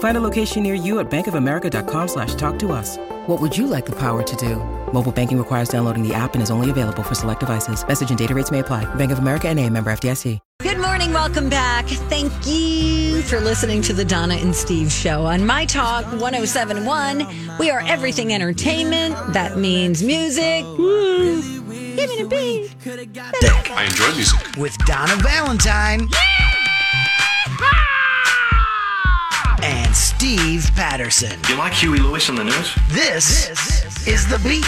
Find 0.00 0.16
a 0.16 0.20
location 0.20 0.62
near 0.62 0.74
you 0.74 0.98
at 0.98 1.10
bankofamerica.com 1.10 2.08
slash 2.08 2.34
talk 2.34 2.58
to 2.60 2.72
us. 2.72 2.96
What 3.26 3.38
would 3.40 3.56
you 3.56 3.66
like 3.66 3.86
the 3.86 3.96
power 3.96 4.22
to 4.22 4.36
do? 4.36 4.56
Mobile 4.92 5.12
banking 5.12 5.38
requires 5.38 5.68
downloading 5.68 6.06
the 6.06 6.14
app 6.14 6.34
and 6.34 6.42
is 6.42 6.50
only 6.50 6.70
available 6.70 7.02
for 7.02 7.14
select 7.14 7.40
devices. 7.40 7.86
Message 7.86 8.08
and 8.08 8.18
data 8.18 8.34
rates 8.34 8.50
may 8.50 8.60
apply. 8.60 8.92
Bank 8.96 9.12
of 9.12 9.18
America 9.18 9.48
and 9.48 9.58
a 9.58 9.68
member 9.68 9.92
FDIC. 9.92 10.38
Good 10.62 10.78
morning. 10.78 11.12
Welcome 11.12 11.50
back. 11.50 11.86
Thank 11.86 12.32
you 12.46 13.20
for 13.22 13.40
listening 13.40 13.82
to 13.82 13.92
the 13.92 14.04
Donna 14.04 14.34
and 14.34 14.54
Steve 14.56 14.90
show 14.90 15.26
on 15.26 15.44
My 15.44 15.66
Talk 15.66 16.04
1071. 16.06 17.58
We 17.58 17.70
are 17.70 17.82
everything 17.86 18.32
entertainment. 18.32 19.14
That 19.34 19.58
means 19.58 20.02
music. 20.02 20.64
Woo. 20.64 21.42
Give 21.96 22.08
me 22.08 22.22
the 22.22 22.28
beat. 22.28 22.74
I 23.70 23.84
enjoy 23.84 24.12
music. 24.14 24.56
with 24.56 24.76
Donna 24.86 25.16
Valentine 25.16 26.08
and 29.70 29.94
Steve 29.94 30.68
Patterson. 30.74 31.38
You 31.48 31.56
like 31.56 31.72
Huey 31.72 31.98
Lewis 32.00 32.28
on 32.28 32.34
the 32.36 32.42
news? 32.44 32.74
This, 32.90 33.48
is 34.06 34.26
the 34.28 34.38
beat. 34.38 34.64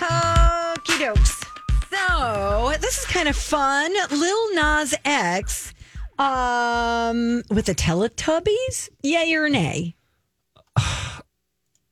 Okie 0.00 0.98
dokes. 0.98 1.44
So 1.90 2.72
this 2.80 2.98
is 2.98 3.04
kind 3.04 3.28
of 3.28 3.36
fun. 3.36 3.92
Lil 4.10 4.54
Nas 4.54 4.94
X 5.04 5.74
um, 6.18 7.42
with 7.50 7.66
the 7.66 7.74
Teletubbies. 7.74 8.88
Yeah, 9.02 9.24
you're 9.24 9.46
an 9.46 9.54
A. 9.54 9.94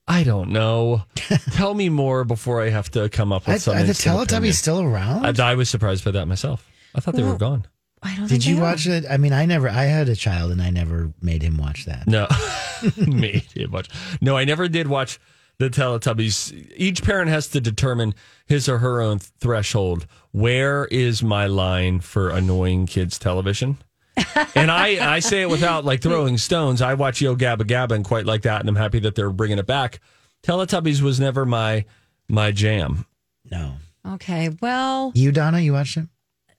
I 0.09 0.25
don't 0.25 0.51
know. 0.51 1.03
Tell 1.53 1.75
me 1.75 1.89
more 1.89 2.25
before 2.25 2.63
I 2.63 2.71
have 2.71 2.91
to 2.93 3.09
come 3.11 3.33
up 3.33 3.47
with 3.47 3.57
Are, 3.57 3.61
some. 3.61 3.77
are 3.77 3.83
the 3.83 3.89
instant 3.89 4.15
opinion. 4.23 4.43
Teletubbies 4.43 4.55
still 4.55 4.81
around? 4.81 5.41
I, 5.41 5.51
I 5.53 5.55
was 5.55 5.69
surprised 5.71 6.05
by 6.05 6.11
that 6.13 6.27
myself. 6.27 6.69
I 6.95 7.01
thought 7.01 7.15
they 7.15 7.23
were 7.23 7.31
Well, 7.31 7.39
gone. 7.39 7.67
I 8.03 8.17
don't. 8.17 8.23
Did 8.23 8.31
think 8.31 8.47
you 8.47 8.57
they 8.57 8.63
watch 8.63 8.87
it? 8.87 9.05
I 9.09 9.17
mean, 9.17 9.33
I 9.33 9.47
never. 9.47 9.69
I 9.69 9.85
had 9.85 10.09
a 10.09 10.17
child, 10.17 10.51
and 10.53 10.61
I 10.61 10.71
never 10.71 11.13
made 11.21 11.43
him 11.43 11.57
watch 11.57 11.85
that. 11.85 12.07
No, 12.07 12.27
made 12.97 13.45
it 13.55 13.71
much. 13.71 13.89
No, 14.21 14.37
I 14.37 14.45
never 14.45 14.69
did 14.69 14.89
watch 14.89 15.21
the 15.59 15.71
Teletubbies. 15.71 16.73
Each 16.77 17.03
parent 17.03 17.31
has 17.31 17.47
to 17.49 17.61
determine 17.61 18.15
his 18.47 18.69
or 18.69 18.79
her 18.79 19.01
own 19.01 19.19
threshold. 19.19 20.07
Where 20.33 20.87
is 20.87 21.23
my 21.23 21.47
line 21.47 22.01
for 22.01 22.31
annoying 22.31 22.87
kids 22.87 23.19
television? 23.19 23.79
and 24.55 24.71
I, 24.71 25.15
I 25.15 25.21
say 25.21 25.43
it 25.43 25.49
without 25.49 25.85
like 25.85 26.03
throwing 26.03 26.37
stones. 26.39 26.83
I 26.83 26.95
watch 26.95 27.21
Yo 27.21 27.37
Gabba 27.37 27.63
Gabba 27.63 27.93
and 27.93 28.05
quite 28.05 28.27
like 28.27 28.43
that, 28.43 28.61
and 28.61 28.69
I'm 28.69 28.77
happy 28.77 28.99
that 29.01 29.15
they're 29.15 29.31
bringing 29.31 29.59
it 29.59 29.67
back. 29.67 30.01
Teletubbies 30.43 31.01
was 31.01 31.21
never 31.21 31.47
my 31.47 31.85
my 32.29 32.51
jam. 32.51 33.07
No. 33.51 33.75
Okay. 34.07 34.51
Well, 34.61 35.13
You, 35.15 35.31
Donna, 35.33 35.61
you 35.61 35.73
watched 35.73 35.97
it? 35.97 36.09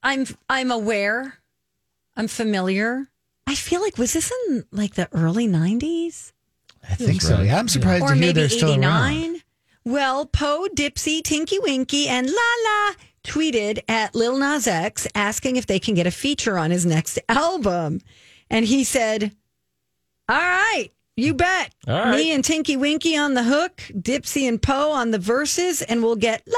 I'm 0.04 0.26
I'm 0.50 0.72
aware. 0.72 1.40
I'm 2.16 2.28
familiar. 2.28 3.08
I 3.48 3.56
feel 3.56 3.82
like 3.82 3.98
was 3.98 4.14
this 4.14 4.32
in 4.48 4.66
like 4.72 4.96
the 4.96 5.10
early 5.14 5.48
'90s 5.48 6.34
I 6.90 6.96
think 6.96 7.22
so. 7.22 7.36
right. 7.36 7.46
Yeah, 7.46 7.60
I'm 7.60 7.68
surprised 7.68 8.04
or 8.04 8.10
to 8.10 8.14
hear 8.14 8.22
maybe 8.22 8.34
they're 8.34 8.50
still 8.50 8.72
around. 8.72 9.12
'89? 9.14 9.42
Well, 9.86 10.26
Poe, 10.26 10.68
Dipsy, 10.74 11.22
Tinky 11.24 11.60
Winky, 11.60 12.08
and 12.08 12.28
La 12.28 12.34
La 12.34 12.94
tweeted 13.24 13.80
at 13.88 14.16
Lil 14.16 14.38
Nas 14.38 14.68
X 14.68 15.08
asking 15.16 15.56
if 15.56 15.66
they 15.66 15.80
can 15.80 15.94
get 15.94 16.08
a 16.08 16.12
feature 16.12 16.58
on 16.58 16.72
his 16.72 16.86
next 16.86 17.20
album, 17.30 18.02
and 18.50 18.66
he 18.66 18.84
said, 18.84 19.36
"All 20.28 20.38
right." 20.38 20.90
You 21.16 21.36
bet. 21.36 21.72
All 21.88 21.94
right. 21.94 22.16
Me 22.16 22.32
and 22.32 22.44
Tinky 22.44 22.76
Winky 22.76 23.16
on 23.16 23.36
the 23.36 23.44
hook, 23.44 23.84
Dipsy 23.92 24.48
and 24.48 24.60
Poe 24.60 24.90
on 24.90 25.12
the 25.12 25.20
verses, 25.20 25.84
and 25.84 26.02
we'll 26.02 26.16
get 26.16 26.42
La 26.48 26.58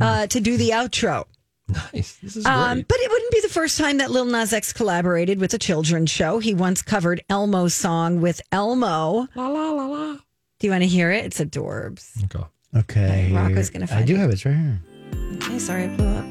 La 0.00 0.10
uh, 0.22 0.26
to 0.28 0.40
do 0.40 0.56
the 0.56 0.70
outro. 0.70 1.26
Nice. 1.92 2.16
This 2.22 2.36
is 2.36 2.46
Um, 2.46 2.78
great. 2.78 2.88
but 2.88 2.96
it 3.00 3.10
wouldn't 3.10 3.30
be 3.32 3.40
the 3.42 3.48
first 3.48 3.76
time 3.78 3.98
that 3.98 4.10
Lil 4.10 4.24
Nas 4.24 4.52
X 4.52 4.72
collaborated 4.72 5.38
with 5.38 5.52
a 5.54 5.58
children's 5.58 6.10
show. 6.10 6.38
He 6.38 6.54
once 6.54 6.80
covered 6.82 7.22
Elmo's 7.28 7.74
song 7.74 8.20
with 8.22 8.40
Elmo. 8.52 9.28
La 9.34 9.48
la 9.48 9.70
la 9.72 9.86
la. 9.86 10.12
Do 10.60 10.66
you 10.66 10.70
want 10.70 10.82
to 10.82 10.88
hear 10.88 11.10
it? 11.12 11.24
It's 11.26 11.40
adorbs. 11.40 12.24
Okay. 12.24 12.44
Okay. 12.76 13.32
Rocco's 13.34 13.70
gonna 13.70 13.86
I 13.90 14.02
do 14.02 14.14
it. 14.14 14.18
have 14.18 14.30
it. 14.30 14.34
It's 14.34 14.44
right 14.46 14.54
here. 14.56 14.80
Okay, 15.36 15.58
sorry, 15.58 15.84
I 15.84 15.88
blew 15.96 16.06
up. 16.06 16.24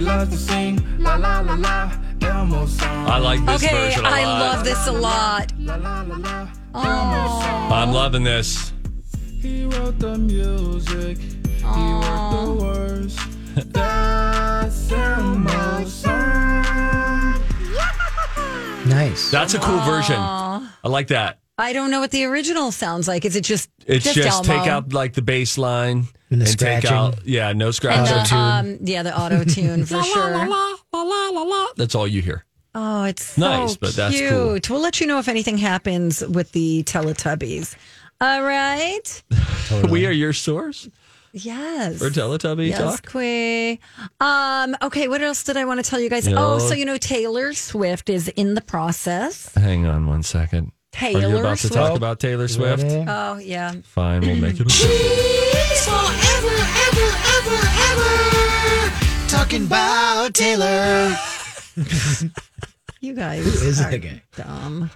Love 0.00 0.30
to 0.30 0.36
sing 0.36 0.82
la 0.98 1.14
la 1.16 1.40
la 1.40 1.54
la 1.54 1.92
Elmo 2.22 2.66
song. 2.66 3.06
I 3.06 3.18
like 3.18 3.44
this 3.46 3.62
Okay, 3.64 3.74
version 3.74 4.04
a 4.04 4.08
I 4.08 4.24
lot. 4.24 4.42
I 4.42 4.50
love 4.56 4.64
this 4.64 4.86
a 4.88 4.92
lot. 4.92 5.52
La 5.58 5.76
la 5.76 6.02
la 6.02 6.16
la 6.16 6.48
Elmo 6.74 7.40
song. 7.40 7.72
I'm 7.72 7.92
loving 7.92 8.24
this. 8.24 8.72
He 9.40 9.64
wrote 9.66 9.98
the 10.00 10.18
music. 10.18 11.18
He 11.18 11.62
wrote 11.64 12.30
the 12.44 12.52
words. 12.64 13.16
That's 13.54 14.90
Nice. 18.86 19.30
That's 19.30 19.54
a 19.54 19.58
cool 19.58 19.78
version. 19.80 20.16
I 20.18 20.68
like 20.84 21.08
that. 21.08 21.38
I 21.56 21.72
don't 21.72 21.90
know 21.90 22.00
what 22.00 22.10
the 22.10 22.24
original 22.24 22.72
sounds 22.72 23.06
like. 23.08 23.24
Is 23.24 23.36
it 23.36 23.42
just 23.44 23.70
It's 23.86 24.04
just, 24.12 24.26
Elmo? 24.28 24.42
take 24.42 24.68
out 24.68 24.92
like 24.92 25.12
the 25.14 25.22
bass 25.22 25.56
line 25.56 26.06
And 26.30 26.40
the 26.42 26.46
take 26.46 26.58
scratching. 26.84 26.90
out 26.90 27.24
yeah, 27.26 27.52
no 27.52 27.66
and 27.66 27.74
scratching. 27.74 28.16
the, 28.28 28.36
um, 28.36 28.78
yeah, 28.82 29.02
the 29.04 29.16
auto 29.18 29.44
tune 29.44 29.84
for 29.86 30.02
sure. 30.02 30.48
That's 31.76 31.94
all 31.94 32.08
you 32.08 32.22
hear. 32.22 32.44
Oh, 32.74 33.04
it's 33.04 33.24
so 33.24 33.40
Nice, 33.40 33.76
but 33.76 33.94
that's 33.94 34.18
cool. 34.18 34.50
cute. 34.54 34.68
We'll 34.68 34.80
let 34.80 35.00
you 35.00 35.06
know 35.06 35.18
if 35.20 35.28
anything 35.28 35.58
happens 35.58 36.26
with 36.26 36.50
the 36.52 36.82
Teletubbies. 36.84 37.76
All 38.20 38.42
right. 38.42 39.22
We 39.88 40.06
are 40.06 40.12
your 40.12 40.34
source 40.34 40.88
Yes. 41.36 41.98
for 41.98 42.10
Teletubby 42.10 42.68
Yes, 42.68 42.78
talk. 42.78 43.10
Quay. 43.10 43.80
Um, 44.20 44.76
okay, 44.80 45.08
what 45.08 45.20
else 45.20 45.42
did 45.42 45.56
I 45.56 45.64
want 45.64 45.84
to 45.84 45.88
tell 45.90 45.98
you 45.98 46.08
guys? 46.08 46.28
No. 46.28 46.54
Oh, 46.54 46.58
so 46.60 46.74
you 46.74 46.84
know 46.84 46.96
Taylor 46.96 47.52
Swift 47.52 48.08
is 48.08 48.28
in 48.28 48.54
the 48.54 48.60
process. 48.60 49.52
Hang 49.54 49.84
on 49.84 50.06
one 50.06 50.22
second. 50.22 50.70
Taylor 50.92 51.18
are 51.18 51.22
you 51.22 51.26
Taylor 51.28 51.40
about 51.40 51.58
to 51.58 51.68
talk 51.70 51.96
about 51.96 52.20
Taylor 52.20 52.46
Swift? 52.46 52.84
Ready? 52.84 53.04
Oh 53.08 53.38
yeah. 53.38 53.74
Fine, 53.82 54.20
we'll 54.20 54.36
make 54.36 54.60
it. 54.60 54.72
A 54.72 54.74
talking 59.28 59.66
about 59.66 60.34
Taylor. 60.34 61.16
You 63.00 63.12
guys 63.12 63.44
is 63.44 63.82
are 63.82 63.90
that 63.90 63.98
guy? 63.98 64.22
dumb. 64.34 64.90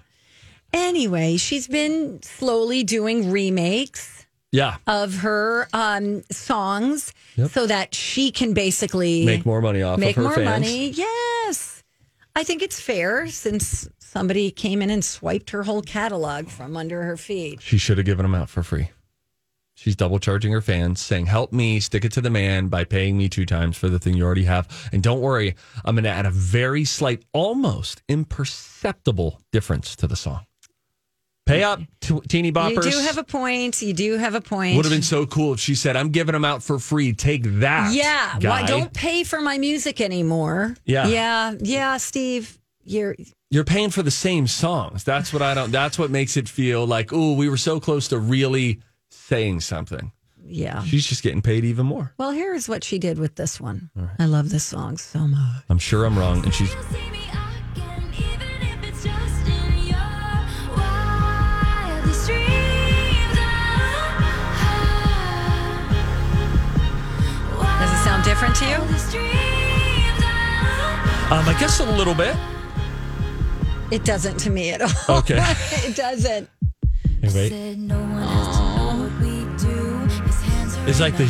Anyway, 0.73 1.37
she's 1.37 1.69
been 1.69 2.23
slowly 2.23 2.83
doing 2.83 3.31
remakes 3.31 4.18
Yeah, 4.51 4.77
of 4.87 5.19
her 5.19 5.69
um, 5.75 6.23
songs 6.31 7.13
Yep. 7.37 7.51
so 7.51 7.67
that 7.67 7.95
she 7.95 8.31
can 8.31 8.55
basically 8.55 9.25
make 9.27 9.45
more 9.45 9.61
money 9.61 9.83
off 9.83 9.99
make 9.99 10.17
of 10.17 10.25
more 10.25 10.35
fans. 10.35 10.47
money. 10.47 10.89
Yes. 10.91 11.83
I 12.35 12.45
think 12.45 12.63
it's 12.63 12.81
fair 12.81 13.27
since 13.29 13.89
somebody 13.99 14.51
came 14.51 14.81
in 14.81 14.91
and 14.91 15.05
swiped 15.05 15.51
her 15.51 15.65
whole 15.65 15.83
catalog 15.83 16.49
from 16.49 16.77
under 16.77 17.03
her 17.03 17.17
feet. 17.17 17.61
She 17.61 17.79
should 17.79 17.99
have 17.99 18.07
given 18.07 18.23
them 18.25 18.35
out 18.35 18.49
for 18.49 18.63
free. 18.63 18.91
She's 19.75 19.95
double 19.95 20.19
charging 20.19 20.51
her 20.53 20.61
fans, 20.61 21.01
saying, 21.01 21.27
Help 21.27 21.53
me 21.53 21.79
stick 21.79 22.05
it 22.05 22.11
to 22.13 22.21
the 22.21 22.31
man 22.31 22.67
by 22.67 22.83
paying 22.83 23.17
me 23.17 23.29
two 23.29 23.47
times 23.47 23.77
for 23.77 23.89
the 23.89 23.99
thing 24.01 24.15
you 24.15 24.25
already 24.25 24.43
have. 24.45 24.67
And 24.93 25.03
don't 25.05 25.21
worry, 25.21 25.55
I'm 25.85 25.95
going 25.95 26.03
to 26.03 26.11
add 26.11 26.27
a 26.27 26.31
very 26.31 26.85
slight, 26.85 27.23
almost 27.33 28.03
imperceptible 28.09 29.41
difference 29.53 29.95
to 29.97 30.09
the 30.09 30.17
song. 30.17 30.47
Pay 31.49 31.63
up, 31.65 31.81
t- 32.01 32.21
teeny 32.29 32.53
boppers. 32.53 32.85
You 32.85 32.91
do 32.93 32.99
have 32.99 33.19
a 33.19 33.25
point. 33.25 33.81
You 33.83 33.93
do 33.95 34.19
have 34.19 34.35
a 34.35 34.41
point. 34.41 34.77
Would 34.77 34.85
have 34.85 34.93
been 34.93 35.03
so 35.03 35.27
cool 35.27 35.55
if 35.55 35.61
she 35.61 35.75
said, 35.75 35.97
I'm 35.97 36.11
giving 36.11 36.35
them 36.35 36.45
out 36.45 36.63
for 36.63 36.79
free. 36.79 37.13
Take 37.15 37.43
that. 37.61 37.93
Yeah. 37.93 38.39
Guy. 38.39 38.49
Why 38.49 38.67
don't 38.67 38.93
pay 38.93 39.25
for 39.25 39.41
my 39.41 39.57
music 39.59 40.01
anymore? 40.01 40.77
Yeah. 40.85 41.09
Yeah. 41.09 41.55
Yeah, 41.59 41.97
Steve. 41.97 42.59
You're 42.85 43.17
You're 43.51 43.65
paying 43.65 43.91
for 43.91 44.03
the 44.03 44.11
same 44.11 44.47
songs. 44.47 45.05
That's 45.05 45.33
what 45.33 45.43
I 45.43 45.55
don't, 45.55 45.73
that's 45.73 45.99
what 45.99 46.11
makes 46.11 46.37
it 46.37 46.49
feel 46.49 46.87
like, 46.87 47.13
oh, 47.13 47.33
we 47.35 47.49
were 47.49 47.57
so 47.57 47.81
close 47.81 48.09
to 48.09 48.19
really 48.19 48.81
saying 49.11 49.61
something. 49.61 50.13
Yeah. 50.45 50.83
She's 50.85 51.07
just 51.07 51.23
getting 51.23 51.43
paid 51.43 51.65
even 51.67 51.85
more. 51.85 52.15
Well, 52.17 52.31
here's 52.31 52.69
what 52.69 52.83
she 52.83 52.99
did 52.99 53.19
with 53.19 53.35
this 53.37 53.61
one. 53.61 53.91
I 54.19 54.25
love 54.25 54.49
this 54.49 54.65
song 54.65 54.97
so 54.97 55.21
much. 55.21 55.63
I'm 55.69 55.79
sure 55.79 56.07
I'm 56.07 56.19
wrong, 56.19 56.43
and 56.45 56.55
she's 56.55 56.75
different 68.39 68.55
to 68.57 68.67
you? 68.67 68.77
um, 71.35 71.49
I 71.49 71.57
guess 71.59 71.81
a 71.81 71.85
little 71.97 72.15
bit. 72.15 72.37
It 73.91 74.05
doesn't 74.05 74.39
to 74.39 74.51
me 74.51 74.71
at 74.71 74.81
all. 74.81 75.19
Okay. 75.19 75.39
it 75.73 75.97
doesn't. 75.97 76.49
Hey, 77.21 77.31
wait. 77.35 77.53
It's 80.87 81.01
like 81.01 81.17
the 81.17 81.25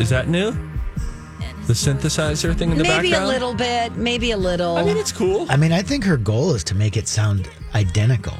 is 0.00 0.08
that 0.08 0.28
new? 0.28 0.52
The 1.66 1.74
synthesizer 1.74 2.56
thing 2.56 2.72
in 2.72 2.78
the 2.78 2.82
maybe 2.84 3.10
background. 3.10 3.12
Maybe 3.12 3.12
a 3.14 3.26
little 3.26 3.54
bit. 3.54 3.96
Maybe 3.96 4.30
a 4.30 4.36
little. 4.38 4.76
I 4.78 4.82
mean, 4.84 4.96
it's 4.96 5.12
cool. 5.12 5.46
I 5.50 5.56
mean, 5.56 5.72
I 5.72 5.82
think 5.82 6.04
her 6.04 6.16
goal 6.16 6.54
is 6.54 6.64
to 6.64 6.74
make 6.74 6.96
it 6.96 7.06
sound 7.06 7.48
identical 7.74 8.36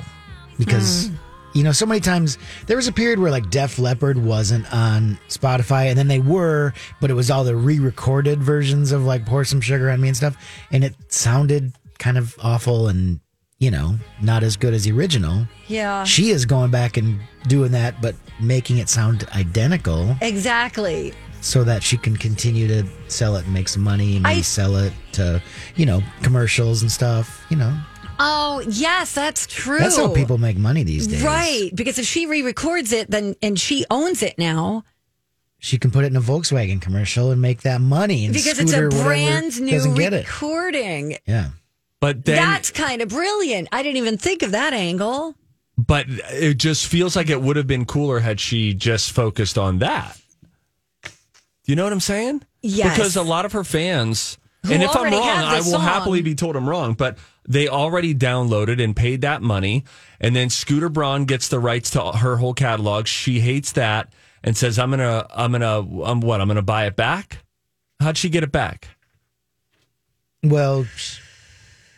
because, 0.59 1.09
Hmm. 1.09 1.14
You 1.55 1.62
know, 1.62 1.73
so 1.73 1.87
many 1.87 2.01
times 2.01 2.37
there 2.67 2.77
was 2.77 2.89
a 2.89 2.93
period 2.93 3.19
where 3.19 3.31
like 3.31 3.49
Def 3.51 3.79
Leppard 3.79 4.19
wasn't 4.19 4.71
on 4.75 5.19
Spotify 5.29 5.89
and 5.89 5.97
then 5.99 6.09
they 6.09 6.19
were, 6.19 6.73
but 7.01 7.11
it 7.11 7.15
was 7.15 7.31
all 7.31 7.45
the 7.45 7.56
re 7.56 7.79
recorded 7.79 8.43
versions 8.43 8.93
of 8.93 9.05
like 9.05 9.25
Pour 9.25 9.45
Some 9.45 9.61
Sugar 9.61 9.89
on 9.91 10.01
Me 10.01 10.09
and 10.09 10.17
stuff. 10.17 10.37
And 10.73 10.83
it 10.85 10.95
sounded 11.09 11.73
kind 11.99 12.19
of 12.19 12.37
awful 12.43 12.89
and, 12.89 13.21
you 13.61 13.71
know, 13.71 13.95
not 14.21 14.43
as 14.43 14.56
good 14.56 14.75
as 14.75 14.85
the 14.85 14.93
original. 14.93 15.47
yeah. 15.69 16.03
She 16.05 16.31
is 16.31 16.45
going 16.45 16.71
back 16.73 16.97
and 16.97 17.21
doing 17.47 17.71
that, 17.73 18.03
but 18.03 18.15
making 18.41 18.79
it 18.79 18.89
sound 18.89 19.25
identical 19.35 20.17
Exactly. 20.21 21.15
so 21.41 21.62
that 21.65 21.83
she 21.85 21.97
can 21.97 22.17
continue 22.17 22.67
to 22.67 22.85
sell 23.06 23.37
it 23.37 23.45
and 23.45 23.55
make 23.55 23.69
some 23.69 23.83
money 23.83 24.15
and 24.15 24.25
maybe 24.25 24.39
I- 24.41 24.43
sell 24.43 24.75
it 24.77 24.93
to, 25.12 25.41
you 25.77 25.87
know, 25.87 26.03
commercials 26.23 26.83
and 26.83 26.91
stuff, 26.91 27.47
you 27.49 27.56
know. 27.56 27.75
Oh, 28.19 28.63
yes, 28.69 29.13
that's 29.13 29.47
true. 29.47 29.79
That's 29.79 29.97
how 29.97 30.13
people 30.15 30.39
make 30.39 30.57
money 30.57 30.83
these 30.85 31.07
days. 31.07 31.23
Right, 31.23 31.71
because 31.75 31.99
if 31.99 32.07
she 32.07 32.27
re-records 32.27 32.93
it, 32.93 33.11
then 33.11 33.35
and 33.43 33.59
she 33.59 33.85
owns 33.91 34.23
it 34.23 34.39
now 34.39 34.85
She 35.59 35.79
can 35.79 35.91
put 35.91 36.05
it 36.05 36.09
in 36.09 36.17
a 36.17 36.21
Volkswagen 36.21 36.81
commercial 36.81 37.31
and 37.31 37.41
make 37.43 37.63
that 37.63 37.81
money. 37.81 38.25
And 38.27 38.35
because 38.35 38.59
it's 38.61 38.73
a 38.73 38.89
brand 38.89 39.61
new 39.61 39.71
doesn't 39.73 39.95
get 39.95 40.13
it. 40.13 40.27
recording. 40.27 41.17
Yeah. 41.27 41.51
But 42.01 42.25
then, 42.27 42.37
That's 42.37 42.71
kind 42.71 43.01
of 43.01 43.09
brilliant. 43.09 43.69
I 43.73 43.83
didn't 43.83 43.97
even 43.97 44.19
think 44.19 44.43
of 44.43 44.51
that 44.53 44.75
angle. 44.75 45.35
but 45.79 46.05
it 46.09 46.59
just 46.59 46.87
feels 46.87 47.17
like 47.17 47.31
it 47.31 47.41
would 47.41 47.57
have 47.57 47.67
been 47.67 47.85
cooler 47.87 48.21
had 48.21 48.39
she 48.41 48.75
just 48.75 49.11
focused 49.13 49.57
on 49.59 49.79
that. 49.79 50.21
You 51.65 51.77
know 51.77 51.85
what 51.85 51.93
I'm 51.95 52.01
saying? 52.01 52.43
Yes. 52.61 52.97
Because 52.97 53.17
a 53.17 53.23
lot 53.23 53.47
of 53.47 53.53
her 53.53 53.65
fans, 53.65 54.37
Who 54.67 54.73
and 54.75 54.83
if 54.83 54.95
I'm 54.95 55.11
wrong, 55.13 55.15
I 55.29 55.57
will 55.57 55.63
song. 55.73 55.81
happily 55.81 56.21
be 56.21 56.35
told 56.35 56.57
I'm 56.57 56.69
wrong, 56.69 56.93
but 56.93 57.17
they 57.49 57.69
already 57.69 58.14
downloaded 58.14 58.82
and 58.82 58.94
paid 58.96 59.20
that 59.23 59.43
money. 59.43 59.85
And 60.20 60.35
then 60.35 60.49
Scooter 60.50 60.88
Braun 60.88 61.25
gets 61.26 61.49
the 61.49 61.58
rights 61.58 61.91
to 61.91 62.12
her 62.12 62.37
whole 62.37 62.55
catalog. 62.55 63.06
She 63.06 63.41
hates 63.41 63.73
that 63.73 64.12
and 64.43 64.56
says, 64.56 64.79
I'm 64.79 64.91
going 64.91 65.00
to, 65.00 65.26
I'm 65.31 65.52
going 65.52 65.61
to, 65.62 66.05
I'm 66.05 66.20
what? 66.20 66.41
I'm 66.41 66.49
going 66.49 66.56
to 66.56 66.62
buy 66.62 66.87
it 66.87 66.96
back. 66.96 67.38
How'd 68.00 68.17
she 68.17 68.29
get 68.29 68.43
it 68.43 68.52
back? 68.52 68.88
Well, 70.43 70.87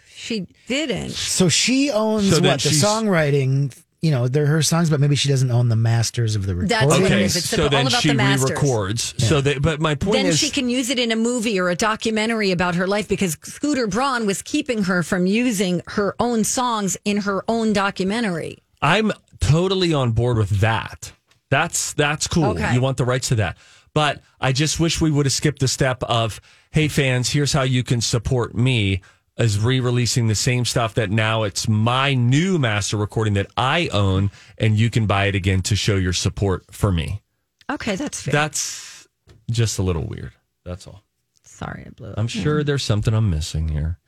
She 0.09 0.47
didn't. 0.67 1.11
so 1.11 1.49
she 1.49 1.91
owns 1.91 2.31
So 2.31 2.37
then 2.37 2.53
what 2.53 2.61
the 2.61 2.69
she's- 2.71 2.85
songwriting. 2.85 3.77
You 4.03 4.11
know, 4.11 4.29
they're 4.29 4.47
her 4.47 4.63
songs, 4.63 4.91
but 4.91 5.01
maybe 5.01 5.17
she 5.17 5.29
doesn't 5.29 5.51
own 5.51 5.69
the 5.69 5.77
masters 5.77 6.37
of 6.37 6.47
the 6.47 6.55
recording. 6.55 6.69
That's 6.69 7.01
what 7.01 7.01
it 7.01 7.17
Okay. 7.17 7.25
It's 7.25 7.49
so 7.49 7.65
all 7.65 7.69
then 7.71 7.87
about 7.87 8.03
she 8.03 8.09
the 8.09 8.15
masters. 8.15 8.51
re-records. 8.51 9.25
So 9.27 9.41
that, 9.41 9.63
but 9.63 9.81
my 9.81 9.95
point 9.95 10.17
is 10.17 10.23
Then 10.23 10.33
is, 10.33 10.39
she 10.39 10.51
can 10.51 10.69
use 10.69 10.91
it 10.91 10.99
in 10.99 11.11
a 11.13 11.17
movie 11.17 11.59
or 11.59 11.71
a 11.71 11.75
documentary 11.75 12.53
about 12.53 12.75
her 12.75 12.87
life 12.87 13.09
because 13.09 13.37
Scooter 13.43 13.87
Braun 13.87 14.27
was 14.27 14.43
keeping 14.43 14.85
her 14.85 15.03
from 15.03 15.27
using 15.27 15.83
her 15.89 16.15
own 16.21 16.45
songs 16.45 16.97
in 17.05 17.19
her 17.19 17.43
own 17.49 17.73
documentary. 17.73 18.59
I'm 18.83 19.13
totally 19.41 19.95
on 19.95 20.13
board 20.13 20.37
with 20.37 20.61
that. 20.61 21.13
That's 21.51 21.93
that's 21.95 22.27
cool. 22.27 22.51
Okay. 22.51 22.75
You 22.75 22.81
want 22.81 22.99
the 22.99 23.05
rights 23.05 23.29
to 23.29 23.37
that. 23.37 23.57
But 23.95 24.21
I 24.41 24.53
just 24.53 24.79
wish 24.79 25.01
we 25.01 25.11
would 25.11 25.25
have 25.25 25.33
skipped 25.33 25.61
the 25.61 25.69
step 25.69 26.03
of, 26.03 26.41
hey 26.71 26.89
fans, 26.89 27.31
here's 27.31 27.55
how 27.55 27.63
you 27.63 27.83
can 27.83 28.03
support 28.03 28.55
me 28.55 29.01
as 29.39 29.59
re-releasing 29.59 30.29
the 30.29 30.35
same 30.35 30.65
stuff 30.65 30.95
that 30.95 31.11
now 31.11 31.43
it's 31.43 31.69
my 31.69 32.15
new 32.15 32.59
master 32.59 32.97
recording 32.97 33.35
that 33.35 33.51
I 33.57 33.89
own 33.93 34.31
and 34.59 34.77
you 34.77 34.91
can 34.91 35.07
buy 35.07 35.27
it 35.27 35.35
again 35.35 35.63
to 35.63 35.77
show 35.77 35.97
your 35.97 36.13
support 36.13 36.65
for 36.71 36.91
me. 36.91 37.23
Okay, 37.71 37.97
that's 37.97 38.23
fair. 38.23 38.33
That's 38.33 39.07
just 39.51 39.79
a 39.79 39.83
little 39.83 40.07
weird. 40.07 40.33
That's 40.65 40.87
all. 40.87 41.03
Sorry, 41.45 41.85
I 41.87 41.91
blew 41.91 42.11
it. 42.11 42.15
I'm 42.17 42.29
sure 42.29 42.65
there's 42.65 42.85
something 42.85 43.15
I'm 43.15 43.31
missing 43.31 43.69
here. 43.69 43.99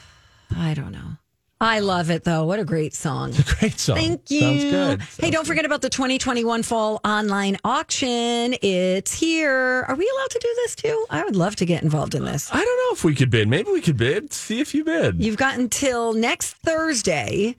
I 0.56 0.74
don't 0.74 0.92
know. 0.92 1.16
I 1.60 1.80
love 1.80 2.10
it 2.10 2.22
though. 2.24 2.44
What 2.44 2.60
a 2.60 2.64
great 2.64 2.94
song. 2.94 3.32
Great 3.58 3.80
song. 3.80 3.96
Thank 3.96 4.30
you. 4.30 4.40
Sounds 4.40 4.64
good. 4.64 5.02
hey, 5.24 5.30
don't 5.30 5.46
forget 5.46 5.64
about 5.64 5.82
the 5.82 5.90
2021 5.90 6.62
fall 6.62 7.00
online 7.04 7.56
auction. 7.64 8.54
It's 8.62 9.12
here. 9.12 9.84
Are 9.88 9.94
we 9.96 10.08
allowed 10.16 10.30
to 10.30 10.38
do 10.38 10.48
this 10.56 10.76
too? 10.76 11.06
I 11.10 11.24
would 11.24 11.34
love 11.34 11.56
to 11.56 11.66
get 11.66 11.82
involved 11.82 12.14
in 12.14 12.24
this. 12.24 12.48
I 12.52 12.62
don't 12.64 12.64
know 12.64 12.94
if 12.94 13.02
we 13.04 13.14
could 13.14 13.30
bid. 13.30 13.48
Maybe 13.48 13.70
we 13.72 13.80
could 13.80 13.96
bid. 13.96 14.32
See 14.32 14.60
if 14.60 14.74
you 14.74 14.84
bid. 14.84 15.22
You've 15.22 15.36
got 15.36 15.58
until 15.58 16.12
next 16.12 16.54
Thursday 16.58 17.56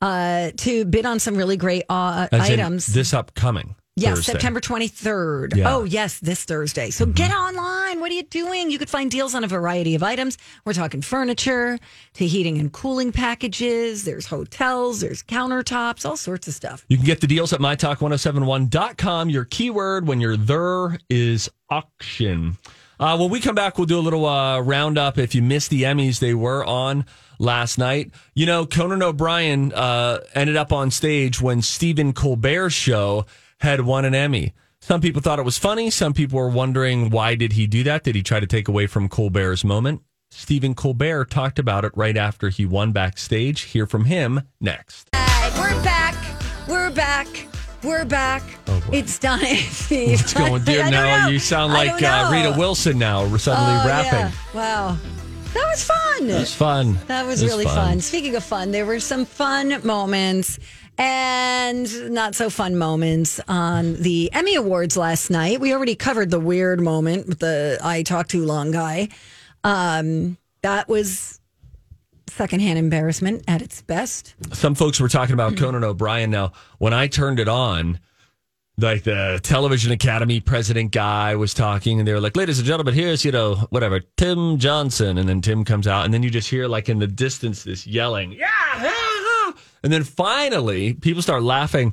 uh, 0.00 0.50
to 0.56 0.84
bid 0.86 1.04
on 1.04 1.18
some 1.18 1.36
really 1.36 1.56
great 1.56 1.84
uh, 1.90 2.28
items. 2.32 2.86
this 2.86 3.12
upcoming. 3.12 3.74
Yes, 3.94 4.16
Thursday. 4.16 4.32
September 4.32 4.60
23rd. 4.60 5.54
Yeah. 5.54 5.74
Oh, 5.74 5.84
yes, 5.84 6.18
this 6.20 6.44
Thursday. 6.44 6.88
So 6.88 7.04
get 7.04 7.30
online. 7.30 8.00
What 8.00 8.10
are 8.10 8.14
you 8.14 8.22
doing? 8.22 8.70
You 8.70 8.78
could 8.78 8.88
find 8.88 9.10
deals 9.10 9.34
on 9.34 9.44
a 9.44 9.46
variety 9.46 9.94
of 9.94 10.02
items. 10.02 10.38
We're 10.64 10.72
talking 10.72 11.02
furniture 11.02 11.78
to 12.14 12.26
heating 12.26 12.56
and 12.56 12.72
cooling 12.72 13.12
packages. 13.12 14.04
There's 14.04 14.24
hotels, 14.24 15.02
there's 15.02 15.22
countertops, 15.22 16.06
all 16.06 16.16
sorts 16.16 16.48
of 16.48 16.54
stuff. 16.54 16.86
You 16.88 16.96
can 16.96 17.04
get 17.04 17.20
the 17.20 17.26
deals 17.26 17.52
at 17.52 17.60
mytalk1071.com. 17.60 19.28
Your 19.28 19.44
keyword 19.44 20.08
when 20.08 20.22
you're 20.22 20.38
there 20.38 20.98
is 21.10 21.50
auction. 21.68 22.56
Uh, 22.98 23.18
when 23.18 23.28
we 23.28 23.40
come 23.40 23.54
back, 23.54 23.76
we'll 23.76 23.86
do 23.86 23.98
a 23.98 24.00
little 24.00 24.24
uh, 24.24 24.60
roundup. 24.60 25.18
If 25.18 25.34
you 25.34 25.42
missed 25.42 25.68
the 25.68 25.82
Emmys, 25.82 26.18
they 26.18 26.32
were 26.32 26.64
on 26.64 27.04
last 27.38 27.76
night. 27.76 28.12
You 28.34 28.46
know, 28.46 28.64
Conan 28.64 29.02
O'Brien 29.02 29.72
uh, 29.74 30.20
ended 30.34 30.56
up 30.56 30.72
on 30.72 30.90
stage 30.90 31.42
when 31.42 31.60
Stephen 31.60 32.14
Colbert's 32.14 32.72
show 32.72 33.26
had 33.62 33.80
won 33.82 34.04
an 34.04 34.14
Emmy. 34.14 34.52
Some 34.80 35.00
people 35.00 35.22
thought 35.22 35.38
it 35.38 35.44
was 35.44 35.56
funny. 35.56 35.88
Some 35.88 36.12
people 36.12 36.38
were 36.38 36.48
wondering 36.48 37.10
why 37.10 37.36
did 37.36 37.52
he 37.52 37.68
do 37.68 37.84
that? 37.84 38.02
Did 38.02 38.16
he 38.16 38.22
try 38.22 38.40
to 38.40 38.46
take 38.46 38.66
away 38.66 38.88
from 38.88 39.08
Colbert's 39.08 39.62
moment? 39.64 40.02
Stephen 40.32 40.74
Colbert 40.74 41.26
talked 41.26 41.58
about 41.60 41.84
it 41.84 41.92
right 41.94 42.16
after 42.16 42.48
he 42.48 42.66
won 42.66 42.90
backstage. 42.90 43.60
Hear 43.62 43.86
from 43.86 44.06
him 44.06 44.40
next. 44.60 45.08
We're 45.58 45.80
back. 45.84 46.16
We're 46.68 46.90
back. 46.90 47.28
We're 47.84 48.04
back. 48.04 48.42
Oh, 48.66 48.82
it's 48.92 49.18
done. 49.18 49.38
What's 49.44 50.34
going 50.34 50.52
on 50.68 50.90
now? 50.90 51.28
You 51.28 51.38
sound 51.38 51.72
like 51.72 52.02
uh. 52.02 52.30
Rita 52.32 52.54
Wilson 52.58 52.98
now, 52.98 53.24
suddenly 53.36 53.72
Oh, 53.82 53.86
rapping. 53.86 54.12
yeah. 54.18 54.32
Wow. 54.54 54.96
That 55.54 55.66
was 55.70 55.84
fun. 55.84 56.30
It 56.30 56.34
was 56.34 56.54
fun. 56.54 56.98
That 57.06 57.26
was 57.26 57.42
It 57.42 57.46
really 57.46 57.64
fun. 57.66 58.00
Speaking 58.00 58.34
of 58.34 58.42
fun, 58.42 58.70
there 58.72 58.86
were 58.86 59.00
some 59.00 59.24
fun 59.26 59.84
moments 59.84 60.58
and 60.98 62.10
not 62.10 62.34
so 62.34 62.50
fun 62.50 62.76
moments 62.76 63.40
on 63.48 63.94
the 63.96 64.30
Emmy 64.32 64.54
Awards 64.54 64.96
last 64.96 65.30
night. 65.30 65.60
We 65.60 65.72
already 65.72 65.94
covered 65.94 66.30
the 66.30 66.40
weird 66.40 66.80
moment 66.80 67.26
with 67.26 67.38
the 67.38 67.78
I 67.82 68.02
talk 68.02 68.28
too 68.28 68.44
long 68.44 68.70
guy. 68.70 69.08
Um, 69.64 70.36
that 70.62 70.88
was 70.88 71.40
secondhand 72.28 72.78
embarrassment 72.78 73.44
at 73.48 73.62
its 73.62 73.82
best. 73.82 74.34
Some 74.52 74.74
folks 74.74 75.00
were 75.00 75.08
talking 75.08 75.34
about 75.34 75.56
Conan 75.56 75.84
O'Brien. 75.84 76.30
Now, 76.30 76.52
when 76.78 76.94
I 76.94 77.06
turned 77.06 77.38
it 77.38 77.48
on, 77.48 77.98
like 78.78 79.04
the 79.04 79.38
television 79.42 79.92
academy 79.92 80.40
president 80.40 80.92
guy 80.92 81.36
was 81.36 81.52
talking 81.54 81.98
and 81.98 82.08
they 82.08 82.12
were 82.12 82.20
like 82.20 82.36
ladies 82.36 82.58
and 82.58 82.66
gentlemen 82.66 82.94
here's 82.94 83.22
you 83.22 83.30
know 83.30 83.54
whatever 83.68 84.00
tim 84.16 84.58
johnson 84.58 85.18
and 85.18 85.28
then 85.28 85.42
tim 85.42 85.62
comes 85.62 85.86
out 85.86 86.06
and 86.06 86.14
then 86.14 86.22
you 86.22 86.30
just 86.30 86.48
hear 86.48 86.66
like 86.66 86.88
in 86.88 86.98
the 86.98 87.06
distance 87.06 87.64
this 87.64 87.86
yelling 87.86 88.32
yeah 88.32 88.48
ah, 88.50 88.80
ah." 88.82 89.31
And 89.82 89.92
then 89.92 90.04
finally 90.04 90.94
people 90.94 91.22
start 91.22 91.42
laughing 91.42 91.92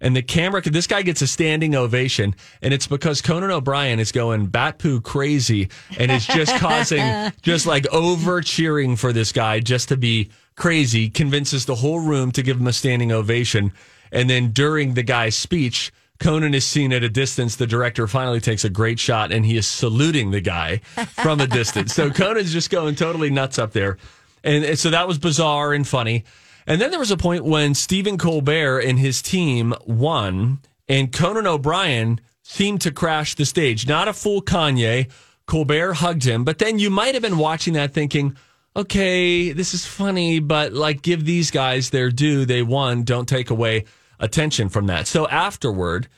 and 0.00 0.16
the 0.16 0.22
camera 0.22 0.60
this 0.62 0.86
guy 0.86 1.02
gets 1.02 1.22
a 1.22 1.26
standing 1.26 1.74
ovation 1.74 2.34
and 2.60 2.74
it's 2.74 2.86
because 2.86 3.22
conan 3.22 3.50
o'brien 3.50 3.98
is 3.98 4.12
going 4.12 4.46
bat 4.46 4.78
poo 4.78 5.00
crazy 5.00 5.68
and 5.98 6.10
it's 6.10 6.26
just 6.26 6.54
causing 6.56 7.32
just 7.42 7.66
like 7.66 7.86
over 7.92 8.40
cheering 8.40 8.96
for 8.96 9.12
this 9.12 9.32
guy 9.32 9.60
just 9.60 9.88
to 9.88 9.96
be 9.96 10.30
crazy 10.56 11.08
convinces 11.08 11.64
the 11.66 11.76
whole 11.76 12.00
room 12.00 12.30
to 12.30 12.42
give 12.42 12.58
him 12.58 12.66
a 12.66 12.72
standing 12.72 13.12
ovation 13.12 13.72
and 14.10 14.28
then 14.28 14.50
during 14.50 14.94
the 14.94 15.02
guy's 15.02 15.36
speech 15.36 15.92
Conan 16.22 16.54
is 16.54 16.64
seen 16.64 16.92
at 16.92 17.02
a 17.02 17.08
distance. 17.08 17.56
The 17.56 17.66
director 17.66 18.06
finally 18.06 18.40
takes 18.40 18.64
a 18.64 18.70
great 18.70 19.00
shot 19.00 19.32
and 19.32 19.44
he 19.44 19.56
is 19.56 19.66
saluting 19.66 20.30
the 20.30 20.40
guy 20.40 20.78
from 21.22 21.40
a 21.40 21.48
distance. 21.48 21.92
So 21.94 22.10
Conan's 22.12 22.52
just 22.52 22.70
going 22.70 22.94
totally 22.94 23.28
nuts 23.28 23.58
up 23.58 23.72
there. 23.72 23.98
And, 24.44 24.64
and 24.64 24.78
so 24.78 24.90
that 24.90 25.08
was 25.08 25.18
bizarre 25.18 25.72
and 25.72 25.86
funny. 25.86 26.24
And 26.66 26.80
then 26.80 26.90
there 26.90 27.00
was 27.00 27.10
a 27.10 27.16
point 27.16 27.44
when 27.44 27.74
Stephen 27.74 28.18
Colbert 28.18 28.80
and 28.80 28.98
his 28.98 29.22
team 29.22 29.74
won 29.86 30.60
and 30.88 31.12
Conan 31.12 31.46
O'Brien 31.46 32.20
seemed 32.42 32.80
to 32.82 32.90
crash 32.90 33.34
the 33.34 33.44
stage. 33.46 33.86
Not 33.86 34.08
a 34.08 34.12
full 34.12 34.42
Kanye. 34.42 35.10
Colbert 35.46 35.94
hugged 35.94 36.24
him, 36.24 36.44
but 36.44 36.58
then 36.58 36.78
you 36.78 36.90
might 36.90 37.14
have 37.14 37.22
been 37.22 37.38
watching 37.38 37.74
that 37.74 37.92
thinking, 37.92 38.36
okay, 38.76 39.52
this 39.52 39.74
is 39.74 39.84
funny, 39.84 40.38
but 40.38 40.72
like 40.72 41.02
give 41.02 41.24
these 41.24 41.50
guys 41.50 41.90
their 41.90 42.10
due. 42.10 42.44
They 42.44 42.62
won. 42.62 43.02
Don't 43.02 43.28
take 43.28 43.50
away 43.50 43.84
attention 44.20 44.68
from 44.68 44.86
that. 44.86 45.06
So 45.06 45.26
afterward, 45.28 46.08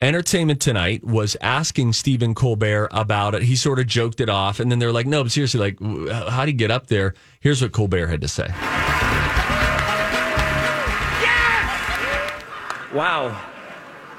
Entertainment 0.00 0.60
Tonight 0.60 1.02
was 1.02 1.36
asking 1.40 1.94
Stephen 1.94 2.34
Colbert 2.34 2.88
about 2.90 3.34
it. 3.34 3.42
He 3.42 3.56
sort 3.56 3.78
of 3.78 3.86
joked 3.86 4.20
it 4.20 4.28
off, 4.28 4.60
and 4.60 4.70
then 4.70 4.78
they're 4.78 4.92
like, 4.92 5.06
"No, 5.06 5.22
but 5.22 5.32
seriously, 5.32 5.60
like, 5.60 5.80
how 6.28 6.44
do 6.44 6.50
you 6.50 6.56
get 6.58 6.70
up 6.70 6.88
there?" 6.88 7.14
Here's 7.40 7.62
what 7.62 7.72
Colbert 7.72 8.08
had 8.08 8.20
to 8.20 8.28
say. 8.28 8.48
Wow. 12.94 13.38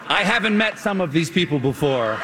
I 0.08 0.24
haven't 0.24 0.58
met 0.58 0.78
some 0.78 1.02
of 1.02 1.12
these 1.12 1.30
people 1.30 1.58
before. 1.60 2.20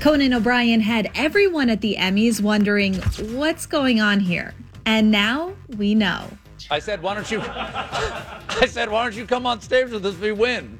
Conan 0.00 0.34
O'Brien 0.34 0.80
had 0.80 1.10
everyone 1.14 1.70
at 1.70 1.80
the 1.80 1.96
Emmys 1.98 2.40
wondering 2.40 2.94
what's 3.36 3.64
going 3.64 4.00
on 4.00 4.20
here. 4.20 4.54
And 4.84 5.10
now 5.10 5.54
we 5.78 5.94
know. 5.94 6.28
I 6.70 6.80
said, 6.80 7.00
why 7.00 7.14
don't 7.14 7.30
you 7.30 7.40
I 7.46 8.66
said, 8.68 8.90
why 8.90 9.04
don't 9.04 9.14
you 9.14 9.24
come 9.24 9.46
on 9.46 9.60
stage 9.60 9.90
with 9.90 10.04
us 10.04 10.14
if 10.14 10.20
we 10.20 10.32
win? 10.32 10.78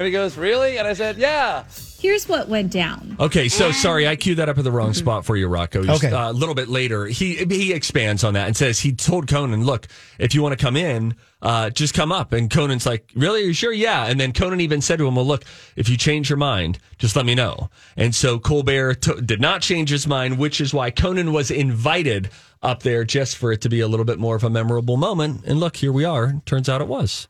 And 0.00 0.06
he 0.06 0.12
goes, 0.12 0.38
Really? 0.38 0.78
And 0.78 0.88
I 0.88 0.94
said, 0.94 1.18
Yeah. 1.18 1.64
Here's 2.00 2.26
what 2.26 2.48
went 2.48 2.72
down. 2.72 3.16
Okay, 3.20 3.48
so 3.48 3.72
sorry, 3.72 4.08
I 4.08 4.16
queued 4.16 4.38
that 4.38 4.48
up 4.48 4.56
at 4.56 4.64
the 4.64 4.70
wrong 4.72 4.94
spot 4.94 5.26
for 5.26 5.36
you, 5.36 5.48
Rocco. 5.48 5.82
Just, 5.84 6.02
Okay. 6.02 6.14
uh, 6.14 6.30
a 6.30 6.32
little 6.32 6.54
bit 6.54 6.68
later, 6.68 7.04
he 7.06 7.34
he 7.36 7.74
expands 7.74 8.24
on 8.24 8.32
that 8.34 8.46
and 8.46 8.56
says 8.56 8.80
he 8.80 8.92
told 8.92 9.28
Conan, 9.28 9.64
"Look, 9.66 9.86
if 10.18 10.34
you 10.34 10.40
want 10.42 10.58
to 10.58 10.64
come 10.64 10.76
in, 10.78 11.14
uh, 11.42 11.68
just 11.68 11.92
come 11.92 12.10
up." 12.10 12.32
And 12.32 12.50
Conan's 12.50 12.86
like, 12.86 13.10
"Really? 13.14 13.42
Are 13.42 13.46
you 13.48 13.52
sure?" 13.52 13.72
Yeah. 13.72 14.06
And 14.06 14.18
then 14.18 14.32
Conan 14.32 14.60
even 14.62 14.80
said 14.80 14.98
to 14.98 15.06
him, 15.06 15.14
"Well, 15.14 15.26
look, 15.26 15.44
if 15.76 15.90
you 15.90 15.98
change 15.98 16.30
your 16.30 16.38
mind, 16.38 16.78
just 16.98 17.16
let 17.16 17.26
me 17.26 17.34
know." 17.34 17.68
And 17.98 18.14
so 18.14 18.38
Colbert 18.38 18.94
t- 19.02 19.20
did 19.22 19.40
not 19.42 19.60
change 19.60 19.90
his 19.90 20.06
mind, 20.06 20.38
which 20.38 20.58
is 20.60 20.72
why 20.72 20.90
Conan 20.90 21.32
was 21.34 21.50
invited 21.50 22.30
up 22.62 22.82
there 22.82 23.04
just 23.04 23.36
for 23.36 23.52
it 23.52 23.60
to 23.60 23.68
be 23.68 23.80
a 23.80 23.88
little 23.88 24.06
bit 24.06 24.18
more 24.18 24.36
of 24.36 24.44
a 24.44 24.48
memorable 24.50 24.96
moment. 24.96 25.42
And 25.46 25.60
look, 25.60 25.76
here 25.76 25.92
we 25.92 26.04
are. 26.06 26.40
Turns 26.46 26.68
out 26.68 26.80
it 26.80 26.88
was. 26.88 27.28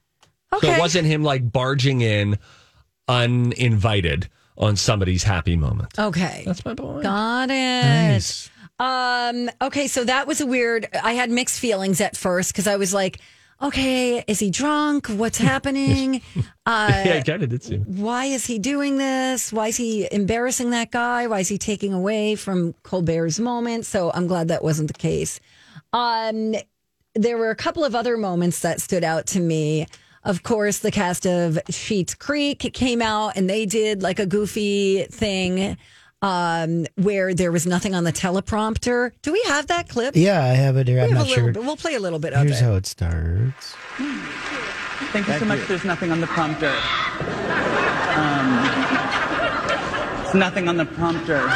So 0.53 0.59
Okay. 0.59 0.75
it 0.77 0.79
wasn't 0.79 1.07
him 1.09 1.25
like 1.25 1.51
barging 1.51 2.01
in 2.03 2.39
uninvited 3.09 4.29
on 4.61 4.77
somebody's 4.77 5.25
happy 5.25 5.57
moment. 5.57 5.99
Okay. 5.99 6.45
That's 6.47 6.65
my 6.65 6.75
point. 6.75 7.03
Got 7.03 7.49
it. 7.51 8.51
Um, 8.79 9.51
okay, 9.61 9.89
so 9.89 10.05
that 10.05 10.27
was 10.27 10.41
a 10.41 10.47
weird. 10.47 10.87
I 11.03 11.13
had 11.15 11.31
mixed 11.31 11.59
feelings 11.61 12.01
at 12.01 12.17
first 12.17 12.53
because 12.53 12.67
I 12.67 12.77
was 12.77 12.95
like, 12.95 13.19
okay, 13.61 14.25
is 14.27 14.39
he 14.39 14.51
drunk? 14.51 15.09
What's 15.09 15.37
happening? 15.53 16.23
uh, 16.65 17.03
yeah, 17.05 17.17
I 17.17 17.23
kind 17.23 17.43
of 17.43 17.49
did 17.51 17.63
see. 17.63 17.77
why 17.79 18.27
is 18.27 18.47
he 18.47 18.59
doing 18.59 18.97
this? 18.97 19.53
Why 19.53 19.69
is 19.69 19.77
he 19.77 20.09
embarrassing 20.11 20.71
that 20.71 20.91
guy? 20.91 21.27
Why 21.27 21.41
is 21.41 21.49
he 21.49 21.59
taking 21.59 21.93
away 21.93 22.37
from 22.37 22.75
Colbert's 22.83 23.39
moment? 23.39 23.85
So 23.87 24.11
I'm 24.15 24.27
glad 24.27 24.49
that 24.49 24.63
wasn't 24.63 24.89
the 24.89 24.99
case. 24.99 25.41
Um, 25.93 26.55
there 27.15 27.37
were 27.37 27.51
a 27.51 27.57
couple 27.57 27.85
of 27.85 27.95
other 27.95 28.17
moments 28.17 28.61
that 28.61 28.81
stood 28.81 29.05
out 29.05 29.27
to 29.29 29.41
me. 29.41 29.87
Of 30.23 30.43
course, 30.43 30.79
the 30.79 30.91
cast 30.91 31.27
of 31.27 31.59
Schitt's 31.71 32.15
Creek 32.15 32.59
came 32.75 33.01
out 33.01 33.37
and 33.37 33.49
they 33.49 33.65
did 33.65 34.03
like 34.03 34.19
a 34.19 34.27
goofy 34.27 35.05
thing 35.05 35.79
um, 36.23 36.87
where 36.97 37.33
there 37.33 37.51
was 37.51 37.67
nothing 37.67 37.95
on 37.95 38.05
the 38.05 38.13
teleprompter. 38.13 39.13
Do 39.23 39.33
we 39.33 39.43
have 39.47 39.69
that 39.69 39.89
clip? 39.89 40.15
Yeah, 40.15 40.45
I 40.45 40.49
have 40.49 40.77
it 40.77 40.89
here. 40.89 40.99
We 40.99 41.05
I'm 41.05 41.15
not 41.15 41.27
sure. 41.27 41.53
Bit, 41.53 41.65
we'll 41.65 41.77
play 41.77 41.95
a 41.95 42.01
little 42.01 42.19
bit 42.19 42.35
of 42.35 42.43
Here's 42.43 42.61
it. 42.61 42.65
Here's 42.65 42.71
how 42.71 42.77
it 42.77 42.87
starts. 42.87 43.75
Thank 45.13 45.27
you 45.27 45.39
so 45.39 45.47
much. 45.47 45.67
There's 45.67 45.85
nothing 45.85 46.13
on 46.13 46.21
the 46.21 46.27
prompter. 46.27 46.69
Um, 48.17 50.25
it's 50.25 50.35
nothing 50.35 50.69
on 50.69 50.77
the 50.77 50.85
prompter. 50.85 51.41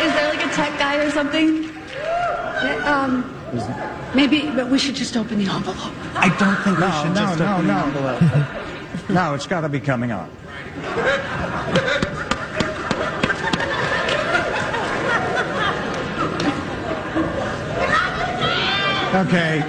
Is 0.00 0.12
there 0.14 0.28
like 0.30 0.42
a 0.44 0.48
tech 0.54 0.78
guy 0.78 0.96
or 0.96 1.09
something? 1.20 1.68
Um, 2.86 3.24
maybe, 4.14 4.50
but 4.50 4.70
we 4.70 4.78
should 4.78 4.94
just 4.94 5.16
open 5.18 5.38
the 5.38 5.50
envelope. 5.50 5.76
I 6.14 6.34
don't 6.38 6.56
think 6.64 6.78
we 6.78 6.90
should 6.92 7.14
no, 7.14 7.26
just 7.26 7.38
no, 7.38 7.54
open 7.54 7.66
the 7.66 7.74
envelope. 7.74 8.22
No, 9.08 9.34
it's 9.34 9.46
got 9.46 9.62
to 9.62 9.68
be 9.68 9.80
coming 9.80 10.12
up. 10.12 10.30
Okay. 19.14 19.62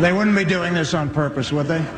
They 0.00 0.12
wouldn't 0.12 0.36
be 0.36 0.44
doing 0.44 0.72
this 0.72 0.94
on 0.94 1.10
purpose, 1.10 1.52
would 1.52 1.66
they? 1.66 1.80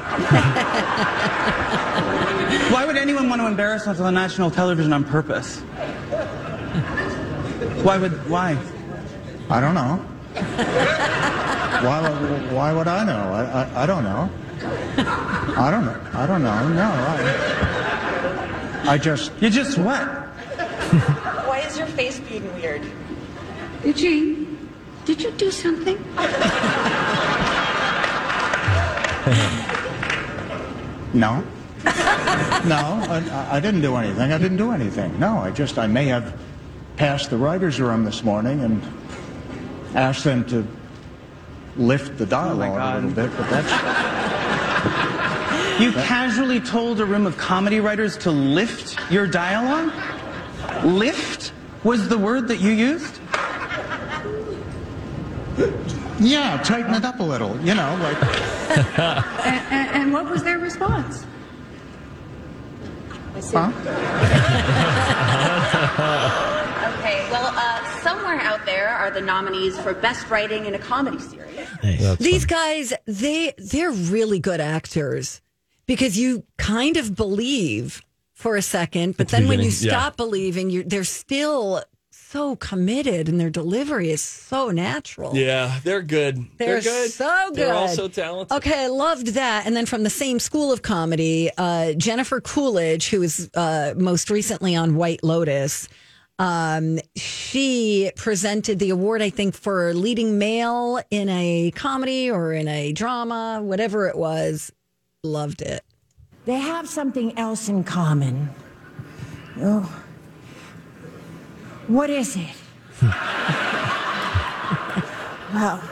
Why 2.70 2.84
would 2.86 2.96
anyone 2.96 3.28
want 3.28 3.40
to 3.40 3.46
embarrass 3.46 3.86
us 3.86 4.00
on 4.00 4.14
national 4.14 4.50
television 4.50 4.92
on 4.92 5.04
purpose? 5.04 5.62
Why 7.82 7.96
would 7.98 8.28
why? 8.28 8.58
I 9.48 9.60
don't 9.60 9.74
know. 9.74 9.96
Why, 11.82 12.00
would- 12.02 12.52
why 12.52 12.72
would 12.72 12.88
I 12.88 13.04
know? 13.04 13.32
I, 13.32 13.62
I, 13.62 13.82
I 13.82 13.86
don't 13.86 14.04
know. 14.04 14.30
I 15.56 15.70
don't 15.70 15.84
know. 15.86 16.00
I 16.12 16.26
don't 16.26 16.42
know. 16.42 16.68
No, 16.68 16.90
I, 18.84 18.92
I 18.94 18.98
just. 18.98 19.32
You 19.40 19.48
just 19.50 19.78
what? 19.78 20.02
Why 21.48 21.60
is 21.66 21.78
your 21.78 21.86
face 21.88 22.20
being 22.20 22.52
weird? 22.54 22.82
Eugene, 23.84 24.58
did 25.06 25.22
you 25.22 25.30
do 25.32 25.50
something? 25.50 25.96
No. 31.12 31.42
no, 31.84 32.76
I, 33.08 33.48
I 33.52 33.60
didn't 33.60 33.80
do 33.80 33.96
anything. 33.96 34.32
I 34.32 34.38
didn't 34.38 34.58
do 34.58 34.70
anything. 34.72 35.18
No, 35.18 35.38
I 35.38 35.50
just, 35.50 35.78
I 35.78 35.86
may 35.86 36.04
have 36.06 36.38
passed 37.00 37.30
the 37.30 37.36
writer's 37.38 37.80
room 37.80 38.04
this 38.04 38.22
morning 38.22 38.60
and 38.60 38.82
asked 39.94 40.22
them 40.22 40.44
to 40.44 40.66
lift 41.78 42.18
the 42.18 42.26
dialogue 42.26 42.78
a 42.78 42.92
oh, 42.92 42.94
little 42.96 43.10
bit, 43.10 43.30
but 43.38 43.48
that's. 43.48 43.70
You 45.80 45.92
casually 45.92 46.60
told 46.60 47.00
a 47.00 47.06
room 47.06 47.24
of 47.24 47.38
comedy 47.38 47.80
writers 47.80 48.18
to 48.18 48.30
lift 48.30 48.98
your 49.10 49.26
dialogue? 49.26 49.90
Lift 50.84 51.54
was 51.84 52.06
the 52.10 52.18
word 52.18 52.48
that 52.48 52.60
you 52.60 52.72
used? 52.72 53.18
Yeah, 56.20 56.60
tighten 56.62 56.92
it 56.92 57.06
up 57.06 57.18
a 57.18 57.22
little, 57.22 57.58
you 57.60 57.74
know, 57.74 57.98
like. 58.02 58.22
And, 58.98 59.72
and, 59.72 59.90
and 59.96 60.12
what 60.12 60.28
was 60.28 60.42
their 60.42 60.58
response? 60.58 61.24
Huh? 63.54 63.72
Okay, 67.10 67.28
well, 67.32 67.52
uh, 67.56 68.00
somewhere 68.02 68.38
out 68.38 68.64
there 68.64 68.88
are 68.88 69.10
the 69.10 69.20
nominees 69.20 69.76
for 69.80 69.92
Best 69.94 70.30
Writing 70.30 70.66
in 70.66 70.76
a 70.76 70.78
Comedy 70.78 71.18
Series. 71.18 72.18
These 72.18 72.44
guys, 72.44 72.92
they 73.04 73.52
they're 73.58 73.90
really 73.90 74.38
good 74.38 74.60
actors 74.60 75.40
because 75.86 76.16
you 76.16 76.44
kind 76.56 76.96
of 76.96 77.16
believe 77.16 78.00
for 78.32 78.54
a 78.54 78.62
second, 78.62 79.16
but 79.16 79.22
At 79.22 79.28
the 79.30 79.36
then 79.38 79.48
when 79.48 79.58
you 79.58 79.70
beginning, 79.70 79.92
yeah. 79.92 80.00
stop 80.00 80.16
believing, 80.16 80.70
you 80.70 80.84
they're 80.84 81.02
still 81.02 81.82
so 82.12 82.54
committed 82.54 83.28
and 83.28 83.40
their 83.40 83.50
delivery 83.50 84.12
is 84.12 84.22
so 84.22 84.70
natural. 84.70 85.34
Yeah, 85.34 85.80
they're 85.82 86.02
good. 86.02 86.46
They're, 86.58 86.80
good. 86.80 87.10
so 87.10 87.48
good. 87.48 87.56
They're 87.56 87.74
also 87.74 88.06
talented. 88.06 88.56
Okay, 88.58 88.84
I 88.84 88.86
loved 88.86 89.28
that. 89.34 89.66
And 89.66 89.74
then 89.74 89.84
from 89.84 90.04
the 90.04 90.10
same 90.10 90.38
school 90.38 90.70
of 90.70 90.82
comedy, 90.82 91.50
uh, 91.58 91.94
Jennifer 91.94 92.40
Coolidge, 92.40 93.10
who 93.10 93.18
was 93.18 93.50
uh, 93.54 93.94
most 93.96 94.30
recently 94.30 94.76
on 94.76 94.94
White 94.94 95.24
Lotus, 95.24 95.88
um, 96.40 96.98
she 97.16 98.10
presented 98.16 98.78
the 98.78 98.88
award, 98.88 99.20
I 99.20 99.28
think, 99.28 99.54
for 99.54 99.92
leading 99.92 100.38
male 100.38 100.98
in 101.10 101.28
a 101.28 101.70
comedy 101.72 102.30
or 102.30 102.54
in 102.54 102.66
a 102.66 102.92
drama, 102.92 103.60
whatever 103.62 104.08
it 104.08 104.16
was. 104.16 104.72
Loved 105.22 105.60
it. 105.60 105.84
They 106.46 106.58
have 106.58 106.88
something 106.88 107.36
else 107.38 107.68
in 107.68 107.84
common. 107.84 108.48
Oh. 109.58 110.02
What 111.88 112.08
is 112.08 112.36
it? 112.36 112.56
well, 115.52 115.82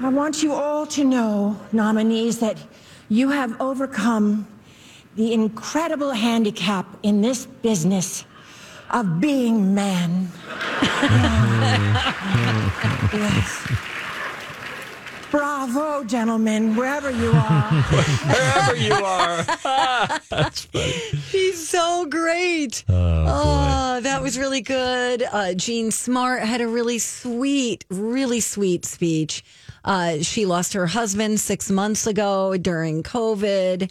I 0.00 0.08
want 0.08 0.42
you 0.42 0.54
all 0.54 0.86
to 0.86 1.04
know, 1.04 1.60
nominees, 1.70 2.38
that 2.38 2.56
you 3.10 3.28
have 3.28 3.60
overcome 3.60 4.48
the 5.16 5.34
incredible 5.34 6.12
handicap 6.12 6.86
in 7.02 7.20
this 7.20 7.44
business 7.44 8.24
of 8.90 9.20
being 9.20 9.74
man. 9.74 10.30
yes. 13.12 13.68
Bravo, 15.30 16.04
gentlemen, 16.04 16.74
wherever 16.74 17.10
you 17.10 17.30
are. 17.32 17.62
Wherever 17.70 18.76
you 18.76 18.94
are. 18.94 19.42
That's 20.30 20.64
funny. 20.64 20.92
She's 21.28 21.68
so 21.68 22.06
great. 22.06 22.82
Oh, 22.88 24.00
that 24.02 24.22
was 24.22 24.38
really 24.38 24.62
good. 24.62 25.22
Uh, 25.30 25.52
Jean 25.52 25.90
Smart 25.90 26.42
had 26.42 26.62
a 26.62 26.68
really 26.68 26.98
sweet, 26.98 27.84
really 27.90 28.40
sweet 28.40 28.86
speech. 28.86 29.44
Uh, 29.84 30.22
she 30.22 30.46
lost 30.46 30.72
her 30.72 30.86
husband 30.86 31.40
six 31.40 31.70
months 31.70 32.06
ago 32.06 32.56
during 32.56 33.02
COVID. 33.02 33.90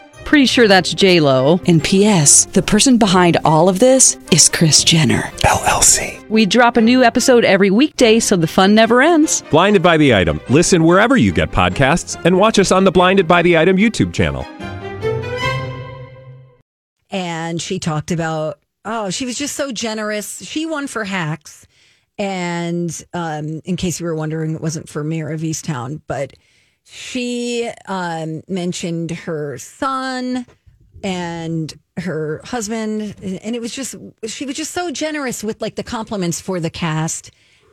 Pretty 0.25 0.45
sure 0.45 0.67
that's 0.69 0.93
J 0.93 1.19
Lo. 1.19 1.59
And 1.67 1.83
P.S. 1.83 2.45
The 2.45 2.61
person 2.61 2.97
behind 2.97 3.37
all 3.43 3.67
of 3.67 3.79
this 3.79 4.17
is 4.31 4.47
Kris 4.47 4.81
Jenner 4.83 5.23
LLC. 5.43 6.25
We 6.29 6.45
drop 6.45 6.77
a 6.77 6.81
new 6.81 7.03
episode 7.03 7.43
every 7.43 7.69
weekday, 7.69 8.19
so 8.21 8.37
the 8.37 8.47
fun 8.47 8.73
never 8.73 9.01
ends. 9.01 9.43
Blinded 9.51 9.83
by 9.83 9.97
the 9.97 10.15
item. 10.15 10.39
Listen 10.49 10.85
wherever 10.85 11.17
you 11.17 11.33
get 11.33 11.51
podcasts, 11.51 12.23
and 12.23 12.37
watch 12.37 12.59
us 12.59 12.71
on 12.71 12.85
the 12.85 12.91
Blinded 12.91 13.27
by 13.27 13.41
the 13.41 13.57
Item 13.57 13.75
YouTube 13.75 14.13
channel. 14.13 14.45
and 17.09 17.61
she 17.61 17.77
talked 17.77 18.09
about 18.11 18.59
oh 18.85 19.09
she 19.09 19.25
was 19.25 19.37
just 19.37 19.53
so 19.57 19.69
generous 19.73 20.41
she 20.45 20.65
won 20.65 20.87
for 20.87 21.03
hacks 21.03 21.67
and 22.17 23.03
um, 23.13 23.59
in 23.65 23.75
case 23.75 23.99
you 23.99 24.05
were 24.05 24.15
wondering 24.15 24.55
it 24.55 24.61
wasn't 24.61 24.87
for 24.87 25.03
mare 25.03 25.29
of 25.29 25.41
easttown 25.41 25.99
but 26.07 26.31
she 26.85 27.69
um, 27.87 28.41
mentioned 28.47 29.11
her 29.11 29.57
son 29.57 30.45
and 31.03 31.73
her 31.97 32.41
husband 32.43 33.15
and 33.21 33.55
it 33.55 33.61
was 33.61 33.73
just 33.73 33.95
she 34.25 34.45
was 34.45 34.55
just 34.55 34.71
so 34.71 34.91
generous 34.91 35.43
with 35.43 35.61
like 35.61 35.75
the 35.75 35.83
compliments 35.83 36.39
for 36.39 36.59
the 36.59 36.69
cast 36.69 37.31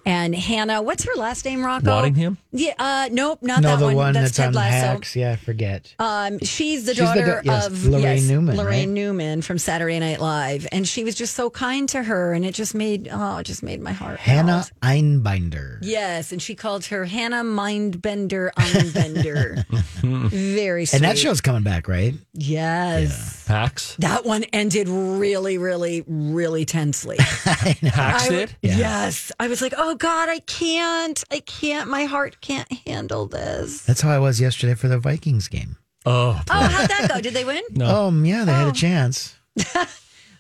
and 0.09 0.35
hannah 0.35 0.83
what's 0.83 1.05
her 1.05 1.15
last 1.17 1.45
name 1.45 1.63
rocco 1.65 1.87
Waddingham? 2.03 2.37
yeah 2.53 2.73
uh 2.79 3.09
nope 3.13 3.41
not 3.43 3.61
no, 3.63 3.69
that 3.71 3.79
the 3.79 3.85
one, 3.85 3.95
one 3.97 4.13
that's, 4.15 4.27
that's, 4.27 4.37
Ted 4.37 4.47
on 4.49 4.55
lasso 4.55 4.87
hacks. 4.87 5.15
Yeah, 5.15 5.33
I 5.33 5.37
forget. 5.37 5.95
um, 5.99 6.39
she's 6.41 6.87
the 6.87 6.95
She's 6.95 7.05
daughter 7.05 7.43
da- 7.45 7.53
yes, 7.53 7.67
of 7.67 7.73
Laraine 7.75 8.03
yes, 8.03 8.29
Newman, 8.29 8.57
Laraine 8.57 8.65
right? 8.67 8.89
Newman 8.89 9.43
from 9.43 9.59
Saturday 9.59 9.99
Night 9.99 10.21
Live, 10.21 10.67
and 10.73 10.87
she 10.89 11.05
was 11.05 11.15
just 11.15 11.35
so 11.35 11.51
kind 11.51 11.89
to 11.91 12.03
her, 12.03 12.33
and 12.33 12.45
it 12.45 12.55
just 12.55 12.75
made 12.75 13.09
oh, 13.13 13.37
it 13.39 13.45
just 13.45 13.63
made 13.63 13.81
my 13.81 13.93
heart. 13.93 14.19
Hannah 14.19 14.47
melt. 14.47 14.73
Einbinder. 14.83 15.79
Yes, 15.83 16.33
and 16.33 16.41
she 16.41 16.55
called 16.55 16.87
her 16.87 17.05
Hannah 17.05 17.43
Mindbender 17.45 18.51
Einbender. 18.53 19.65
Very 20.29 20.85
sweet. 20.87 20.97
And 20.97 21.05
that 21.05 21.19
show's 21.19 21.41
coming 21.41 21.63
back, 21.63 21.89
right? 21.89 22.15
Yes. 22.35 23.47
Hacks? 23.47 23.97
That 23.99 24.25
one 24.25 24.45
ended 24.53 24.89
really, 24.89 25.59
really, 25.59 26.05
really 26.07 26.65
tensely. 26.65 27.17
Hacks 27.21 28.27
I- 28.27 28.29
did? 28.29 28.57
Yes. 28.63 29.33
I 29.41 29.49
was 29.49 29.61
like, 29.63 29.75
oh 29.77 29.95
God, 29.99 30.29
I 30.29 30.39
can't. 30.41 31.23
I 31.31 31.41
can't. 31.41 31.91
My 31.91 32.05
heart 32.05 32.41
can't 32.41 32.71
handle 32.87 33.27
this. 33.27 33.83
That's 33.83 34.01
how 34.01 34.11
I 34.11 34.19
was 34.19 34.41
yesterday 34.41 34.75
for 34.75 34.89
the 34.89 34.99
Vikings 34.99 35.49
game. 35.49 35.77
Oh, 36.07 36.41
Oh, 36.51 36.55
how'd 36.55 36.89
that 36.89 37.09
go? 37.13 37.21
Did 37.21 37.35
they 37.35 37.45
win? 37.45 37.63
No. 37.71 38.07
Um, 38.07 38.25
yeah, 38.25 38.45
they 38.45 38.53
Oh. 38.53 38.57
had 38.57 38.69
a 38.69 38.73
chance. 38.73 39.37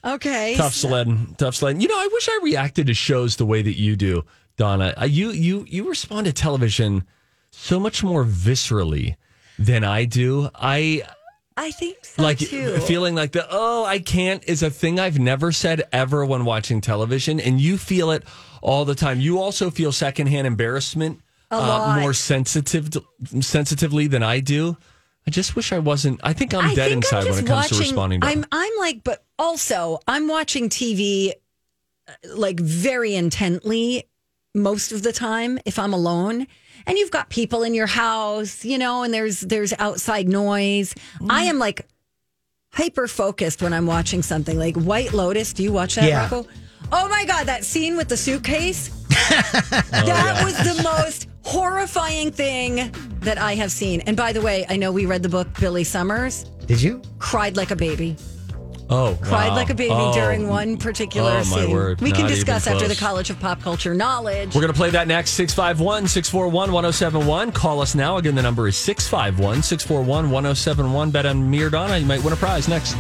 Okay. 0.04 0.54
tough 0.56 0.74
sledding. 0.74 1.34
Tough 1.38 1.56
sledding. 1.56 1.80
You 1.80 1.88
know, 1.88 1.96
I 1.98 2.08
wish 2.12 2.28
I 2.28 2.38
reacted 2.42 2.86
to 2.86 2.94
shows 2.94 3.34
the 3.36 3.44
way 3.44 3.62
that 3.62 3.76
you 3.78 3.96
do, 3.96 4.24
Donna. 4.56 4.94
Uh, 4.96 5.04
You 5.06 5.30
you 5.30 5.64
you 5.68 5.88
respond 5.88 6.26
to 6.26 6.32
television 6.32 7.04
so 7.50 7.80
much 7.80 8.04
more 8.04 8.24
viscerally 8.24 9.16
than 9.58 9.82
I 9.82 10.04
do. 10.04 10.50
I 10.54 11.02
I 11.56 11.72
think 11.72 12.04
so 12.04 12.22
like 12.22 12.38
too. 12.38 12.78
feeling 12.78 13.16
like 13.16 13.32
the 13.32 13.46
oh 13.50 13.84
I 13.84 13.98
can't 13.98 14.42
is 14.44 14.62
a 14.62 14.70
thing 14.70 15.00
I've 15.00 15.18
never 15.18 15.50
said 15.50 15.82
ever 15.92 16.24
when 16.24 16.44
watching 16.44 16.80
television, 16.80 17.40
and 17.40 17.60
you 17.60 17.76
feel 17.76 18.12
it 18.12 18.22
all 18.62 18.84
the 18.84 18.94
time. 18.94 19.20
You 19.20 19.38
also 19.40 19.70
feel 19.70 19.92
secondhand 19.92 20.46
embarrassment 20.46 21.20
uh, 21.50 21.56
A 21.56 21.58
lot. 21.58 22.00
more 22.00 22.12
sensitive 22.12 22.90
sensitively 23.40 24.06
than 24.06 24.22
I 24.22 24.40
do. 24.40 24.76
I 25.26 25.30
just 25.30 25.56
wish 25.56 25.72
I 25.72 25.78
wasn't. 25.78 26.20
I 26.22 26.32
think 26.32 26.54
I'm 26.54 26.70
I 26.70 26.74
dead 26.74 26.90
think 26.90 27.04
inside 27.04 27.26
I'm 27.26 27.30
when 27.34 27.44
it 27.44 27.46
just 27.46 27.46
comes 27.46 27.68
to 27.68 27.74
watching- 27.74 27.78
responding 27.80 28.20
to 28.22 28.26
I'm 28.26 28.44
I'm 28.52 28.72
like, 28.78 29.04
but 29.04 29.24
also 29.38 29.98
I'm 30.06 30.26
watching 30.28 30.68
TV 30.68 31.32
uh, 32.08 32.12
like 32.34 32.58
very 32.60 33.14
intently 33.14 34.04
most 34.54 34.92
of 34.92 35.02
the 35.02 35.12
time 35.12 35.58
if 35.64 35.78
I'm 35.78 35.92
alone. 35.92 36.46
And 36.86 36.96
you've 36.96 37.10
got 37.10 37.28
people 37.28 37.62
in 37.64 37.74
your 37.74 37.86
house, 37.88 38.64
you 38.64 38.78
know, 38.78 39.02
and 39.02 39.12
there's 39.12 39.40
there's 39.40 39.74
outside 39.78 40.28
noise. 40.28 40.94
I 41.28 41.42
am 41.44 41.58
like 41.58 41.86
hyper 42.72 43.06
focused 43.08 43.60
when 43.62 43.72
I'm 43.74 43.86
watching 43.86 44.22
something 44.22 44.58
like 44.58 44.76
White 44.76 45.12
Lotus. 45.12 45.52
Do 45.52 45.62
you 45.62 45.72
watch 45.72 45.96
that, 45.96 46.04
Yeah. 46.04 46.22
Rocco? 46.22 46.46
Oh 46.90 47.08
my 47.08 47.24
god, 47.26 47.44
that 47.46 47.64
scene 47.64 47.96
with 47.96 48.08
the 48.08 48.16
suitcase. 48.16 48.90
Oh, 49.30 50.04
that 50.06 50.42
was 50.44 50.56
the 50.76 50.82
most 50.82 51.28
horrifying 51.42 52.30
thing 52.30 52.90
that 53.20 53.36
I 53.38 53.54
have 53.56 53.70
seen. 53.70 54.00
And 54.02 54.16
by 54.16 54.32
the 54.32 54.40
way, 54.40 54.64
I 54.68 54.76
know 54.76 54.90
we 54.92 55.06
read 55.06 55.22
the 55.22 55.28
book 55.28 55.48
Billy 55.60 55.84
Summers. 55.84 56.44
Did 56.66 56.80
you? 56.80 57.02
Cried 57.18 57.56
like 57.56 57.70
a 57.70 57.76
baby. 57.76 58.16
Oh, 58.90 59.18
Cried 59.20 59.48
wow. 59.48 59.54
like 59.56 59.68
a 59.70 59.74
baby 59.74 59.92
Oh. 59.94 60.14
during 60.14 60.48
one 60.48 60.76
particular 60.78 61.38
Oh, 61.40 61.42
scene. 61.42 61.70
word. 61.70 62.00
We 62.00 62.10
can 62.10 62.22
Not 62.22 62.30
even 62.30 62.34
discuss 62.38 62.66
after 62.66 62.88
the. 62.88 62.94
College 62.96 63.28
of 63.28 63.38
Pop 63.38 63.60
Culture 63.60 63.94
Knowledge. 63.94 64.54
We're 64.54 64.62
going 64.62 64.72
to 64.72 64.76
play 64.78 64.90
that 64.90 65.06
next. 65.08 65.32
651 65.32 66.08
641 66.08 66.72
1071. 66.72 67.52
Call 67.52 67.80
us 67.82 67.94
now. 67.94 68.16
Again, 68.16 68.34
the 68.34 68.42
number 68.42 68.66
is 68.66 68.76
651 68.76 69.62
641 69.62 70.30
1071. 70.30 71.10
Bet 71.10 71.26
on 71.26 71.50
me 71.50 71.68
Donna. 71.68 71.98
You 71.98 72.06
might 72.06 72.22
win 72.24 72.32
a 72.32 72.36
prize 72.36 72.66
next. 72.66 72.96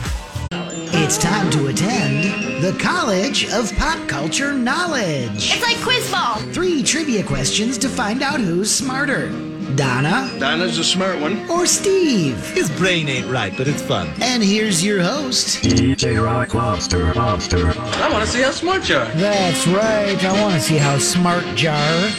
It's 0.90 1.18
time 1.18 1.50
to 1.50 1.66
attend 1.68 2.62
the 2.62 2.76
College 2.78 3.48
of 3.50 3.74
Pop 3.76 4.08
Culture 4.08 4.52
Knowledge. 4.52 5.52
It's 5.54 5.62
like 5.62 5.76
quiz 5.82 6.10
ball. 6.10 6.36
Three 6.52 6.82
trivia 6.82 7.22
questions 7.22 7.78
to 7.78 7.88
find 7.88 8.22
out 8.22 8.40
who's 8.40 8.70
smarter 8.70 9.28
Donna 9.74 10.34
Donna's 10.40 10.78
a 10.78 10.84
smart 10.84 11.20
one. 11.20 11.48
or 11.50 11.66
Steve. 11.66 12.38
His 12.50 12.70
brain 12.70 13.08
ain't 13.08 13.30
right, 13.30 13.54
but 13.56 13.68
it's 13.68 13.82
fun. 13.82 14.08
And 14.20 14.42
here's 14.42 14.84
your 14.84 15.02
host, 15.02 15.62
DJ 15.62 16.22
Rock 16.24 16.54
Lobster. 16.54 17.12
Lobster. 17.14 17.68
I 17.68 18.10
want 18.10 18.24
to 18.24 18.30
see 18.30 18.42
how 18.42 18.50
smart 18.50 18.88
you 18.88 18.96
are. 18.96 19.04
That's 19.12 19.66
right. 19.68 20.22
I 20.24 20.42
want 20.42 20.54
to 20.54 20.60
see 20.60 20.78
how 20.78 20.98
smart 20.98 21.44
Jar. 21.54 22.10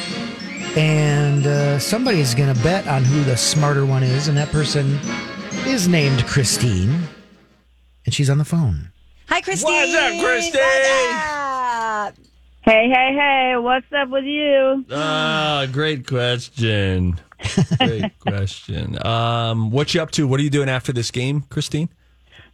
And 0.78 1.48
uh, 1.48 1.80
somebody's 1.80 2.36
going 2.36 2.54
to 2.56 2.64
bet 2.64 2.88
on 2.88 3.04
who 3.04 3.24
the 3.24 3.36
smarter 3.36 3.86
one 3.86 4.04
is, 4.04 4.28
and 4.28 4.38
that 4.38 4.50
person 4.50 5.00
is 5.66 5.88
named 5.88 6.26
Christine. 6.28 7.02
And 8.10 8.14
she's 8.16 8.28
on 8.32 8.40
the 8.40 8.44
phone. 8.44 8.92
Hi, 9.28 9.40
Christine. 9.40 9.72
What's 9.72 9.94
up, 9.94 10.20
Christine? 10.20 10.62
What's 10.62 11.30
up? 11.30 12.16
Hey, 12.62 12.90
hey, 12.92 13.14
hey, 13.16 13.54
what's 13.60 13.86
up 13.96 14.10
with 14.10 14.24
you? 14.24 14.84
Ah, 14.92 15.68
great 15.72 16.08
question. 16.08 17.20
Great 17.78 18.18
question. 18.20 18.98
Um, 19.06 19.70
what 19.70 19.94
you 19.94 20.02
up 20.02 20.10
to? 20.14 20.28
What 20.28 20.40
are 20.40 20.44
you 20.44 20.50
doing 20.50 20.70
after 20.70 20.92
this 20.92 21.12
game, 21.12 21.42
Christine? 21.52 21.90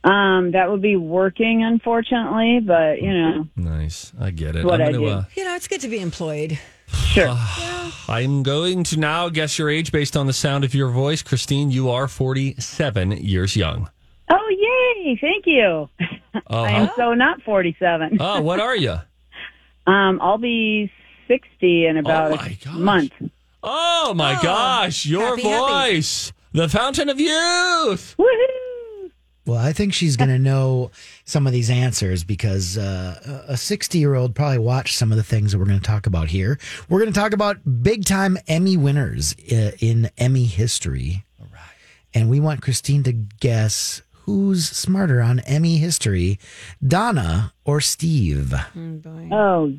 Um, 0.04 0.52
that 0.52 0.70
would 0.70 0.82
be 0.82 0.98
working, 0.98 1.64
unfortunately, 1.64 2.60
but 2.60 3.02
you 3.02 3.14
know, 3.14 3.48
Nice. 3.56 4.12
I 4.20 4.32
get 4.32 4.58
it. 4.58 4.66
What 4.66 4.82
I'm 4.82 4.90
I 4.90 4.92
gonna, 4.92 4.98
do. 5.06 5.08
uh, 5.08 5.24
You 5.38 5.46
know, 5.46 5.56
it's 5.56 5.70
good 5.70 5.80
to 5.80 5.88
be 5.88 6.02
employed. 6.02 6.60
sure. 6.90 7.34
I'm 8.10 8.44
going 8.44 8.84
to 8.84 9.00
now 9.00 9.30
guess 9.30 9.58
your 9.58 9.70
age 9.70 9.94
based 9.94 10.18
on 10.18 10.28
the 10.28 10.34
sound 10.34 10.66
of 10.66 10.76
your 10.76 10.90
voice. 10.90 11.22
Christine, 11.24 11.72
you 11.72 11.90
are 11.92 12.10
47 12.10 13.12
years 13.14 13.56
young. 13.56 13.90
Oh, 14.30 14.50
yay! 15.06 15.18
Thank 15.22 15.46
you. 15.46 15.90
Oh, 16.48 16.64
I 16.64 16.72
am 16.72 16.90
so 16.96 17.14
not 17.14 17.42
forty-seven. 17.44 18.18
oh, 18.20 18.42
what 18.42 18.60
are 18.60 18.76
you? 18.76 18.96
Um, 19.88 20.20
I'll 20.20 20.40
be 20.40 20.92
sixty 21.28 21.86
in 21.86 21.98
about 21.98 22.32
Oh, 22.32 22.36
my 22.38 22.58
a 22.66 22.70
month. 22.72 23.12
Oh 23.62 24.14
my 24.16 24.36
Oh, 24.36 24.42
gosh, 24.42 25.06
your 25.06 25.38
happy, 25.38 25.44
happy. 25.44 25.94
voice, 25.98 26.34
the 26.54 26.68
fountain 26.68 27.08
of 27.08 27.20
youth. 27.20 28.16
Woohoo! 28.18 29.12
Well, 29.46 29.60
I 29.60 29.74
think 29.74 29.94
she's 29.94 30.18
going 30.18 30.32
to 30.32 30.40
know 30.40 30.90
some 31.26 31.46
of 31.46 31.54
these 31.54 31.70
answers 31.70 32.24
because 32.24 32.80
uh, 32.80 33.44
a 33.48 33.56
60 33.56 34.00
year 34.00 34.16
old 34.16 34.34
probably 34.34 34.58
watched 34.58 34.98
some 34.98 35.12
of 35.12 35.18
the 35.18 35.24
things 35.24 35.52
that 35.52 35.60
we're 35.60 35.66
going 35.66 35.80
to 35.80 35.86
talk 35.86 36.08
about 36.08 36.30
here. 36.30 36.58
We're 36.90 37.02
going 37.02 37.14
to 37.14 37.20
talk 37.20 37.34
about 37.34 37.58
big 37.84 38.06
time 38.06 38.40
Emmy 38.48 38.76
winners 38.78 39.36
uh, 39.52 39.74
in 39.78 40.10
Emmy 40.18 40.46
history. 40.46 41.24
All 41.40 41.46
right. 41.54 41.62
And 42.16 42.28
we 42.28 42.40
want 42.40 42.64
Christine 42.64 43.04
to 43.04 43.12
guess 43.12 44.02
who's 44.26 44.68
smarter 44.70 45.22
on 45.22 45.40
Emmy 45.42 45.78
history, 45.78 46.40
Donna 46.86 47.54
or 47.64 47.82
Steve? 47.82 48.54
Oh 49.32 49.74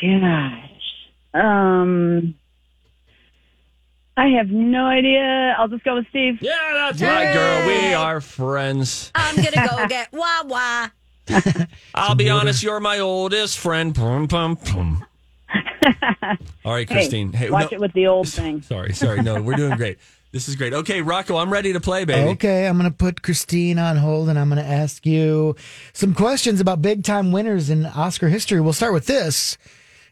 gosh. 0.00 0.68
Um, 1.34 2.34
I 4.16 4.28
have 4.36 4.50
no 4.50 4.86
idea. 4.86 5.54
I'll 5.58 5.68
just 5.68 5.84
go 5.84 5.94
with 5.96 6.06
Steve. 6.10 6.38
Yeah, 6.42 6.52
that's 6.74 7.00
right, 7.00 7.32
girl. 7.32 7.66
We 7.66 7.94
are 7.94 8.20
friends. 8.20 9.10
I'm 9.14 9.36
gonna 9.36 9.68
go 9.68 9.86
get 9.88 10.08
wah 10.12 10.42
wah. 10.44 10.88
I'll 11.94 12.14
be 12.14 12.28
honest, 12.28 12.62
you're 12.62 12.80
my 12.80 12.98
oldest 12.98 13.58
friend. 13.58 13.94
Pum, 13.94 14.28
pum, 14.28 14.56
pum. 14.56 15.04
All 16.64 16.72
right, 16.72 16.88
Hey, 16.88 16.94
Christine. 16.94 17.32
Hey, 17.32 17.50
watch 17.50 17.70
no- 17.72 17.76
it 17.76 17.80
with 17.80 17.92
the 17.92 18.06
old 18.06 18.28
thing. 18.28 18.62
Sorry, 18.62 18.92
sorry. 18.92 19.22
No, 19.22 19.40
we're 19.40 19.56
doing 19.56 19.76
great. 19.76 19.98
This 20.32 20.48
is 20.48 20.56
great. 20.56 20.72
Okay, 20.72 21.02
Rocco, 21.02 21.36
I'm 21.36 21.52
ready 21.52 21.74
to 21.74 21.80
play, 21.80 22.06
baby. 22.06 22.30
Okay, 22.30 22.66
I'm 22.66 22.78
going 22.78 22.90
to 22.90 22.96
put 22.96 23.20
Christine 23.20 23.78
on 23.78 23.98
hold 23.98 24.30
and 24.30 24.38
I'm 24.38 24.48
going 24.48 24.62
to 24.62 24.68
ask 24.68 25.04
you 25.04 25.54
some 25.92 26.14
questions 26.14 26.58
about 26.58 26.80
big 26.80 27.04
time 27.04 27.32
winners 27.32 27.68
in 27.68 27.84
Oscar 27.84 28.28
history. 28.28 28.58
We'll 28.58 28.72
start 28.72 28.94
with 28.94 29.06
this. 29.06 29.58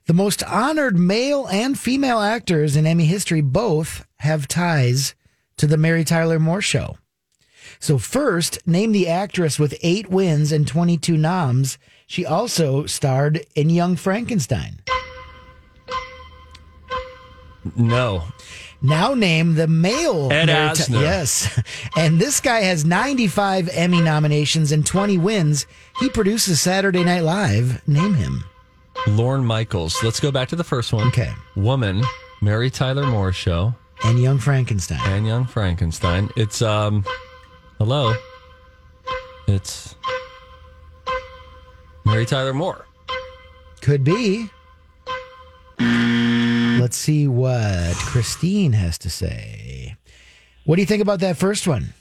The 0.07 0.13
most 0.13 0.43
honored 0.45 0.99
male 0.99 1.47
and 1.47 1.79
female 1.79 2.21
actors 2.21 2.77
in 2.77 2.87
Emmy 2.87 3.07
history 3.07 3.41
both 3.41 4.07
have 4.19 4.47
ties 4.47 5.15
to 5.57 5.67
the 5.67 5.79
Mary 5.79 6.05
Tyler 6.05 6.39
Moore 6.39 6.61
Show. 6.61 6.99
So, 7.79 7.97
first, 7.97 8.59
name 8.67 8.93
the 8.93 9.09
actress 9.09 9.59
with 9.59 9.79
eight 9.83 10.11
wins 10.11 10.53
and 10.53 10.67
22 10.69 11.17
noms. 11.17 11.79
She 12.07 12.27
also 12.27 12.85
starred 12.85 13.47
in 13.55 13.71
Young 13.71 13.97
Frankenstein. 13.97 14.81
No. 17.77 18.25
Now 18.83 19.13
name 19.15 19.55
the 19.55 19.67
male 19.69 20.33
Ed 20.33 20.49
Asner. 20.49 21.01
yes, 21.03 21.61
and 21.97 22.19
this 22.19 22.41
guy 22.41 22.61
has 22.63 22.85
95 22.85 23.69
Emmy 23.73 24.01
nominations 24.01 24.73
and 24.73 24.87
20 24.87 25.19
wins. 25.19 25.67
He 25.99 26.09
produces 26.09 26.61
Saturday 26.63 27.05
Night 27.05 27.23
Live. 27.23 27.87
Name 27.87 28.15
him. 28.15 28.45
Lorne 29.07 29.45
Michaels. 29.45 30.03
Let's 30.03 30.21
go 30.21 30.31
back 30.33 30.49
to 30.49 30.57
the 30.57 30.65
first 30.65 30.93
one. 30.95 31.09
Okay. 31.09 31.33
Woman, 31.57 32.03
Mary 32.41 32.71
Tyler 32.71 33.07
Moore 33.07 33.33
Show, 33.33 33.75
And 34.05 34.19
Young 34.19 34.39
Frankenstein. 34.39 35.01
and 35.05 35.27
Young 35.27 35.45
Frankenstein. 35.47 36.31
It's 36.37 36.63
um, 36.63 37.05
hello. 37.79 38.15
It's 39.47 39.95
Mary 42.07 42.25
Tyler 42.25 42.55
Moore. 42.55 42.87
Could 43.83 44.05
be. 44.05 44.49
Let's 46.91 46.99
see 46.99 47.29
what 47.29 47.95
Christine 47.99 48.73
has 48.73 48.99
to 48.99 49.11
say. 49.11 49.95
What 50.65 50.75
do 50.75 50.83
you 50.83 50.87
think 50.87 51.01
about 51.01 51.21
that 51.21 51.37
first 51.37 51.69
one? 51.69 51.95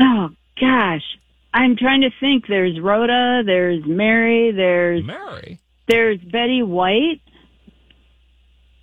Oh 0.00 0.30
gosh, 0.60 1.04
I'm 1.52 1.76
trying 1.76 2.00
to 2.00 2.10
think. 2.18 2.48
There's 2.48 2.80
Rhoda. 2.80 3.44
There's 3.46 3.84
Mary. 3.86 4.50
There's 4.50 5.04
Mary. 5.04 5.60
There's 5.86 6.18
Betty 6.18 6.64
White. 6.64 7.20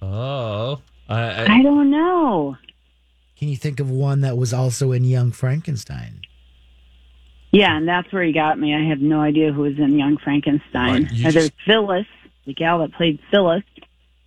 Oh, 0.02 0.80
I, 1.10 1.20
I, 1.20 1.56
I 1.58 1.62
don't 1.64 1.92
know. 1.92 2.56
Can 3.38 3.50
you 3.50 3.58
think 3.58 3.82
of 3.82 3.90
one 3.92 4.22
that 4.22 4.38
was 4.38 4.54
also 4.54 4.94
in 4.94 5.04
Young 5.04 5.34
Frankenstein? 5.34 6.22
Yeah, 7.52 7.76
and 7.76 7.86
that's 7.86 8.10
where 8.14 8.24
he 8.24 8.32
got 8.32 8.58
me. 8.58 8.74
I 8.74 8.88
have 8.88 9.02
no 9.02 9.20
idea 9.20 9.52
who 9.52 9.64
was 9.64 9.78
in 9.78 10.00
Young 10.00 10.16
Frankenstein. 10.16 11.04
Right, 11.04 11.12
you 11.12 11.24
There's 11.24 11.34
just- 11.50 11.54
Phyllis, 11.66 12.08
the 12.46 12.54
gal 12.54 12.80
that 12.80 12.94
played 12.94 13.20
Phyllis. 13.30 13.64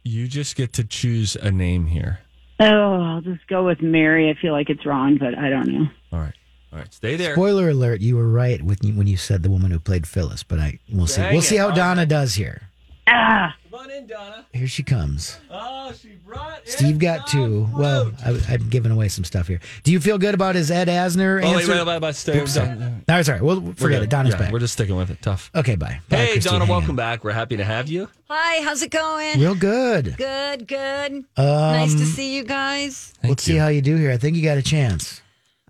You 0.04 0.28
just 0.28 0.54
get 0.56 0.72
to 0.74 0.84
choose 0.84 1.34
a 1.36 1.50
name 1.50 1.86
here. 1.86 2.20
Oh, 2.60 3.00
I'll 3.02 3.20
just 3.20 3.46
go 3.48 3.64
with 3.66 3.82
Mary. 3.82 4.30
I 4.30 4.40
feel 4.40 4.52
like 4.52 4.70
it's 4.70 4.86
wrong, 4.86 5.16
but 5.18 5.36
I 5.36 5.50
don't 5.50 5.66
know. 5.66 5.86
All 6.12 6.20
right, 6.20 6.34
all 6.72 6.78
right. 6.78 6.92
Stay 6.94 7.16
there. 7.16 7.32
Spoiler 7.34 7.70
alert: 7.70 8.00
You 8.00 8.16
were 8.16 8.28
right 8.28 8.62
with 8.62 8.82
when 8.84 9.06
you 9.08 9.16
said 9.16 9.42
the 9.42 9.50
woman 9.50 9.70
who 9.72 9.80
played 9.80 10.06
Phyllis, 10.06 10.42
but 10.44 10.60
I 10.60 10.78
we'll 10.92 11.06
see. 11.08 11.20
Dang 11.22 11.32
We'll 11.32 11.42
see 11.42 11.56
it. 11.56 11.60
how 11.60 11.72
Donna 11.72 12.06
does 12.06 12.34
here. 12.34 12.62
Ah, 13.06 13.54
Come 13.70 13.80
on 13.80 13.90
in, 13.90 14.06
Donna. 14.06 14.46
Here 14.52 14.66
she 14.66 14.82
comes. 14.82 15.38
Oh, 15.50 15.92
she 15.92 16.12
brought. 16.24 16.66
Steve 16.66 16.98
got 16.98 17.26
two. 17.26 17.68
Well, 17.74 18.12
I, 18.24 18.38
I'm 18.48 18.68
giving 18.70 18.90
away 18.92 19.08
some 19.08 19.24
stuff 19.24 19.46
here. 19.46 19.60
Do 19.82 19.92
you 19.92 20.00
feel 20.00 20.16
good 20.16 20.32
about 20.34 20.54
his 20.54 20.70
Ed 20.70 20.88
Asner 20.88 21.42
Oh, 21.44 21.50
wait, 21.52 21.56
answer? 21.62 21.72
wait, 21.72 21.86
wait, 21.86 22.00
wait, 22.02 22.14
stay. 22.14 22.40
Oops, 22.40 22.52
sorry. 22.54 22.76
No, 22.76 23.18
it's. 23.18 23.28
We'll 23.28 23.72
forget 23.74 24.02
it. 24.02 24.08
Donna's 24.08 24.32
Yeah, 24.34 24.38
back. 24.40 24.52
We're 24.52 24.58
just 24.58 24.72
sticking 24.72 24.96
with 24.96 25.10
it. 25.10 25.20
Tough. 25.20 25.50
Okay, 25.54 25.74
bye. 25.74 26.00
Bye, 26.08 26.16
Hey, 26.16 26.32
Christine. 26.32 26.52
Donna, 26.60 26.70
welcome 26.70 26.90
on. 26.90 26.96
back. 26.96 27.24
We're 27.24 27.32
happy 27.32 27.58
to 27.58 27.64
have 27.64 27.88
you. 27.88 28.08
Hi, 28.30 28.62
how's 28.64 28.82
it 28.82 28.90
going? 28.90 29.38
Real 29.38 29.54
good. 29.54 30.16
Good, 30.16 30.66
good. 30.66 31.12
Um, 31.36 31.44
nice 31.46 31.92
to 31.94 32.06
see 32.06 32.34
you 32.36 32.44
guys. 32.44 33.12
Let's 33.22 33.42
see 33.42 33.56
how 33.56 33.68
you 33.68 33.82
do 33.82 33.96
here. 33.96 34.12
I 34.12 34.16
think 34.16 34.36
you 34.36 34.42
got 34.42 34.56
a 34.56 34.62
chance. 34.62 35.20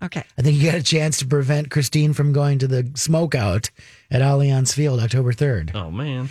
Okay. 0.01 0.23
I 0.37 0.41
think 0.41 0.57
you 0.57 0.71
got 0.71 0.79
a 0.79 0.83
chance 0.83 1.17
to 1.17 1.25
prevent 1.25 1.69
Christine 1.71 2.13
from 2.13 2.31
going 2.33 2.59
to 2.59 2.67
the 2.67 2.83
smokeout 2.83 3.71
at 4.11 4.21
Allianz 4.21 4.73
Field 4.73 4.99
October 5.01 5.33
3rd. 5.33 5.73
Oh 5.75 5.91
man. 5.91 6.29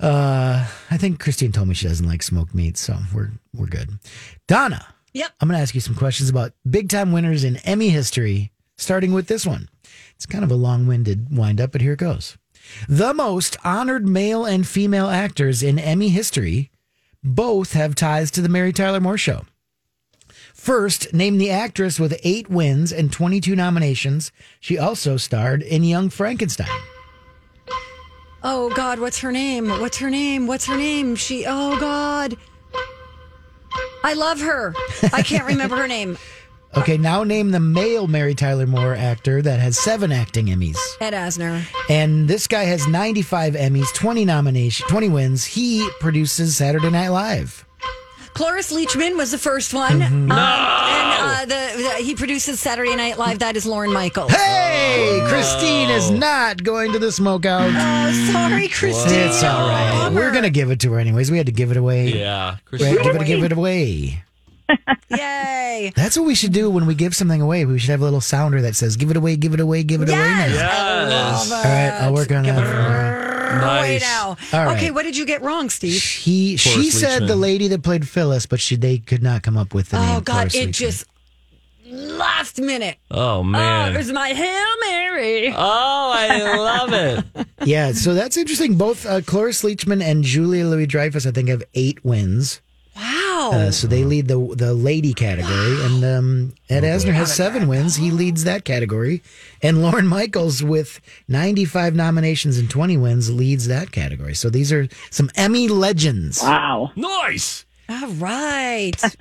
Uh, 0.00 0.66
I 0.90 0.96
think 0.96 1.20
Christine 1.20 1.52
told 1.52 1.68
me 1.68 1.74
she 1.74 1.88
doesn't 1.88 2.06
like 2.06 2.22
smoked 2.22 2.54
meat, 2.54 2.76
so 2.76 2.96
we're 3.14 3.30
we're 3.54 3.66
good. 3.66 3.90
Donna. 4.46 4.86
Yep. 5.12 5.30
I'm 5.40 5.48
going 5.48 5.56
to 5.56 5.62
ask 5.62 5.76
you 5.76 5.80
some 5.80 5.94
questions 5.94 6.28
about 6.28 6.52
big 6.68 6.88
time 6.88 7.12
winners 7.12 7.44
in 7.44 7.56
Emmy 7.58 7.88
history, 7.88 8.50
starting 8.76 9.12
with 9.12 9.28
this 9.28 9.46
one. 9.46 9.68
It's 10.16 10.26
kind 10.26 10.42
of 10.42 10.50
a 10.50 10.56
long 10.56 10.88
winded 10.88 11.28
wind 11.36 11.60
up, 11.60 11.70
but 11.70 11.80
here 11.80 11.92
it 11.92 12.00
goes. 12.00 12.36
The 12.88 13.14
most 13.14 13.56
honored 13.64 14.08
male 14.08 14.44
and 14.44 14.66
female 14.66 15.08
actors 15.08 15.62
in 15.62 15.78
Emmy 15.78 16.08
history 16.08 16.70
both 17.22 17.74
have 17.74 17.94
ties 17.94 18.30
to 18.32 18.40
the 18.40 18.48
Mary 18.48 18.72
Tyler 18.72 19.00
Moore 19.00 19.18
Show. 19.18 19.44
First, 20.52 21.12
name 21.12 21.38
the 21.38 21.50
actress 21.50 22.00
with 22.00 22.18
eight 22.24 22.48
wins 22.50 22.92
and 22.92 23.12
22 23.12 23.54
nominations. 23.54 24.32
She 24.60 24.78
also 24.78 25.16
starred 25.16 25.62
in 25.62 25.84
Young 25.84 26.10
Frankenstein. 26.10 26.68
Oh 28.46 28.68
God, 28.76 28.98
what's 29.00 29.18
her 29.20 29.32
name? 29.32 29.68
What's 29.68 29.96
her 29.96 30.10
name? 30.10 30.46
What's 30.46 30.66
her 30.66 30.76
name? 30.76 31.16
She. 31.16 31.46
Oh 31.46 31.80
God. 31.80 32.36
I 34.04 34.12
love 34.12 34.38
her. 34.40 34.74
I 35.14 35.22
can't 35.22 35.46
remember 35.46 35.76
her 35.76 35.88
name. 35.88 36.18
Okay, 36.76 36.98
now 36.98 37.22
name 37.22 37.52
the 37.52 37.60
male 37.60 38.08
Mary 38.08 38.34
Tyler 38.34 38.66
Moore 38.66 38.96
actor 38.96 39.40
that 39.40 39.60
has 39.60 39.78
seven 39.78 40.10
acting 40.10 40.46
Emmys. 40.46 40.76
Ed 41.00 41.12
Asner. 41.12 41.62
And 41.88 42.26
this 42.26 42.48
guy 42.48 42.64
has 42.64 42.88
95 42.88 43.54
Emmys, 43.54 43.94
20 43.94 44.24
nominations, 44.24 44.88
20 44.90 45.08
wins. 45.08 45.44
He 45.44 45.88
produces 46.00 46.56
Saturday 46.56 46.90
Night 46.90 47.10
Live. 47.10 47.64
Cloris 48.34 48.72
Leachman 48.72 49.16
was 49.16 49.30
the 49.30 49.38
first 49.38 49.72
one. 49.72 50.00
Mm-hmm. 50.00 50.30
Um, 50.30 50.38
and 50.38 51.22
uh, 51.22 51.40
the, 51.46 51.82
the 51.82 52.04
he 52.04 52.14
produces 52.14 52.60
Saturday 52.60 52.94
Night 52.96 53.16
Live. 53.16 53.38
That 53.38 53.56
is 53.56 53.64
Lorne 53.64 53.92
Michaels. 53.92 54.32
Hey, 54.32 55.20
Christine 55.28 55.88
is 55.88 56.10
not 56.10 56.62
going 56.62 56.92
to 56.92 56.98
the 56.98 57.06
smokeout. 57.06 57.72
Oh, 57.74 58.32
sorry, 58.32 58.68
Christine. 58.68 59.20
It's 59.20 59.42
all 59.42 59.68
right. 59.68 60.10
We're 60.12 60.32
going 60.32 60.42
to 60.42 60.50
give 60.50 60.70
it 60.70 60.80
to 60.80 60.92
her 60.92 60.98
anyways. 60.98 61.30
We 61.30 61.36
had 61.38 61.46
to 61.46 61.52
give 61.52 61.70
it 61.70 61.76
away. 61.76 62.08
Yeah, 62.08 62.56
We 62.72 62.80
had 62.80 62.98
to 62.98 63.02
give 63.04 63.16
it, 63.16 63.26
give 63.26 63.44
it 63.44 63.52
away. 63.52 64.24
Yay. 65.08 65.92
That's 65.94 66.16
what 66.16 66.26
we 66.26 66.34
should 66.34 66.52
do 66.52 66.70
when 66.70 66.86
we 66.86 66.94
give 66.94 67.14
something 67.14 67.40
away. 67.40 67.64
We 67.64 67.78
should 67.78 67.90
have 67.90 68.00
a 68.00 68.04
little 68.04 68.20
sounder 68.20 68.62
that 68.62 68.74
says, 68.74 68.96
give 68.96 69.10
it 69.10 69.16
away, 69.16 69.36
give 69.36 69.54
it 69.54 69.60
away, 69.60 69.82
give 69.84 70.02
it 70.02 70.08
away 70.08 70.18
now. 70.18 70.46
Yes. 70.46 71.52
All 71.52 71.62
right, 71.62 72.02
I'll 72.02 72.14
work 72.14 72.32
on 72.32 72.44
that 72.44 73.23
for 73.60 73.66
her. 73.66 73.80
Way 73.80 73.98
now. 74.00 74.36
All 74.52 74.64
right. 74.66 74.76
Okay, 74.76 74.90
what 74.90 75.02
did 75.04 75.16
you 75.16 75.26
get 75.26 75.42
wrong, 75.42 75.70
Steve? 75.70 76.02
He, 76.02 76.56
she 76.56 76.70
Cloris 76.72 77.00
said 77.00 77.22
Leachman. 77.22 77.26
the 77.28 77.36
lady 77.36 77.68
that 77.68 77.82
played 77.82 78.08
Phyllis, 78.08 78.46
but 78.46 78.60
she 78.60 78.76
they 78.76 78.98
could 78.98 79.22
not 79.22 79.42
come 79.42 79.56
up 79.56 79.74
with 79.74 79.90
the 79.90 79.98
name. 80.00 80.16
Oh 80.16 80.20
God, 80.20 80.50
Cloris 80.50 80.54
it 80.54 80.68
Leachman. 80.70 80.72
just 80.72 81.06
last 81.86 82.58
minute. 82.60 82.96
Oh 83.10 83.38
Oh, 83.38 83.42
man. 83.42 83.94
it 83.94 83.98
was 83.98 84.10
my 84.12 84.28
Hail 84.28 84.90
Mary. 84.90 85.48
Oh, 85.54 86.12
I 86.14 86.56
love 86.56 86.92
it. 86.92 87.46
yeah, 87.64 87.92
so 87.92 88.14
that's 88.14 88.36
interesting. 88.36 88.76
Both 88.76 89.06
uh, 89.06 89.20
Cloris 89.20 89.62
Leachman 89.62 90.02
and 90.02 90.24
Julia 90.24 90.66
Louis 90.66 90.86
Dreyfus, 90.86 91.26
I 91.26 91.30
think, 91.30 91.48
have 91.48 91.62
eight 91.74 92.04
wins. 92.04 92.60
Wow. 92.96 93.50
Uh, 93.52 93.70
so 93.72 93.86
they 93.88 94.04
lead 94.04 94.28
the 94.28 94.38
the 94.56 94.72
lady 94.74 95.12
category, 95.14 95.84
and 95.84 96.04
um, 96.04 96.54
Ed 96.70 96.84
Asner 96.84 97.12
has 97.12 97.34
seven 97.34 97.66
wins. 97.66 97.96
He 97.96 98.10
leads 98.12 98.44
that 98.44 98.64
category, 98.64 99.22
and 99.62 99.82
Lorne 99.82 100.06
Michaels 100.06 100.62
with 100.62 101.00
ninety 101.26 101.64
five 101.64 101.94
nominations 101.94 102.56
and 102.58 102.70
twenty 102.70 102.96
wins 102.96 103.32
leads 103.32 103.66
that 103.66 103.90
category. 103.90 104.34
So 104.34 104.48
these 104.50 104.72
are 104.72 104.88
some 105.10 105.30
Emmy 105.34 105.66
legends. 105.68 106.40
Wow. 106.42 106.92
Nice. 106.94 107.64
All 107.88 108.08
right. 108.08 109.02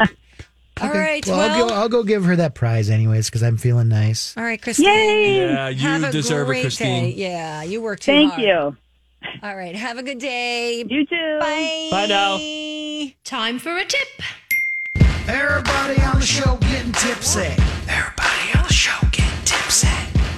All 0.82 0.90
Okay, 0.90 0.98
right. 1.00 1.28
Well, 1.28 1.38
Well, 1.38 1.52
I'll, 1.64 1.70
go, 1.70 1.76
I'll 1.76 1.90
go 1.90 2.04
give 2.04 2.26
her 2.26 2.36
that 2.38 2.56
prize 2.56 2.90
anyways 2.90 3.28
because 3.30 3.44
I'm 3.44 3.58
feeling 3.58 3.90
nice. 3.90 4.36
all 4.36 4.44
right, 4.44 4.60
Christine. 4.60 4.88
Yay! 4.88 5.38
Yeah, 5.46 5.70
you 5.70 5.80
Have 5.88 6.04
a 6.04 6.12
deserve 6.12 6.48
great 6.48 6.60
it, 6.60 6.62
Christine. 6.64 7.04
Day. 7.04 7.10
Yeah, 7.16 7.62
you 7.62 7.80
work 7.82 8.00
too 8.00 8.12
Thank 8.12 8.34
hard. 8.34 8.44
you. 8.44 8.78
All 9.44 9.56
right. 9.56 9.76
Have 9.76 10.00
a 10.00 10.04
good 10.04 10.18
day. 10.18 10.84
You 10.90 11.06
too. 11.06 11.38
Bye. 11.40 11.88
Bye 11.92 12.06
now. 12.08 12.38
Time 13.26 13.58
for 13.58 13.78
a 13.78 13.86
tip. 13.86 14.08
Everybody 15.30 16.02
on 16.02 16.20
the 16.20 16.26
show 16.26 16.58
getting 16.58 16.92
tipsy. 16.92 17.40
Everybody 17.88 18.52
on 18.54 18.68
the 18.68 18.74
show 18.74 19.00
getting 19.14 19.46
tipsy. 19.46 19.88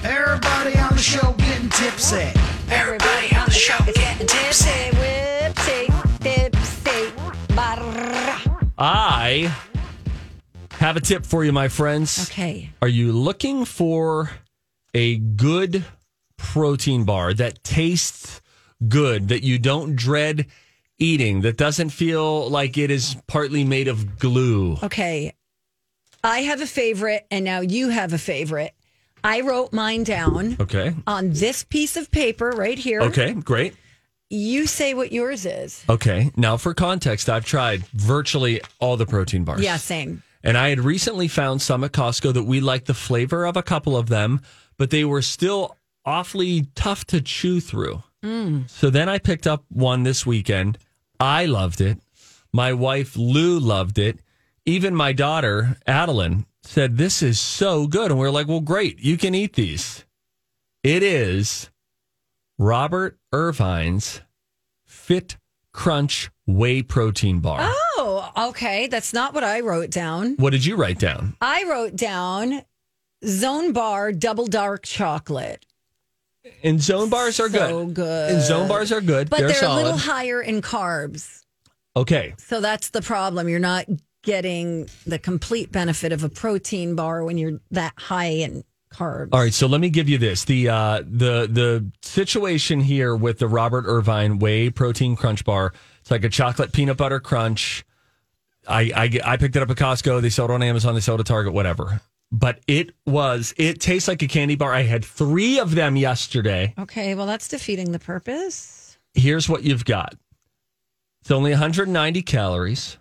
Everybody 0.04 0.78
on 0.78 0.92
the 0.92 1.02
show 1.02 1.32
getting 1.32 1.68
tipsy. 1.68 2.30
Everybody 2.70 3.34
on 3.34 3.46
the 3.46 3.50
show 3.50 3.76
getting 3.86 4.28
tipsy. 4.28 4.70
Whipsy, 5.00 6.20
tipsy, 6.20 7.12
barra. 7.56 8.62
I 8.78 9.52
have 10.78 10.96
a 10.96 11.00
tip 11.00 11.26
for 11.26 11.44
you, 11.44 11.50
my 11.50 11.66
friends. 11.66 12.30
Okay. 12.30 12.70
Are 12.80 12.88
you 12.88 13.10
looking 13.10 13.64
for 13.64 14.30
a 14.94 15.16
good 15.16 15.84
protein 16.36 17.02
bar 17.02 17.34
that 17.34 17.64
tastes 17.64 18.40
good, 18.86 19.26
that 19.26 19.42
you 19.42 19.58
don't 19.58 19.96
dread? 19.96 20.46
Eating, 20.98 21.42
that 21.42 21.56
doesn't 21.56 21.90
feel 21.90 22.48
like 22.48 22.78
it 22.78 22.90
is 22.90 23.16
partly 23.26 23.64
made 23.64 23.88
of 23.88 24.18
glue? 24.18 24.76
Okay. 24.82 25.32
I 26.24 26.40
have 26.40 26.60
a 26.60 26.66
favorite, 26.66 27.26
and 27.30 27.44
now 27.44 27.60
you 27.60 27.88
have 27.90 28.12
a 28.12 28.18
favorite. 28.18 28.72
I 29.22 29.40
wrote 29.40 29.72
mine 29.72 30.04
down 30.04 30.56
Okay. 30.60 30.94
on 31.06 31.32
this 31.32 31.64
piece 31.64 31.96
of 31.96 32.10
paper 32.10 32.50
right 32.50 32.78
here. 32.78 33.00
Okay, 33.02 33.32
great. 33.32 33.74
You 34.30 34.66
say 34.66 34.94
what 34.94 35.12
yours 35.12 35.46
is. 35.46 35.84
Okay. 35.88 36.30
Now, 36.36 36.56
for 36.56 36.74
context, 36.74 37.28
I've 37.28 37.44
tried 37.44 37.86
virtually 37.88 38.60
all 38.80 38.96
the 38.96 39.06
protein 39.06 39.44
bars. 39.44 39.60
Yeah, 39.60 39.76
same. 39.76 40.22
And 40.42 40.56
I 40.58 40.68
had 40.68 40.80
recently 40.80 41.28
found 41.28 41.62
some 41.62 41.84
at 41.84 41.92
Costco 41.92 42.34
that 42.34 42.42
we 42.44 42.60
liked 42.60 42.86
the 42.86 42.94
flavor 42.94 43.44
of 43.46 43.56
a 43.56 43.62
couple 43.62 43.96
of 43.96 44.08
them, 44.08 44.40
but 44.78 44.90
they 44.90 45.04
were 45.04 45.22
still 45.22 45.76
awfully 46.04 46.66
tough 46.74 47.04
to 47.06 47.20
chew 47.20 47.60
through. 47.60 48.02
Mm. 48.24 48.68
So 48.70 48.90
then 48.90 49.08
I 49.08 49.18
picked 49.18 49.46
up 49.46 49.64
one 49.68 50.02
this 50.02 50.24
weekend. 50.26 50.78
I 51.20 51.46
loved 51.46 51.80
it. 51.80 51.98
My 52.52 52.72
wife 52.72 53.16
Lou 53.16 53.58
loved 53.58 53.98
it. 53.98 54.20
Even 54.64 54.94
my 54.94 55.12
daughter 55.12 55.76
Adeline 55.86 56.46
said, 56.62 56.96
This 56.96 57.22
is 57.22 57.38
so 57.38 57.86
good. 57.86 58.10
And 58.10 58.18
we 58.20 58.26
are 58.26 58.30
like, 58.30 58.48
Well, 58.48 58.60
great. 58.60 58.98
You 58.98 59.16
can 59.16 59.34
eat 59.34 59.54
these. 59.54 60.04
It 60.82 61.02
is 61.02 61.70
Robert 62.58 63.18
Irvine's 63.32 64.20
Fit 64.84 65.36
Crunch 65.72 66.30
Whey 66.46 66.82
Protein 66.82 67.40
Bar. 67.40 67.58
Oh, 67.62 68.30
okay. 68.48 68.86
That's 68.86 69.12
not 69.12 69.34
what 69.34 69.44
I 69.44 69.60
wrote 69.60 69.90
down. 69.90 70.36
What 70.36 70.50
did 70.50 70.64
you 70.64 70.76
write 70.76 70.98
down? 70.98 71.36
I 71.40 71.64
wrote 71.68 71.96
down 71.96 72.62
Zone 73.24 73.72
Bar 73.72 74.12
Double 74.12 74.46
Dark 74.46 74.84
Chocolate. 74.84 75.64
And 76.62 76.82
zone 76.82 77.10
bars 77.10 77.40
are 77.40 77.48
good. 77.48 77.70
So 77.70 77.84
good. 77.86 77.94
good. 77.94 78.32
And 78.32 78.42
zone 78.42 78.68
bars 78.68 78.92
are 78.92 79.00
good. 79.00 79.30
But 79.30 79.40
they're, 79.40 79.48
they're, 79.48 79.68
a 79.68 79.74
little 79.74 79.96
higher 79.96 80.40
in 80.40 80.62
carbs. 80.62 81.44
okay. 81.96 82.34
So 82.38 82.60
that's 82.60 82.90
the 82.90 83.02
problem. 83.02 83.48
You're 83.48 83.58
not 83.58 83.86
getting 84.22 84.88
the 85.06 85.18
complete 85.18 85.70
benefit 85.70 86.12
of 86.12 86.24
a 86.24 86.28
protein 86.28 86.96
bar 86.96 87.24
when 87.24 87.38
you're 87.38 87.60
that 87.70 87.94
high 87.96 88.26
in 88.26 88.64
carbs. 88.92 89.28
All 89.32 89.40
right, 89.40 89.54
so 89.54 89.66
let 89.66 89.80
me 89.80 89.88
give 89.88 90.08
you 90.08 90.18
this. 90.18 90.44
The 90.44 90.68
uh 90.68 91.02
the 91.02 91.46
the 91.50 91.90
situation 92.02 92.80
here 92.80 93.14
with 93.14 93.38
the 93.38 93.48
Robert 93.48 93.84
Irvine 93.86 94.38
Whey 94.38 94.70
Protein 94.70 95.16
Crunch 95.16 95.44
Bar. 95.44 95.72
It's 96.00 96.10
like 96.10 96.24
a 96.24 96.28
chocolate 96.28 96.72
peanut 96.72 96.96
butter 96.96 97.20
crunch. 97.20 97.84
I 98.68 98.92
I, 98.94 99.32
I 99.32 99.36
picked 99.36 99.56
it 99.56 99.62
up 99.62 99.70
at 99.70 99.76
Costco. 99.76 100.20
They 100.20 100.30
sold 100.30 100.50
it 100.50 100.54
on 100.54 100.62
Amazon. 100.62 100.94
They 100.94 101.00
sold 101.00 101.20
it 101.20 101.22
at 101.22 101.26
Target. 101.26 101.52
Whatever. 101.52 102.00
But 102.32 102.60
it 102.66 102.90
was. 103.06 103.54
It 103.56 103.80
tastes 103.80 104.08
like 104.08 104.22
a 104.22 104.26
candy 104.26 104.56
bar. 104.56 104.72
I 104.72 104.82
had 104.82 105.04
three 105.04 105.58
of 105.58 105.74
them 105.74 105.96
yesterday. 105.96 106.74
Okay, 106.78 107.14
well, 107.14 107.26
that's 107.26 107.48
defeating 107.48 107.92
the 107.92 107.98
purpose. 107.98 108.98
Here's 109.14 109.48
what 109.48 109.62
you've 109.62 109.84
got. 109.84 110.14
It's 111.22 111.30
only 111.30 111.50
190 111.50 112.22
calories. 112.22 112.98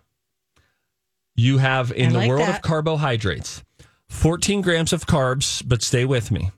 You 1.35 1.57
have 1.57 1.91
in 1.91 2.15
I 2.15 2.21
the 2.21 2.27
world 2.29 2.47
that. 2.47 2.55
of 2.57 2.61
carbohydrates, 2.61 3.63
14 4.09 4.61
grams 4.61 4.93
of 4.93 5.05
carbs, 5.05 5.61
but 5.67 5.81
stay 5.81 6.05
with 6.05 6.31
me. 6.31 6.51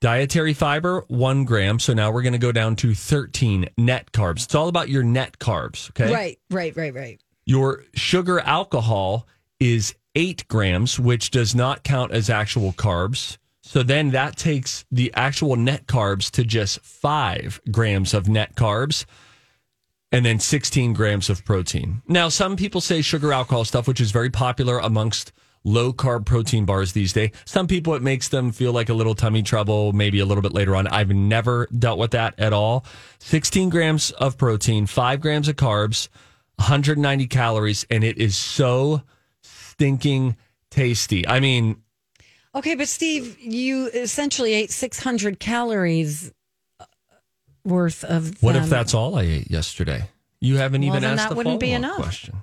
Dietary 0.00 0.52
fiber, 0.52 1.04
one 1.08 1.44
gram. 1.44 1.78
So 1.78 1.94
now 1.94 2.10
we're 2.10 2.22
going 2.22 2.32
to 2.32 2.38
go 2.38 2.52
down 2.52 2.76
to 2.76 2.94
13 2.94 3.68
net 3.78 4.12
carbs. 4.12 4.44
It's 4.44 4.54
all 4.54 4.68
about 4.68 4.88
your 4.88 5.02
net 5.02 5.38
carbs. 5.38 5.90
Okay. 5.90 6.12
Right, 6.12 6.38
right, 6.50 6.76
right, 6.76 6.94
right. 6.94 7.20
Your 7.46 7.84
sugar 7.94 8.40
alcohol 8.40 9.26
is 9.60 9.94
eight 10.16 10.48
grams, 10.48 10.98
which 10.98 11.30
does 11.30 11.54
not 11.54 11.84
count 11.84 12.10
as 12.10 12.28
actual 12.28 12.72
carbs. 12.72 13.38
So 13.62 13.82
then 13.82 14.10
that 14.10 14.36
takes 14.36 14.84
the 14.90 15.12
actual 15.14 15.54
net 15.56 15.86
carbs 15.86 16.30
to 16.32 16.44
just 16.44 16.80
five 16.80 17.60
grams 17.70 18.14
of 18.14 18.28
net 18.28 18.56
carbs 18.56 19.04
and 20.10 20.24
then 20.24 20.38
16 20.38 20.94
grams 20.94 21.28
of 21.28 21.44
protein. 21.44 22.00
Now, 22.08 22.28
some 22.28 22.56
people 22.56 22.80
say 22.80 23.02
sugar 23.02 23.32
alcohol 23.32 23.64
stuff, 23.64 23.86
which 23.86 24.00
is 24.00 24.12
very 24.12 24.30
popular 24.30 24.78
amongst 24.78 25.32
low 25.64 25.92
carb 25.92 26.24
protein 26.24 26.64
bars 26.64 26.92
these 26.92 27.12
days. 27.12 27.30
Some 27.44 27.66
people, 27.66 27.94
it 27.94 28.02
makes 28.02 28.28
them 28.28 28.52
feel 28.52 28.72
like 28.72 28.88
a 28.88 28.94
little 28.94 29.16
tummy 29.16 29.42
trouble, 29.42 29.92
maybe 29.92 30.20
a 30.20 30.24
little 30.24 30.42
bit 30.42 30.54
later 30.54 30.76
on. 30.76 30.86
I've 30.86 31.10
never 31.10 31.66
dealt 31.76 31.98
with 31.98 32.12
that 32.12 32.38
at 32.38 32.52
all. 32.52 32.86
16 33.18 33.68
grams 33.68 34.12
of 34.12 34.38
protein, 34.38 34.86
five 34.86 35.20
grams 35.20 35.48
of 35.48 35.56
carbs, 35.56 36.08
190 36.54 37.26
calories, 37.26 37.84
and 37.90 38.04
it 38.04 38.16
is 38.16 38.38
so 38.38 39.02
stinking 39.76 40.36
tasty. 40.70 41.26
I 41.26 41.40
mean, 41.40 41.82
Okay, 42.54 42.74
but 42.74 42.88
Steve, 42.88 43.38
you 43.38 43.88
essentially 43.88 44.54
ate 44.54 44.70
600 44.70 45.38
calories 45.38 46.32
uh, 46.80 46.84
worth 47.66 48.02
of. 48.02 48.42
what 48.42 48.56
if 48.56 48.70
that's 48.70 48.94
all 48.94 49.14
I 49.16 49.22
ate 49.24 49.50
yesterday? 49.50 50.08
You 50.40 50.56
haven't 50.56 50.80
Well, 50.80 50.96
even 50.96 51.04
asked 51.04 51.24
that 51.24 51.28
the 51.30 51.34
wouldn't 51.36 51.60
be 51.60 51.72
enough. 51.72 51.96
Question. 51.96 52.36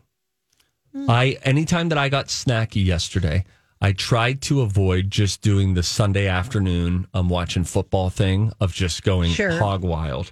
I 1.10 1.40
anytime 1.42 1.90
that 1.90 1.98
I 1.98 2.10
got 2.10 2.28
snacky 2.28 2.86
yesterday, 2.86 3.46
I 3.82 3.94
tried 3.94 4.42
to 4.44 4.62
avoid 4.62 5.10
just 5.10 5.42
doing 5.42 5.74
the 5.74 5.82
Sunday 5.82 6.28
afternoon 6.28 7.08
I'm 7.16 7.28
watching 7.30 7.64
football 7.64 8.12
thing 8.12 8.52
of 8.60 8.72
just 8.72 9.02
going 9.02 9.32
Sure. 9.32 9.58
hog 9.58 9.82
wild. 9.84 10.32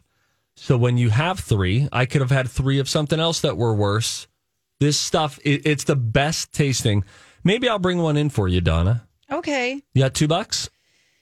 So 0.55 0.77
when 0.77 0.99
you 0.99 1.09
have 1.09 1.39
three, 1.39 1.89
I 1.91 2.05
could 2.05 2.21
have 2.21 2.29
had 2.29 2.47
three 2.47 2.77
of 2.77 2.87
something 2.87 3.19
else 3.19 3.41
that 3.41 3.57
were 3.57 3.73
worse. 3.73 4.27
This 4.81 4.99
stuff, 4.99 5.39
it, 5.45 5.61
it's 5.65 5.85
the 5.85 5.95
best 5.95 6.51
tasting. 6.51 7.05
Maybe 7.45 7.69
I'll 7.69 7.79
bring 7.79 7.99
one 7.99 8.17
in 8.17 8.29
for 8.29 8.47
you, 8.49 8.59
Donna. 8.61 9.07
Okay, 9.31 9.81
You 9.93 10.01
got 10.03 10.13
two 10.13 10.27
bucks? 10.27 10.69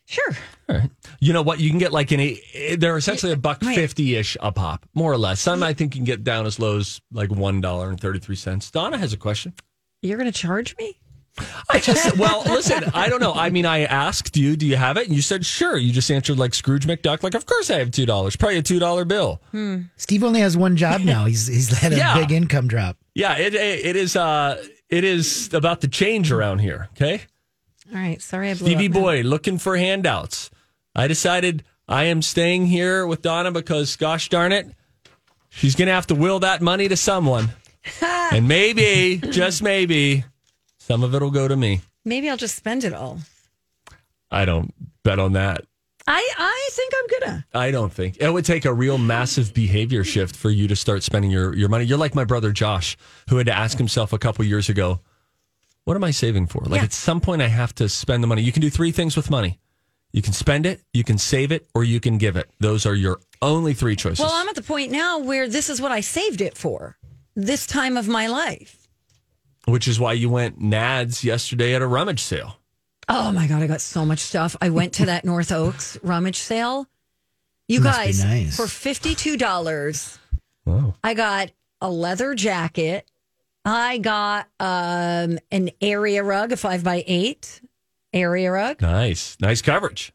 sure. 0.05 0.33
All 0.67 0.75
right. 0.77 0.89
You 1.19 1.33
know 1.33 1.43
what? 1.43 1.59
You 1.59 1.69
can 1.69 1.77
get 1.77 1.91
like 1.93 2.11
an 2.11 2.19
eight. 2.19 2.79
They're 2.79 2.97
essentially 2.97 3.31
a 3.31 3.37
buck 3.37 3.61
fifty 3.63 4.15
ish 4.15 4.35
a 4.41 4.51
pop, 4.51 4.87
more 4.95 5.11
or 5.11 5.17
less. 5.17 5.39
Some 5.41 5.61
I 5.61 5.73
think 5.73 5.93
you 5.93 5.99
can 5.99 6.05
get 6.05 6.23
down 6.23 6.47
as 6.47 6.57
low 6.57 6.77
as 6.77 6.99
like 7.11 7.29
one 7.29 7.61
dollar 7.61 7.89
and 7.89 7.99
thirty 7.99 8.17
three 8.17 8.35
cents. 8.35 8.71
Donna 8.71 8.97
has 8.97 9.13
a 9.13 9.17
question. 9.17 9.53
You're 10.01 10.17
going 10.17 10.31
to 10.31 10.37
charge 10.39 10.75
me? 10.77 10.97
I 11.69 11.79
just 11.79 12.17
well, 12.17 12.41
listen. 12.45 12.85
I 12.93 13.07
don't 13.09 13.19
know. 13.19 13.33
I 13.33 13.49
mean, 13.51 13.65
I 13.65 13.81
asked 13.83 14.35
you, 14.37 14.55
do 14.55 14.65
you 14.65 14.77
have 14.77 14.97
it? 14.97 15.07
And 15.07 15.15
you 15.15 15.21
said 15.21 15.45
sure. 15.45 15.77
You 15.77 15.91
just 15.93 16.09
answered 16.09 16.39
like 16.39 16.53
Scrooge 16.55 16.87
McDuck. 16.87 17.21
Like, 17.21 17.35
of 17.35 17.45
course 17.45 17.69
I 17.69 17.77
have 17.79 17.91
two 17.91 18.05
dollars. 18.07 18.35
Probably 18.35 18.57
a 18.57 18.61
two 18.63 18.79
dollar 18.79 19.05
bill. 19.05 19.41
Hmm. 19.51 19.81
Steve 19.97 20.23
only 20.23 20.39
has 20.39 20.55
one 20.57 20.75
job 20.75 21.01
now. 21.01 21.25
He's 21.25 21.45
he's 21.47 21.69
had 21.77 21.93
a 21.93 21.97
Yeah. 21.97 22.15
big 22.17 22.31
income 22.31 22.67
drop. 22.67 22.97
Yeah, 23.19 23.37
it 23.37 23.53
it 23.53 23.95
is. 23.97 24.15
uh 24.15 24.63
It 24.87 25.03
is 25.03 25.53
about 25.53 25.81
to 25.81 25.87
change 25.89 26.31
around 26.31 26.59
here. 26.59 26.87
Okay. 26.93 27.21
All 27.91 27.99
right, 27.99 28.21
sorry 28.21 28.49
I 28.49 28.53
blew 28.53 28.67
Stevie. 28.67 28.87
Boy 28.87 29.21
looking 29.23 29.57
for 29.57 29.75
handouts. 29.75 30.49
I 30.95 31.07
decided 31.07 31.63
I 31.87 32.05
am 32.05 32.21
staying 32.21 32.67
here 32.67 33.05
with 33.05 33.21
Donna 33.21 33.51
because, 33.51 33.95
gosh 33.97 34.29
darn 34.29 34.51
it, 34.51 34.67
she's 35.49 35.75
going 35.75 35.87
to 35.87 35.93
have 35.93 36.07
to 36.07 36.15
will 36.15 36.39
that 36.39 36.61
money 36.61 36.87
to 36.87 36.95
someone. 36.95 37.49
and 38.31 38.47
maybe, 38.47 39.17
just 39.17 39.63
maybe, 39.63 40.23
some 40.77 41.03
of 41.03 41.13
it 41.15 41.21
will 41.21 41.31
go 41.31 41.47
to 41.47 41.55
me. 41.55 41.81
Maybe 42.05 42.29
I'll 42.29 42.37
just 42.37 42.55
spend 42.55 42.83
it 42.83 42.93
all. 42.93 43.19
I 44.29 44.45
don't 44.45 44.73
bet 45.03 45.19
on 45.19 45.33
that. 45.33 45.65
I, 46.11 46.29
I 46.37 46.69
think 46.71 46.93
I'm 46.97 47.19
gonna. 47.19 47.45
I 47.53 47.71
don't 47.71 47.93
think 47.93 48.17
it 48.19 48.29
would 48.29 48.45
take 48.45 48.65
a 48.65 48.73
real 48.73 48.97
massive 48.97 49.53
behavior 49.53 50.03
shift 50.03 50.35
for 50.35 50.49
you 50.49 50.67
to 50.67 50.75
start 50.75 51.03
spending 51.03 51.29
your, 51.29 51.55
your 51.55 51.69
money. 51.69 51.85
You're 51.85 51.99
like 51.99 52.15
my 52.15 52.25
brother 52.25 52.51
Josh, 52.51 52.97
who 53.29 53.37
had 53.37 53.45
to 53.47 53.55
ask 53.55 53.77
himself 53.77 54.11
a 54.11 54.17
couple 54.17 54.43
years 54.43 54.69
ago, 54.69 55.01
what 55.83 55.95
am 55.95 56.03
I 56.03 56.11
saving 56.11 56.47
for? 56.47 56.63
Like 56.65 56.79
Yeah. 56.79 56.85
at 56.85 56.93
some 56.93 57.21
point, 57.21 57.41
I 57.41 57.47
have 57.47 57.75
to 57.75 57.87
spend 57.87 58.23
the 58.23 58.27
money. 58.27 58.41
You 58.41 58.51
can 58.51 58.61
do 58.61 58.69
three 58.69 58.91
things 58.91 59.15
with 59.15 59.29
money 59.29 59.59
you 60.11 60.21
can 60.21 60.33
spend 60.33 60.65
it, 60.65 60.81
you 60.93 61.03
can 61.03 61.17
save 61.17 61.51
it, 61.51 61.67
or 61.75 61.83
you 61.83 61.99
can 61.99 62.17
give 62.17 62.35
it. 62.35 62.49
Those 62.59 62.85
are 62.85 62.95
your 62.95 63.19
only 63.41 63.73
three 63.73 63.95
choices. 63.95 64.19
Well, 64.19 64.31
I'm 64.33 64.47
at 64.49 64.55
the 64.55 64.63
point 64.63 64.91
now 64.91 65.19
where 65.19 65.47
this 65.47 65.69
is 65.69 65.79
what 65.81 65.91
I 65.91 66.01
saved 66.01 66.41
it 66.41 66.57
for 66.57 66.97
this 67.35 67.67
time 67.67 67.95
of 67.95 68.07
my 68.07 68.27
life. 68.27 68.87
which 69.67 69.87
is 69.87 69.99
why 69.99 70.13
you 70.13 70.29
went 70.29 70.59
nads 70.59 71.23
yesterday 71.23 71.75
at 71.75 71.81
a 71.81 71.87
rummage 71.87 72.21
sale. 72.21 72.58
Oh 73.11 73.31
my 73.31 73.47
God, 73.47 73.63
I 73.63 73.67
got 73.67 73.81
so 73.81 74.05
much 74.05 74.19
stuff. 74.19 74.55
I 74.61 74.69
went 74.69 74.93
to 74.93 75.07
that 75.07 75.25
North 75.25 75.51
Oaks 75.51 75.97
rummage 76.03 76.37
sale. 76.37 76.87
You 77.67 77.81
Must 77.81 77.97
guys, 77.97 78.23
nice. 78.23 78.55
for 78.55 78.65
$52, 78.65 80.17
I 81.03 81.13
got 81.15 81.51
a 81.81 81.89
leather 81.89 82.35
jacket. 82.35 83.09
I 83.65 83.97
got 83.97 84.47
um, 84.59 85.39
an 85.51 85.71
area 85.81 86.23
rug, 86.23 86.51
a 86.51 86.57
five 86.57 86.83
by 86.83 87.03
eight 87.07 87.61
area 88.13 88.51
rug. 88.51 88.81
Nice. 88.81 89.37
Nice 89.39 89.61
coverage. 89.61 90.11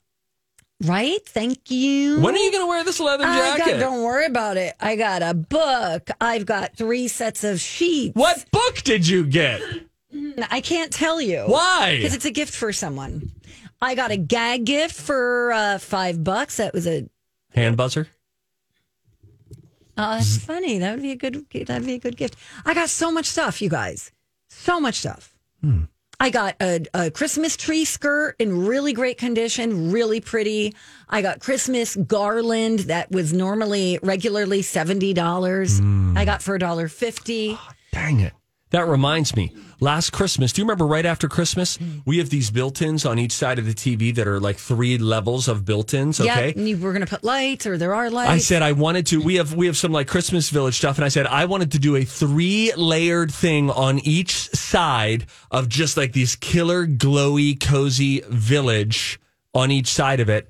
Right? 0.85 1.24
Thank 1.26 1.70
you. 1.70 2.20
When 2.20 2.35
are 2.35 2.38
you 2.38 2.50
going 2.52 2.64
to 2.64 2.68
wear 2.68 2.85
this 2.85 3.00
leather 3.00 3.24
I 3.24 3.57
jacket? 3.59 3.72
got, 3.72 3.80
don't 3.80 4.02
worry 4.02 4.26
about 4.26 4.57
it. 4.57 4.74
I 4.80 4.96
got 4.96 5.22
a 5.22 5.35
book. 5.35 6.11
I've 6.20 6.46
got 6.46 6.76
three 6.76 7.09
sets 7.09 7.44
of 7.44 7.61
sheets. 7.61 8.14
what 8.14 8.44
book 8.50 8.83
did 8.83 9.07
you 9.07 9.24
get? 9.24 9.61
Mm, 10.14 10.46
I 10.50 10.61
can't 10.61 10.92
tell 10.92 11.20
you. 11.20 11.44
Why? 11.46 11.96
Because 11.96 12.14
it's 12.14 12.24
a 12.24 12.31
gift 12.31 12.55
for 12.55 12.72
someone. 12.72 13.33
I 13.81 13.94
got 13.94 14.11
a 14.11 14.16
gag 14.16 14.64
gift 14.64 14.94
for 14.94 15.53
uh, 15.53 15.79
five 15.79 16.22
bucks. 16.22 16.59
That 16.59 16.72
was 16.72 16.87
a. 16.87 17.09
Hand 17.55 17.77
buzzer? 17.77 18.09
Oh, 19.96 20.14
that's 20.14 20.38
mm-hmm. 20.38 20.46
funny. 20.46 20.79
That 20.79 20.92
would 20.92 21.03
be 21.03 21.12
a 21.12 21.16
good. 21.16 21.46
That'd 21.66 21.87
be 21.87 21.94
a 21.94 21.98
good 21.98 22.16
gift. 22.16 22.37
I 22.64 22.74
got 22.74 22.88
so 22.88 23.11
much 23.11 23.27
stuff, 23.27 23.61
you 23.61 23.68
guys. 23.68 24.12
So 24.48 24.81
much 24.81 24.96
stuff. 24.96 25.35
Hmm. 25.61 25.85
I 26.20 26.31
got 26.31 26.55
a, 26.61 26.85
a 26.94 27.11
Christmas 27.11 27.57
tree 27.57 27.85
skirt 27.85 28.37
in 28.38 28.66
really 28.66 28.92
great 28.92 29.18
condition, 29.18 29.90
really 29.90 30.20
pretty. 30.20 30.74
I 31.09 31.22
got 31.22 31.40
Christmas 31.40 31.96
garland 31.96 32.81
that 32.81 33.11
was 33.11 33.33
normally 33.33 33.98
regularly 34.03 34.62
seventy 34.62 35.12
dollars. 35.12 35.81
Mm. 35.81 36.16
I 36.16 36.24
got 36.24 36.40
for 36.40 36.55
a 36.55 36.59
dollar 36.59 36.88
fifty. 36.88 37.57
Ah, 37.59 37.74
dang 37.92 38.20
it. 38.20 38.33
That 38.74 38.88
reminds 38.88 39.37
me. 39.37 39.54
Last 39.78 40.10
Christmas, 40.10 40.52
do 40.52 40.60
you 40.60 40.64
remember 40.64 40.84
right 40.84 41.06
after 41.06 41.28
Christmas? 41.28 41.78
We 42.04 42.18
have 42.18 42.28
these 42.28 42.50
built 42.50 42.82
ins 42.82 43.06
on 43.06 43.20
each 43.20 43.30
side 43.30 43.60
of 43.60 43.66
the 43.66 43.72
TV 43.72 44.12
that 44.16 44.26
are 44.26 44.40
like 44.40 44.56
three 44.56 44.98
levels 44.98 45.46
of 45.46 45.64
built 45.64 45.94
ins. 45.94 46.18
Yeah, 46.18 46.32
Okay. 46.32 46.54
and 46.56 46.68
you 46.68 46.76
were 46.78 46.90
going 46.92 47.04
to 47.04 47.08
put 47.08 47.22
lights, 47.22 47.66
or 47.68 47.78
there 47.78 47.94
are 47.94 48.10
lights. 48.10 48.30
I 48.32 48.38
said 48.38 48.62
I 48.62 48.72
wanted 48.72 49.06
to. 49.08 49.22
We 49.22 49.37
have 49.37 49.54
we 49.54 49.66
have 49.66 49.76
some 49.76 49.92
like 49.92 50.08
Christmas 50.08 50.50
village 50.50 50.74
stuff, 50.76 50.98
and 50.98 51.04
I 51.04 51.08
said 51.08 51.26
I 51.28 51.44
wanted 51.44 51.70
to 51.72 51.78
do 51.78 51.94
a 51.94 52.04
three 52.04 52.72
layered 52.76 53.32
thing 53.32 53.70
on 53.70 54.00
each 54.00 54.48
side 54.50 55.26
of 55.52 55.68
just 55.68 55.96
like 55.96 56.12
these 56.12 56.34
killer 56.34 56.84
glowy 56.84 57.58
cozy 57.60 58.22
village 58.28 59.20
on 59.54 59.70
each 59.70 59.87
side 59.87 60.18
of 60.18 60.28
it. 60.28 60.48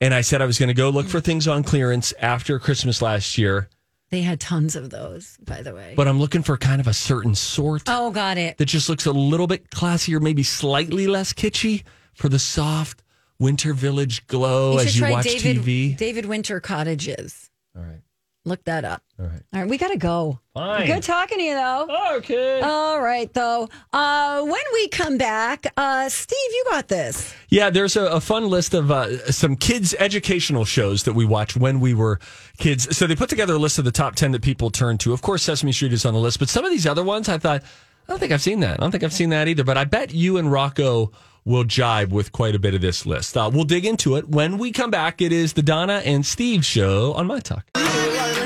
And 0.00 0.14
I 0.14 0.22
said 0.22 0.40
I 0.40 0.46
was 0.46 0.58
going 0.58 0.68
to 0.68 0.74
go 0.74 0.88
look 0.88 1.08
for 1.08 1.20
things 1.20 1.46
on 1.46 1.62
clearance 1.62 2.14
after 2.20 2.58
Christmas 2.58 3.02
last 3.02 3.36
year, 3.36 3.68
they 4.16 4.22
had 4.22 4.40
tons 4.40 4.74
of 4.76 4.88
those, 4.88 5.36
by 5.44 5.60
the 5.60 5.74
way. 5.74 5.92
but 5.94 6.08
I'm 6.08 6.18
looking 6.18 6.42
for 6.42 6.56
kind 6.56 6.80
of 6.80 6.86
a 6.86 6.94
certain 6.94 7.34
sort 7.34 7.82
oh, 7.86 8.10
got 8.10 8.38
it. 8.38 8.56
that 8.56 8.64
just 8.64 8.88
looks 8.88 9.04
a 9.04 9.12
little 9.12 9.46
bit 9.46 9.68
classier, 9.70 10.22
maybe 10.22 10.42
slightly 10.42 11.06
less 11.06 11.34
kitschy 11.34 11.82
for 12.14 12.30
the 12.30 12.38
soft 12.38 13.02
winter 13.38 13.74
village 13.74 14.26
glow 14.26 14.72
you 14.72 14.80
as 14.80 14.98
you 14.98 15.06
watch 15.10 15.24
David 15.24 15.58
TV. 15.58 15.96
David 15.98 16.24
Winter 16.24 16.60
cottages. 16.60 17.50
All 17.76 17.82
right. 17.82 18.00
Look 18.46 18.62
that 18.64 18.84
up. 18.84 19.02
All 19.18 19.26
right. 19.26 19.42
All 19.52 19.60
right, 19.60 19.68
we 19.68 19.76
got 19.76 19.88
to 19.88 19.98
go. 19.98 20.38
Fine. 20.54 20.86
Good 20.86 21.02
talking 21.02 21.38
to 21.38 21.44
you, 21.44 21.54
though. 21.54 21.88
Okay. 22.18 22.60
All 22.60 23.02
right, 23.02 23.30
though. 23.34 23.68
Uh, 23.92 24.42
when 24.42 24.62
we 24.72 24.86
come 24.86 25.18
back, 25.18 25.66
uh, 25.76 26.08
Steve, 26.08 26.38
you 26.38 26.64
got 26.70 26.86
this. 26.86 27.34
Yeah, 27.48 27.70
there's 27.70 27.96
a, 27.96 28.04
a 28.06 28.20
fun 28.20 28.48
list 28.48 28.72
of 28.72 28.92
uh, 28.92 29.32
some 29.32 29.56
kids' 29.56 29.96
educational 29.98 30.64
shows 30.64 31.02
that 31.02 31.14
we 31.14 31.24
watched 31.24 31.56
when 31.56 31.80
we 31.80 31.92
were 31.92 32.20
kids. 32.56 32.96
So 32.96 33.08
they 33.08 33.16
put 33.16 33.28
together 33.28 33.54
a 33.54 33.58
list 33.58 33.80
of 33.80 33.84
the 33.84 33.90
top 33.90 34.14
10 34.14 34.30
that 34.30 34.42
people 34.42 34.70
turn 34.70 34.96
to. 34.98 35.12
Of 35.12 35.22
course, 35.22 35.42
Sesame 35.42 35.72
Street 35.72 35.92
is 35.92 36.06
on 36.06 36.14
the 36.14 36.20
list, 36.20 36.38
but 36.38 36.48
some 36.48 36.64
of 36.64 36.70
these 36.70 36.86
other 36.86 37.02
ones 37.02 37.28
I 37.28 37.38
thought, 37.38 37.64
I 37.64 38.12
don't 38.12 38.20
think 38.20 38.30
I've 38.30 38.42
seen 38.42 38.60
that. 38.60 38.74
I 38.74 38.76
don't 38.76 38.92
think 38.92 39.02
I've 39.02 39.12
seen 39.12 39.30
that 39.30 39.48
either, 39.48 39.64
but 39.64 39.76
I 39.76 39.82
bet 39.82 40.14
you 40.14 40.36
and 40.36 40.52
Rocco 40.52 41.10
will 41.44 41.64
jibe 41.64 42.12
with 42.12 42.30
quite 42.30 42.54
a 42.54 42.60
bit 42.60 42.74
of 42.74 42.80
this 42.80 43.06
list. 43.06 43.36
Uh, 43.36 43.50
we'll 43.52 43.64
dig 43.64 43.84
into 43.84 44.14
it. 44.14 44.28
When 44.28 44.56
we 44.56 44.70
come 44.70 44.92
back, 44.92 45.20
it 45.20 45.32
is 45.32 45.54
the 45.54 45.62
Donna 45.62 46.00
and 46.04 46.24
Steve 46.24 46.64
show 46.64 47.12
on 47.14 47.26
My 47.26 47.40
Talk. 47.40 47.64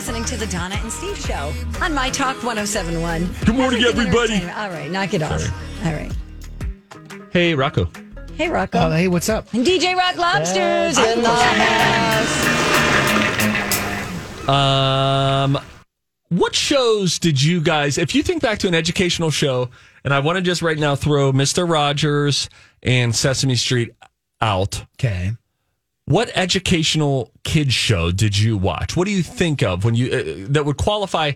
You 0.01 0.07
are 0.07 0.13
listening 0.13 0.39
to 0.39 0.47
the 0.47 0.51
Donna 0.51 0.77
and 0.83 0.91
Steve 0.91 1.19
show 1.19 1.53
on 1.83 1.93
My 1.93 2.09
Talk 2.09 2.37
1071. 2.37 3.29
Good 3.45 3.55
morning, 3.55 3.83
everybody. 3.85 4.43
All 4.57 4.71
right, 4.71 4.91
knock 4.91 5.13
it 5.13 5.23
off. 5.23 5.47
All 5.85 5.93
right. 5.93 6.11
Hey, 7.31 7.55
Rocco. 7.55 7.87
Hey, 8.35 8.49
Rocco. 8.49 8.79
Oh, 8.79 8.91
hey, 8.93 9.09
what's 9.09 9.29
up? 9.29 9.53
And 9.53 9.63
DJ 9.63 9.95
Rock 9.95 10.17
Lobsters 10.17 10.97
in 10.97 11.21
the 11.21 11.29
house. 11.29 12.49
Um, 14.49 15.59
what 16.31 16.55
shows 16.55 17.19
did 17.19 17.43
you 17.43 17.61
guys, 17.61 17.99
if 17.99 18.15
you 18.15 18.23
think 18.23 18.41
back 18.41 18.59
to 18.61 18.69
an 18.69 18.75
educational 18.75 19.31
show, 19.31 19.69
and 20.03 20.15
I 20.15 20.21
want 20.21 20.37
to 20.37 20.43
just 20.43 20.63
right 20.63 20.79
now 20.79 20.97
throw 20.97 21.31
Mr. 21.31 21.69
Rogers 21.69 22.49
and 22.83 23.15
Sesame 23.15 23.55
Street 23.55 23.91
out. 24.41 24.83
Okay. 24.95 25.33
What 26.11 26.33
educational 26.35 27.31
kids 27.45 27.73
show 27.73 28.11
did 28.11 28.37
you 28.37 28.57
watch? 28.57 28.97
What 28.97 29.05
do 29.07 29.13
you 29.13 29.23
think 29.23 29.63
of 29.63 29.85
when 29.85 29.95
you 29.95 30.11
uh, 30.11 30.53
that 30.53 30.65
would 30.65 30.77
qualify 30.77 31.33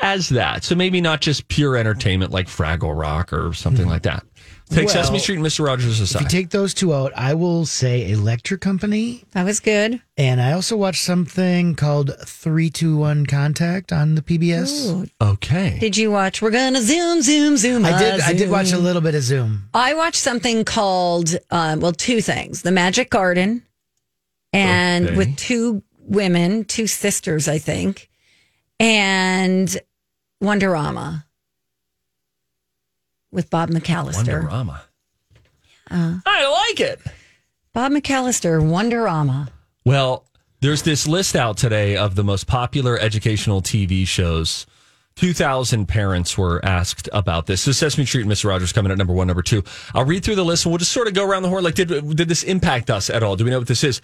as 0.00 0.28
that? 0.28 0.62
So 0.62 0.76
maybe 0.76 1.00
not 1.00 1.20
just 1.20 1.48
pure 1.48 1.76
entertainment 1.76 2.30
like 2.30 2.46
Fraggle 2.46 2.96
Rock 2.96 3.32
or 3.32 3.52
something 3.54 3.88
like 3.88 4.02
that. 4.02 4.24
Take 4.70 4.84
Well, 4.84 4.94
Sesame 4.94 5.18
Street 5.18 5.36
and 5.38 5.44
Mr. 5.44 5.66
Rogers 5.66 5.98
aside. 5.98 6.20
If 6.20 6.22
you 6.22 6.28
take 6.28 6.50
those 6.50 6.74
two 6.74 6.94
out, 6.94 7.12
I 7.16 7.34
will 7.34 7.66
say 7.66 8.08
Electric 8.12 8.60
Company. 8.60 9.24
That 9.32 9.42
was 9.42 9.58
good. 9.58 10.00
And 10.16 10.40
I 10.40 10.52
also 10.52 10.76
watched 10.76 11.02
something 11.02 11.74
called 11.74 12.12
321 12.24 13.26
Contact 13.26 13.92
on 13.92 14.14
the 14.14 14.22
PBS. 14.22 15.10
okay. 15.20 15.78
Did 15.80 15.96
you 15.96 16.12
watch? 16.12 16.40
We're 16.40 16.52
gonna 16.52 16.82
zoom, 16.82 17.20
zoom, 17.22 17.56
zoom. 17.56 17.84
I 17.84 17.98
did 17.98 18.20
uh, 18.20 18.24
I 18.26 18.32
did 18.32 18.48
watch 18.48 18.70
a 18.70 18.78
little 18.78 19.02
bit 19.02 19.16
of 19.16 19.22
Zoom. 19.22 19.70
I 19.74 19.94
watched 19.94 20.20
something 20.20 20.64
called, 20.64 21.36
um, 21.50 21.80
well, 21.80 21.92
two 21.92 22.20
things: 22.20 22.62
The 22.62 22.70
Magic 22.70 23.10
Garden, 23.10 23.64
and 24.52 25.06
Okay. 25.08 25.16
with 25.16 25.36
two 25.36 25.82
women, 26.00 26.64
two 26.64 26.86
sisters, 26.86 27.48
I 27.48 27.58
think, 27.58 28.08
and 28.80 29.76
Wonderama 30.42 31.24
with 33.30 33.50
Bob 33.50 33.70
McAllister. 33.70 34.48
Wonderama. 34.48 34.80
Uh, 35.90 36.18
I 36.24 36.66
like 36.68 36.80
it. 36.80 37.00
Bob 37.72 37.92
McAllister, 37.92 38.60
Wonderama. 38.62 39.48
Well, 39.84 40.24
there's 40.60 40.82
this 40.82 41.06
list 41.06 41.36
out 41.36 41.56
today 41.56 41.96
of 41.96 42.14
the 42.14 42.24
most 42.24 42.46
popular 42.46 42.98
educational 42.98 43.62
TV 43.62 44.06
shows. 44.06 44.66
2,000 45.16 45.86
parents 45.86 46.38
were 46.38 46.64
asked 46.64 47.08
about 47.12 47.46
this. 47.46 47.62
So 47.62 47.72
Sesame 47.72 48.06
Street 48.06 48.22
and 48.22 48.30
Mr. 48.30 48.46
Rogers 48.46 48.72
coming 48.72 48.92
at 48.92 48.98
number 48.98 49.12
one, 49.12 49.26
number 49.26 49.42
two. 49.42 49.64
I'll 49.94 50.04
read 50.04 50.24
through 50.24 50.36
the 50.36 50.44
list 50.44 50.64
and 50.64 50.70
we'll 50.72 50.78
just 50.78 50.92
sort 50.92 51.08
of 51.08 51.14
go 51.14 51.24
around 51.26 51.42
the 51.42 51.48
horn. 51.48 51.64
Like, 51.64 51.74
did, 51.74 51.88
did 51.88 52.28
this 52.28 52.42
impact 52.44 52.88
us 52.90 53.10
at 53.10 53.22
all? 53.22 53.34
Do 53.36 53.44
we 53.44 53.50
know 53.50 53.58
what 53.58 53.66
this 53.68 53.82
is? 53.82 54.00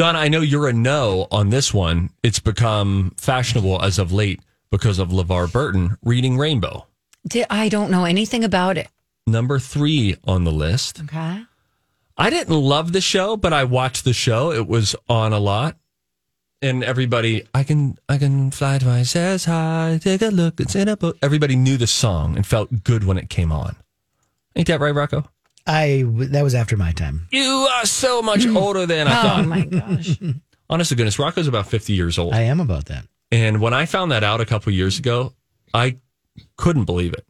Don, 0.00 0.16
I 0.16 0.28
know 0.28 0.40
you're 0.40 0.66
a 0.66 0.72
no 0.72 1.28
on 1.30 1.50
this 1.50 1.74
one. 1.74 2.08
It's 2.22 2.40
become 2.40 3.12
fashionable 3.18 3.82
as 3.82 3.98
of 3.98 4.12
late 4.12 4.40
because 4.70 4.98
of 4.98 5.10
LeVar 5.10 5.52
Burton 5.52 5.98
reading 6.02 6.38
Rainbow. 6.38 6.86
I 7.50 7.68
don't 7.68 7.90
know 7.90 8.06
anything 8.06 8.42
about 8.42 8.78
it. 8.78 8.88
Number 9.26 9.58
three 9.58 10.16
on 10.24 10.44
the 10.44 10.52
list. 10.52 11.02
Okay. 11.02 11.42
I 12.16 12.30
didn't 12.30 12.58
love 12.58 12.94
the 12.94 13.02
show, 13.02 13.36
but 13.36 13.52
I 13.52 13.64
watched 13.64 14.06
the 14.06 14.14
show. 14.14 14.52
It 14.52 14.66
was 14.66 14.96
on 15.06 15.34
a 15.34 15.38
lot. 15.38 15.76
And 16.62 16.82
everybody, 16.82 17.46
I 17.52 17.62
can, 17.62 17.98
I 18.08 18.16
can 18.16 18.52
fly 18.52 18.78
twice 18.78 19.14
as 19.14 19.44
high. 19.44 20.00
Take 20.02 20.22
a 20.22 20.28
look, 20.28 20.60
it's 20.60 20.74
in 20.74 20.88
a 20.88 20.96
book. 20.96 21.18
Everybody 21.20 21.56
knew 21.56 21.76
the 21.76 21.86
song 21.86 22.36
and 22.36 22.46
felt 22.46 22.84
good 22.84 23.04
when 23.04 23.18
it 23.18 23.28
came 23.28 23.52
on. 23.52 23.76
Ain't 24.56 24.68
that 24.68 24.80
right, 24.80 24.94
Rocco? 24.94 25.28
I 25.70 26.02
that 26.30 26.42
was 26.42 26.54
after 26.54 26.76
my 26.76 26.90
time. 26.92 27.28
You 27.30 27.68
are 27.70 27.86
so 27.86 28.22
much 28.22 28.44
older 28.46 28.86
than 28.86 29.06
I 29.06 29.10
thought. 29.22 29.24
Oh 29.24 29.42
thought. 29.42 29.46
my 29.46 29.64
gosh. 29.64 30.18
Honest 30.70 30.88
to 30.90 30.96
goodness, 30.96 31.18
Rocco's 31.18 31.46
about 31.46 31.66
50 31.68 31.92
years 31.92 32.18
old. 32.18 32.34
I 32.34 32.42
am 32.42 32.58
about 32.60 32.86
that. 32.86 33.04
And 33.30 33.60
when 33.60 33.72
I 33.72 33.86
found 33.86 34.10
that 34.10 34.24
out 34.24 34.40
a 34.40 34.44
couple 34.44 34.72
years 34.72 34.98
ago, 34.98 35.32
I 35.72 35.98
couldn't 36.56 36.84
believe 36.86 37.12
it. 37.12 37.24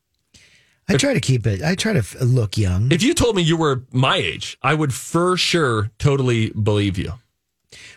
I 0.88 0.96
try 0.96 1.12
to 1.14 1.20
keep 1.20 1.46
it. 1.46 1.62
I 1.62 1.74
try 1.74 1.92
to 1.92 2.00
f- 2.00 2.16
look 2.20 2.56
young. 2.56 2.90
If 2.90 3.02
you 3.02 3.14
told 3.14 3.36
me 3.36 3.42
you 3.42 3.56
were 3.56 3.84
my 3.92 4.16
age, 4.16 4.58
I 4.62 4.74
would 4.74 4.92
for 4.92 5.36
sure 5.36 5.90
totally 5.98 6.50
believe 6.50 6.98
you. 6.98 7.12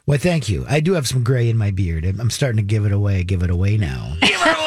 Well, 0.05 0.19
thank 0.19 0.49
you. 0.49 0.65
I 0.69 0.81
do 0.81 0.93
have 0.93 1.07
some 1.07 1.23
gray 1.23 1.49
in 1.49 1.57
my 1.57 1.71
beard. 1.71 2.03
I'm 2.05 2.19
I'm 2.19 2.29
starting 2.29 2.57
to 2.57 2.63
give 2.63 2.85
it 2.85 2.91
away. 2.91 3.23
Give 3.23 3.41
it 3.43 3.49
away 3.49 3.77
now. 3.77 4.15
Give 4.21 4.29
it 4.43 4.57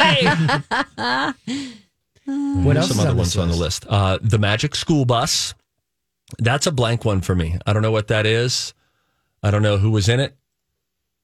away. 0.97 1.33
what 2.25 2.77
Here's 2.77 2.77
else 2.77 2.89
Some 2.89 2.99
is 2.99 3.01
other 3.01 3.11
on 3.11 3.17
ones 3.19 3.33
this 3.35 3.43
on 3.43 3.49
the 3.49 3.57
list. 3.57 3.87
Uh, 3.89 4.19
the 4.23 4.39
Magic 4.39 4.75
School 4.75 5.05
Bus. 5.05 5.55
That's 6.39 6.67
a 6.67 6.73
blank 6.73 7.05
one 7.05 7.21
for 7.21 7.35
me. 7.35 7.59
I 7.67 7.73
don't 7.73 7.83
know 7.83 7.93
what 7.93 8.09
that 8.09 8.27
is. 8.27 8.75
I 9.43 9.51
don't 9.51 9.63
know 9.63 9.79
who 9.79 9.91
was 9.91 10.09
in 10.09 10.21
it. 10.21 10.37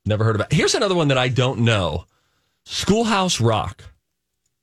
Never 0.05 0.25
heard 0.25 0.37
about. 0.37 0.53
It. 0.53 0.57
Here's 0.57 0.75
another 0.75 0.95
one 0.95 1.09
that 1.09 1.19
I 1.19 1.29
don't 1.29 1.61
know. 1.61 2.07
Schoolhouse 2.65 3.41
Rock. 3.41 3.85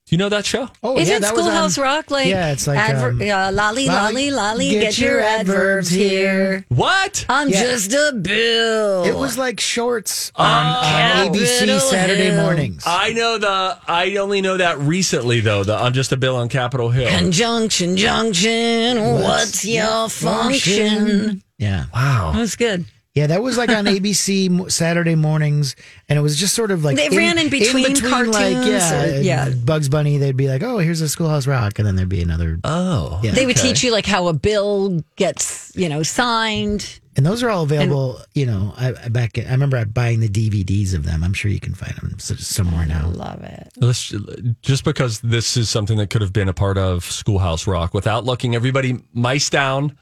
Do 0.09 0.15
you 0.15 0.17
know 0.17 0.29
that 0.29 0.43
show? 0.43 0.67
Oh, 0.81 0.97
Is 0.97 1.07
yeah, 1.07 1.17
it 1.17 1.21
that 1.21 1.35
was 1.35 1.43
Schoolhouse 1.43 1.77
on- 1.77 1.83
Rock? 1.83 2.09
Like, 2.09 2.25
Yeah, 2.25 2.51
it's 2.51 2.65
like, 2.65 2.79
adver- 2.79 3.09
um, 3.09 3.21
uh, 3.21 3.51
lolly, 3.51 3.85
lolly, 3.85 4.31
lolly, 4.31 4.31
lolly, 4.31 4.69
get, 4.71 4.97
your 4.97 5.19
adverbs 5.19 5.91
here. 5.91 6.65
What? 6.69 7.27
I'm 7.29 7.49
Yeah. 7.49 7.61
just 7.61 7.93
a 7.93 8.13
bill. 8.19 9.03
It 9.03 9.15
was 9.15 9.37
like 9.37 9.59
shorts 9.59 10.31
on, 10.35 10.47
on 10.47 11.27
ABC 11.35 11.79
Saturday 11.79 12.31
Hill. 12.31 12.41
mornings. 12.41 12.81
I 12.87 13.13
know 13.13 13.37
the. 13.37 13.77
I 13.87 14.15
only 14.15 14.41
know 14.41 14.57
that 14.57 14.79
recently 14.79 15.41
though. 15.41 15.63
The 15.63 15.75
I'm 15.75 15.93
just 15.93 16.11
a 16.11 16.17
bill 16.17 16.37
on 16.37 16.49
Capitol 16.49 16.89
Hill. 16.89 17.07
Conjunction, 17.15 17.95
junction. 17.95 19.21
What's 19.21 19.63
your 19.63 20.09
function? 20.09 21.43
Yeah. 21.59 21.85
Wow. 21.93 22.31
That 22.33 22.39
was 22.39 22.55
good. 22.55 22.85
Yeah, 23.19 23.27
that 23.27 23.43
was 23.43 23.57
like 23.57 23.69
on 23.69 23.85
ABC 23.95 24.71
Saturday 24.71 25.15
mornings, 25.15 25.75
and 26.07 26.17
it 26.17 26.21
was 26.21 26.37
just 26.37 26.55
sort 26.55 26.71
of 26.71 26.85
like 26.85 26.95
They 26.95 27.09
ran 27.09 27.37
in 27.37 27.49
between 27.49 27.95
cartoons 27.97 28.65
yeah, 28.65 29.03
or- 29.03 29.21
yeah. 29.21 29.49
Bugs 29.49 29.89
Bunny. 29.89 30.17
They'd 30.17 30.37
be 30.37 30.47
like, 30.47 30.63
"Oh, 30.63 30.77
here's 30.77 31.01
a 31.01 31.09
Schoolhouse 31.09 31.45
Rock," 31.45 31.79
and 31.79 31.85
then 31.87 31.97
there'd 31.97 32.07
be 32.07 32.21
another. 32.21 32.59
Oh, 32.63 33.19
Yeah. 33.21 33.31
They 33.31 33.45
would 33.45 33.57
teach 33.57 33.83
you 33.83 33.91
like 33.91 34.05
how 34.05 34.27
a 34.29 34.33
bill 34.33 35.01
gets, 35.17 35.73
you 35.75 35.89
know, 35.89 36.01
signed. 36.03 36.99
And 37.17 37.25
those 37.25 37.43
are 37.43 37.49
all 37.49 37.63
available. 37.63 38.21
you 38.33 38.45
know, 38.45 38.73
I, 38.77 38.93
I 39.03 39.09
back. 39.09 39.37
I 39.37 39.51
remember 39.51 39.83
buying 39.83 40.21
the 40.21 40.29
DVDs 40.29 40.93
of 40.93 41.03
them. 41.03 41.21
I'm 41.21 41.33
sure 41.33 41.51
you 41.51 41.59
can 41.59 41.73
find 41.73 41.93
them 41.97 42.17
somewhere 42.19 42.85
now. 42.85 43.09
Love 43.09 43.43
it. 43.43 43.67
Let's, 43.75 44.13
just 44.61 44.85
because 44.85 45.19
this 45.19 45.57
is 45.57 45.69
something 45.69 45.97
that 45.97 46.09
could 46.11 46.21
have 46.21 46.31
been 46.31 46.47
a 46.47 46.53
part 46.53 46.77
of 46.77 47.03
Schoolhouse 47.03 47.67
Rock, 47.67 47.93
without 47.93 48.23
looking, 48.23 48.55
everybody, 48.55 49.01
mice 49.13 49.49
down. 49.49 49.97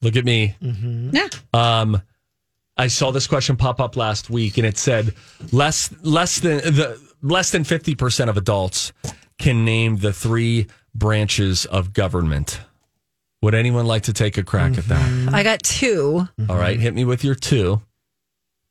Look 0.00 0.14
at 0.14 0.24
me. 0.24 0.54
Yeah. 0.60 1.26
Um, 1.52 2.00
I 2.80 2.88
saw 2.88 3.10
this 3.10 3.26
question 3.26 3.56
pop 3.56 3.78
up 3.80 3.94
last 3.96 4.30
week, 4.30 4.56
and 4.58 4.66
it 4.66 4.78
said 4.78 5.14
less 5.52 5.90
less 6.02 6.40
than 6.40 6.58
the 6.58 6.98
less 7.22 7.50
than 7.50 7.64
fifty 7.64 7.94
percent 7.94 8.30
of 8.30 8.36
adults 8.36 8.92
can 9.38 9.64
name 9.64 9.96
the 9.98 10.12
three 10.12 10.66
branches 10.94 11.66
of 11.66 11.92
government. 11.92 12.60
Would 13.42 13.54
anyone 13.54 13.86
like 13.86 14.02
to 14.04 14.12
take 14.12 14.38
a 14.38 14.42
crack 14.42 14.76
at 14.78 14.84
that? 14.88 15.00
Mm-hmm. 15.10 15.34
I 15.34 15.42
got 15.42 15.62
two 15.62 16.28
All 16.48 16.56
right, 16.56 16.78
hit 16.80 16.94
me 16.94 17.04
with 17.04 17.22
your 17.24 17.34
two. 17.34 17.80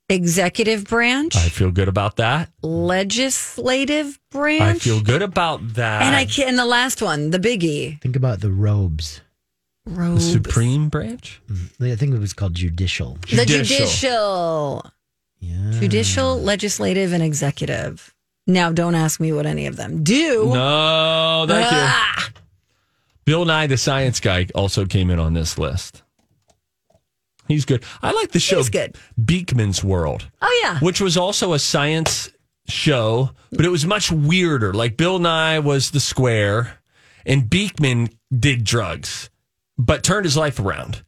executive 0.10 0.86
branch, 0.86 1.36
I 1.36 1.50
feel 1.50 1.72
good 1.72 1.88
about 1.88 2.16
that. 2.18 2.50
legislative 2.64 4.20
branch. 4.32 4.62
I 4.62 4.80
feel 4.80 5.02
good 5.02 5.22
about 5.22 5.76
that. 5.76 6.02
And 6.04 6.16
I 6.16 6.26
can, 6.26 6.48
and 6.50 6.58
the 6.58 6.66
last 6.66 7.02
one, 7.02 7.30
the 7.32 7.40
biggie. 7.40 8.02
Think 8.02 8.16
about 8.16 8.42
the 8.42 8.52
robes. 8.52 9.22
The 9.96 10.20
Supreme 10.20 10.90
Branch. 10.90 11.42
I 11.82 11.96
think 11.96 12.14
it 12.14 12.20
was 12.20 12.34
called 12.34 12.54
judicial. 12.54 13.18
The 13.30 13.46
Judicial. 13.46 14.84
judicial. 15.42 15.80
Judicial, 15.80 16.42
legislative, 16.42 17.14
and 17.14 17.24
executive. 17.24 18.14
Now, 18.46 18.72
don't 18.72 18.96
ask 18.96 19.20
me 19.20 19.32
what 19.32 19.46
any 19.46 19.68
of 19.68 19.76
them 19.78 20.04
do. 20.04 20.46
No, 20.54 21.46
thank 21.48 21.68
Ah! 21.72 22.26
you. 22.28 22.34
Bill 23.26 23.46
Nye, 23.46 23.68
the 23.68 23.78
science 23.78 24.20
guy, 24.20 24.48
also 24.56 24.86
came 24.86 25.10
in 25.10 25.20
on 25.20 25.34
this 25.34 25.58
list. 25.58 26.02
He's 27.48 27.66
good. 27.66 27.84
I 28.02 28.12
like 28.12 28.32
the 28.32 28.40
show 28.40 28.58
He's 28.58 28.70
good. 28.70 28.96
Beakman's 29.20 29.84
World, 29.84 30.28
Oh, 30.42 30.60
yeah. 30.64 30.80
which 30.80 31.00
was 31.02 31.16
also 31.18 31.54
a 31.54 31.60
science 31.60 32.30
show, 32.68 33.32
but 33.52 33.66
it 33.66 33.70
was 33.70 33.86
much 33.86 34.12
weirder. 34.12 34.74
Like 34.74 34.98
Bill 34.98 35.18
Nye 35.20 35.60
was 35.60 35.92
the 35.92 36.00
square, 36.00 36.80
and 37.26 37.44
Beakman 37.44 38.12
did 38.38 38.64
drugs, 38.64 39.30
but 39.80 40.04
turned 40.04 40.26
his 40.26 40.38
life 40.38 40.60
around, 40.60 41.04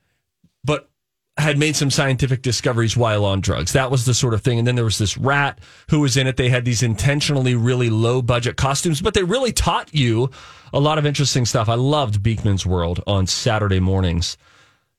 but 0.64 0.90
had 1.38 1.58
made 1.58 1.76
some 1.76 1.92
scientific 1.92 2.42
discoveries 2.42 2.96
while 2.98 3.26
on 3.26 3.42
drugs. 3.42 3.74
That 3.74 3.92
was 3.92 4.06
the 4.06 4.14
sort 4.14 4.34
of 4.34 4.42
thing. 4.42 4.60
And 4.60 4.68
then 4.68 4.76
there 4.76 4.86
was 4.86 4.98
this 4.98 5.18
rat 5.18 5.60
who 5.90 6.00
was 6.00 6.18
in 6.18 6.26
it. 6.28 6.38
They 6.38 6.50
had 6.50 6.66
these 6.66 6.82
intentionally 6.84 7.54
really 7.56 7.90
low 7.90 8.22
budget 8.22 8.56
costumes, 8.58 9.02
but 9.02 9.14
they 9.14 9.24
really 9.24 9.52
taught 9.52 9.94
you 9.94 10.30
a 10.74 10.80
lot 10.80 10.98
of 10.98 11.06
interesting 11.06 11.46
stuff. 11.46 11.68
I 11.70 11.76
loved 11.76 12.24
Beakman's 12.24 12.66
World 12.66 13.04
on 13.06 13.28
Saturday 13.28 13.80
mornings. 13.80 14.38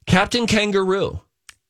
Captain 0.07 0.47
Kangaroo. 0.47 1.21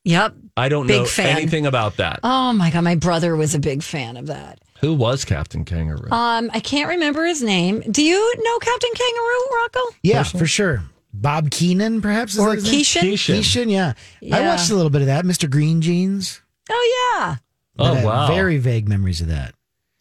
Yep. 0.04 0.34
I 0.56 0.68
don't 0.68 0.86
Big 0.88 1.00
know 1.02 1.06
fan. 1.06 1.36
anything 1.36 1.66
about 1.66 1.98
that. 1.98 2.20
Oh, 2.24 2.52
my 2.52 2.70
God. 2.70 2.82
My 2.82 2.96
brother 2.96 3.36
was 3.36 3.54
a 3.54 3.60
big 3.60 3.82
fan 3.82 4.16
of 4.16 4.26
that. 4.26 4.58
Who 4.80 4.94
was 4.94 5.24
Captain 5.24 5.64
Kangaroo? 5.64 6.10
Um, 6.10 6.50
I 6.52 6.58
can't 6.60 6.88
remember 6.88 7.24
his 7.24 7.42
name. 7.42 7.80
Do 7.88 8.02
you 8.02 8.34
know 8.38 8.58
Captain 8.58 8.90
Kangaroo, 8.94 9.56
Rocco? 9.62 9.80
Yeah, 10.02 10.22
for 10.24 10.46
sure. 10.46 10.82
Bob 11.12 11.50
Keenan, 11.50 12.00
perhaps? 12.00 12.34
is 12.34 12.40
Or 12.40 12.56
that 12.56 12.64
his? 12.66 12.72
Keeshan? 12.88 13.00
Keeshan. 13.12 13.38
Keeshan, 13.38 13.70
yeah. 13.70 13.92
I 14.34 14.46
watched 14.46 14.70
a 14.70 14.74
little 14.74 14.90
bit 14.90 15.02
of 15.02 15.08
that. 15.08 15.24
Mr. 15.24 15.48
Green 15.50 15.80
Jeans. 15.80 16.40
Oh, 16.70 17.14
yeah. 17.18 17.36
But 17.76 17.90
Oh, 17.90 17.94
I 18.00 18.04
wow. 18.04 18.26
Very 18.28 18.58
vague 18.58 18.88
memories 18.88 19.20
of 19.20 19.28
that. 19.28 19.54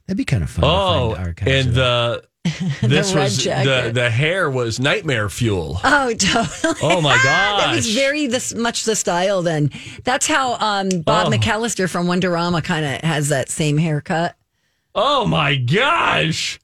That'd 0.07 0.17
be 0.17 0.25
kind 0.25 0.43
of 0.43 0.49
fun. 0.49 0.65
Oh, 0.65 1.09
to 1.09 1.15
find 1.15 1.27
archives 1.27 1.51
and 1.51 1.67
of 1.69 1.75
that. 1.75 2.25
the 2.81 2.87
this 2.87 3.13
red 3.13 3.23
was 3.23 3.43
the 3.43 3.91
the 3.93 4.09
hair 4.09 4.49
was 4.49 4.79
nightmare 4.79 5.29
fuel. 5.29 5.79
Oh, 5.83 6.11
totally. 6.17 6.73
Oh 6.81 6.99
my 6.99 7.15
god, 7.23 7.59
that 7.61 7.75
was 7.75 7.93
very 7.93 8.25
this 8.27 8.53
much 8.55 8.83
the 8.83 8.95
style. 8.95 9.41
Then 9.43 9.69
that's 10.03 10.25
how 10.25 10.53
um, 10.55 10.89
Bob 11.01 11.27
Oh. 11.27 11.29
McAllister 11.29 11.87
from 11.89 12.07
Wonderama 12.07 12.63
kind 12.63 12.83
of 12.83 13.01
has 13.07 13.29
that 13.29 13.49
same 13.49 13.77
haircut. 13.77 14.35
Oh 14.95 15.25
my 15.27 15.55
gosh. 15.55 16.59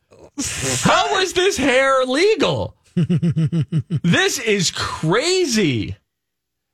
How 0.81 1.13
was 1.19 1.33
this 1.33 1.57
hair 1.57 2.03
legal? 2.05 2.75
this 4.03 4.39
is 4.39 4.71
crazy. 4.71 5.95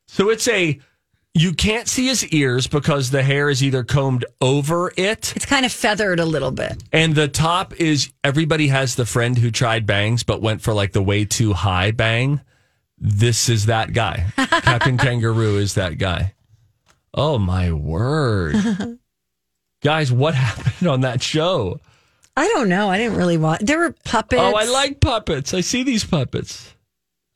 So 0.07 0.29
it's 0.29 0.47
a 0.47 0.79
you 1.35 1.53
can't 1.53 1.87
see 1.87 2.07
his 2.07 2.25
ears 2.27 2.67
because 2.67 3.09
the 3.09 3.23
hair 3.23 3.49
is 3.49 3.63
either 3.63 3.83
combed 3.83 4.23
over 4.39 4.93
it 4.95 5.33
It's 5.35 5.45
kind 5.47 5.65
of 5.65 5.71
feathered 5.71 6.19
a 6.19 6.25
little 6.25 6.51
bit. 6.51 6.83
and 6.91 7.15
the 7.15 7.27
top 7.27 7.73
is 7.79 8.13
everybody 8.23 8.67
has 8.67 8.93
the 8.95 9.05
friend 9.05 9.35
who 9.37 9.49
tried 9.49 9.87
bangs 9.87 10.21
but 10.23 10.41
went 10.43 10.61
for 10.61 10.73
like 10.75 10.91
the 10.91 11.01
way 11.01 11.25
too 11.25 11.53
high 11.53 11.89
bang. 11.91 12.39
This 12.99 13.49
is 13.49 13.65
that 13.65 13.93
guy. 13.93 14.27
Captain 14.37 14.97
Kangaroo 14.97 15.57
is 15.57 15.73
that 15.73 15.97
guy. 15.97 16.35
Oh 17.13 17.37
my 17.37 17.71
word. 17.71 18.55
Guys, 19.83 20.11
what 20.13 20.33
happened 20.33 20.87
on 20.87 21.01
that 21.01 21.21
show? 21.21 21.79
I 22.35 22.47
don't 22.47 22.69
know. 22.69 22.89
I 22.89 22.97
didn't 22.97 23.17
really 23.17 23.37
watch. 23.37 23.61
There 23.61 23.79
were 23.79 23.95
puppets. 24.05 24.41
Oh, 24.41 24.55
I 24.55 24.65
like 24.65 24.99
puppets. 24.99 25.53
I 25.53 25.61
see 25.61 25.83
these 25.83 26.03
puppets. 26.03 26.73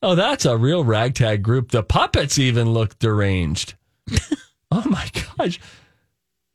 Oh, 0.02 0.16
that's 0.16 0.46
a 0.46 0.58
real 0.58 0.84
ragtag 0.84 1.44
group. 1.44 1.72
The 1.72 1.84
puppets 1.84 2.38
even 2.40 2.74
look 2.74 2.98
deranged. 3.00 3.76
oh 4.72 4.84
my 4.88 5.10
gosh. 5.38 5.60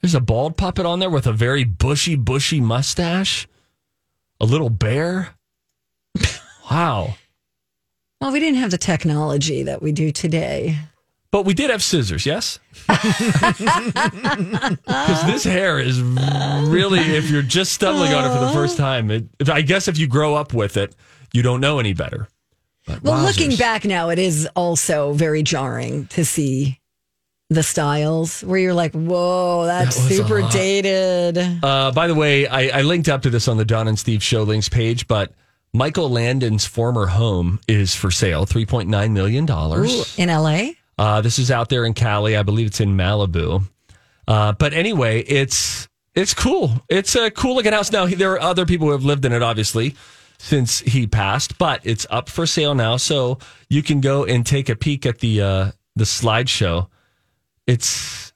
There's 0.01 0.15
a 0.15 0.21
bald 0.21 0.57
puppet 0.57 0.87
on 0.87 0.99
there 0.99 1.11
with 1.11 1.27
a 1.27 1.33
very 1.33 1.65
bushy, 1.65 2.17
bushy 2.17 2.61
mustache. 2.61 3.49
A 4.41 4.45
little 4.45 4.71
bear. 4.71 5.35
Wow. 6.71 7.17
Well, 8.21 8.33
we 8.33 8.41
didn't 8.41 8.61
have 8.61 8.71
the 8.71 8.79
technology 8.79 9.65
that 9.65 9.83
we 9.83 9.93
do 9.93 10.11
today. 10.11 10.79
But 11.33 11.47
we 11.47 11.55
did 11.55 11.71
have 11.71 11.83
scissors, 11.83 12.25
yes? 12.27 12.61
Because 14.85 15.27
this 15.27 15.45
hair 15.45 15.79
is 15.79 16.01
really, 16.01 17.01
if 17.01 17.31
you're 17.31 17.43
just 17.43 17.73
stumbling 17.73 18.13
on 18.13 18.25
it 18.25 18.35
for 18.35 18.45
the 18.45 18.53
first 18.53 18.77
time, 18.77 19.11
it, 19.11 19.25
if, 19.39 19.49
I 19.49 19.63
guess 19.63 19.89
if 19.89 19.99
you 19.99 20.07
grow 20.07 20.35
up 20.35 20.53
with 20.53 20.77
it, 20.77 20.95
you 21.33 21.43
don't 21.43 21.61
know 21.61 21.79
any 21.79 21.95
better. 21.95 22.29
But 22.87 23.03
Well, 23.03 23.23
looking 23.23 23.57
back 23.57 23.85
now, 23.85 24.11
it 24.11 24.19
is 24.19 24.47
also 24.55 25.13
very 25.15 25.43
jarring 25.43 26.07
to 26.09 26.25
see 26.25 26.79
the 27.49 27.63
styles 27.63 28.43
where 28.43 28.59
you're 28.59 28.75
like, 28.75 28.93
whoa, 28.93 29.65
that's 29.65 29.97
That 29.97 30.15
super 30.15 30.43
dated. 30.51 31.39
Uh, 31.63 31.93
by 31.93 32.09
the 32.09 32.15
way, 32.15 32.47
I, 32.47 32.81
I 32.81 32.83
linked 32.83 33.09
up 33.09 33.23
to 33.23 33.31
this 33.31 33.49
on 33.49 33.57
the 33.57 33.65
Don 33.65 33.89
and 33.89 33.99
Steve 33.99 34.23
show 34.23 34.43
links 34.43 34.69
page, 34.69 35.07
but 35.09 35.33
Michael 35.73 36.11
Landon's 36.11 36.67
former 36.67 37.07
home 37.07 37.59
is 37.69 37.95
for 37.95 38.11
sale, 38.11 38.45
$3.9 38.45 39.13
million. 39.13 39.51
Ooh, 39.51 40.05
in 40.19 40.29
LA? 40.29 40.73
Uh, 41.03 41.21
this 41.21 41.41
is 41.41 41.51
out 41.51 41.69
there 41.69 41.85
in 41.85 41.95
Cali. 41.95 42.37
I 42.37 42.45
believe 42.45 42.69
it's 42.69 42.79
in 42.79 42.97
Malibu. 42.97 43.65
Uh, 44.29 44.53
but 44.53 44.73
anyway, 44.73 45.23
it's 45.23 45.89
it's 46.15 46.33
cool. 46.33 46.81
It's 46.89 47.17
a 47.17 47.29
cool 47.33 47.57
looking 47.57 47.73
house. 47.73 47.91
Now, 47.91 48.07
there 48.07 48.31
are 48.35 48.41
other 48.41 48.65
people 48.65 48.87
who 48.87 48.93
have 48.93 49.05
lived 49.05 49.25
in 49.25 49.33
it, 49.33 49.43
obviously, 49.43 49.97
since 50.39 50.79
he 50.79 51.09
passed, 51.09 51.59
but 51.59 51.81
it's 51.83 52.07
up 52.09 52.29
for 52.29 52.47
sale 52.47 52.77
now. 52.77 52.99
So 52.99 53.41
you 53.69 53.83
can 53.83 54.01
go 54.01 54.25
and 54.25 54.47
take 54.47 54.69
a 54.69 54.77
peek 54.77 55.05
at 55.05 55.19
the 55.19 55.41
uh, 55.41 55.71
the 55.97 56.05
slideshow. 56.05 56.87
It's 57.67 58.33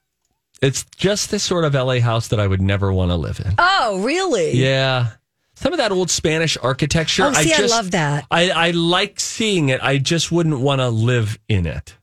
it's 0.61 0.83
just 0.97 1.31
this 1.31 1.43
sort 1.43 1.63
of 1.63 1.73
LA 1.73 2.01
house 2.01 2.27
that 2.27 2.41
I 2.41 2.47
would 2.47 2.61
never 2.61 2.91
want 2.91 3.11
to 3.11 3.15
live 3.15 3.39
in. 3.39 3.53
Oh, 3.57 4.01
really? 4.03 4.57
Yeah. 4.57 5.11
Some 5.55 5.71
of 5.71 5.77
that 5.77 5.93
old 5.93 6.09
Spanish 6.11 6.57
architecture. 6.61 7.23
Oh, 7.23 7.31
see, 7.31 7.53
I 7.53 7.57
just, 7.59 7.73
love 7.73 7.91
that. 7.91 8.25
I, 8.29 8.49
I 8.49 8.71
like 8.71 9.21
seeing 9.21 9.69
it. 9.69 9.81
I 9.81 9.99
just 9.99 10.33
wouldn't 10.33 10.59
want 10.59 10.81
to 10.81 10.89
live 10.89 11.39
in 11.47 11.65
it. 11.65 11.95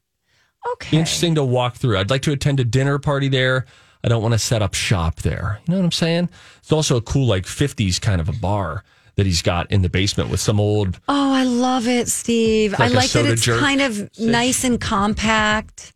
Okay. 0.73 0.97
Interesting 0.99 1.35
to 1.37 1.45
walk 1.45 1.77
through. 1.77 1.99
I'd 1.99 2.11
like 2.11 2.23
to 2.23 2.33
attend 2.33 2.61
a 2.61 2.65
dinner 2.65 2.99
party 2.99 3.29
there. 3.29 3.67
I 4.03 4.09
don't 4.09 4.23
want 4.23 4.35
to 4.35 4.39
set 4.39 4.61
up 4.63 4.75
shop 4.75 5.17
there. 5.23 5.61
You 5.67 5.73
know 5.73 5.79
what 5.79 5.85
I'm 5.85 5.93
saying? 5.93 6.29
It's 6.59 6.73
also 6.73 6.97
a 6.97 7.03
cool, 7.03 7.27
like 7.27 7.45
50s 7.45 8.01
kind 8.01 8.21
of 8.21 8.29
a 8.29 8.33
bar 8.33 8.85
that 9.17 9.27
he's 9.27 9.43
got 9.43 9.71
in 9.71 9.83
the 9.83 9.89
basement 9.89 10.31
with 10.31 10.41
some 10.41 10.59
old. 10.61 11.01
Oh, 11.09 11.33
I 11.33 11.45
love 11.45 11.87
it, 11.87 12.09
Steve. 12.09 12.73
It's 12.73 12.81
I 12.81 12.89
like 12.89 13.11
that 13.11 13.27
it's 13.27 13.43
jerk. 13.43 13.61
kind 13.61 13.81
of 13.81 14.11
nice 14.19 14.65
and 14.65 14.81
compact. 14.81 15.93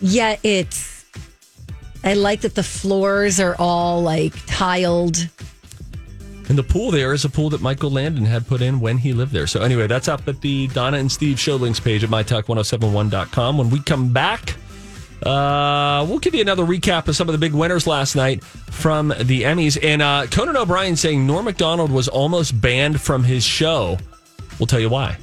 Yet 0.00 0.40
it's. 0.42 1.04
I 2.02 2.14
like 2.14 2.40
that 2.40 2.54
the 2.54 2.62
floors 2.62 3.38
are 3.38 3.54
all 3.58 4.02
like 4.02 4.32
tiled. 4.46 5.28
And 6.50 6.58
the 6.58 6.64
pool 6.64 6.90
there 6.90 7.12
is 7.12 7.24
a 7.24 7.28
pool 7.28 7.48
that 7.50 7.60
Michael 7.60 7.92
Landon 7.92 8.24
had 8.24 8.44
put 8.44 8.60
in 8.60 8.80
when 8.80 8.98
he 8.98 9.12
lived 9.12 9.30
there. 9.30 9.46
So, 9.46 9.62
anyway, 9.62 9.86
that's 9.86 10.08
up 10.08 10.26
at 10.26 10.40
the 10.40 10.66
Donna 10.66 10.96
and 10.96 11.10
Steve 11.10 11.38
show 11.38 11.54
links 11.54 11.78
page 11.78 12.02
at 12.02 12.10
mytalk1071.com. 12.10 13.56
When 13.56 13.70
we 13.70 13.78
come 13.78 14.12
back, 14.12 14.56
uh, 15.22 16.04
we'll 16.08 16.18
give 16.18 16.34
you 16.34 16.40
another 16.40 16.64
recap 16.64 17.06
of 17.06 17.14
some 17.14 17.28
of 17.28 17.34
the 17.34 17.38
big 17.38 17.52
winners 17.52 17.86
last 17.86 18.16
night 18.16 18.42
from 18.42 19.14
the 19.20 19.42
Emmys. 19.42 19.78
And 19.80 20.02
uh, 20.02 20.26
Conan 20.28 20.56
O'Brien 20.56 20.96
saying 20.96 21.24
Norm 21.24 21.44
MacDonald 21.44 21.92
was 21.92 22.08
almost 22.08 22.60
banned 22.60 23.00
from 23.00 23.22
his 23.22 23.44
show. 23.44 23.96
We'll 24.58 24.66
tell 24.66 24.80
you 24.80 24.88
why. 24.88 25.18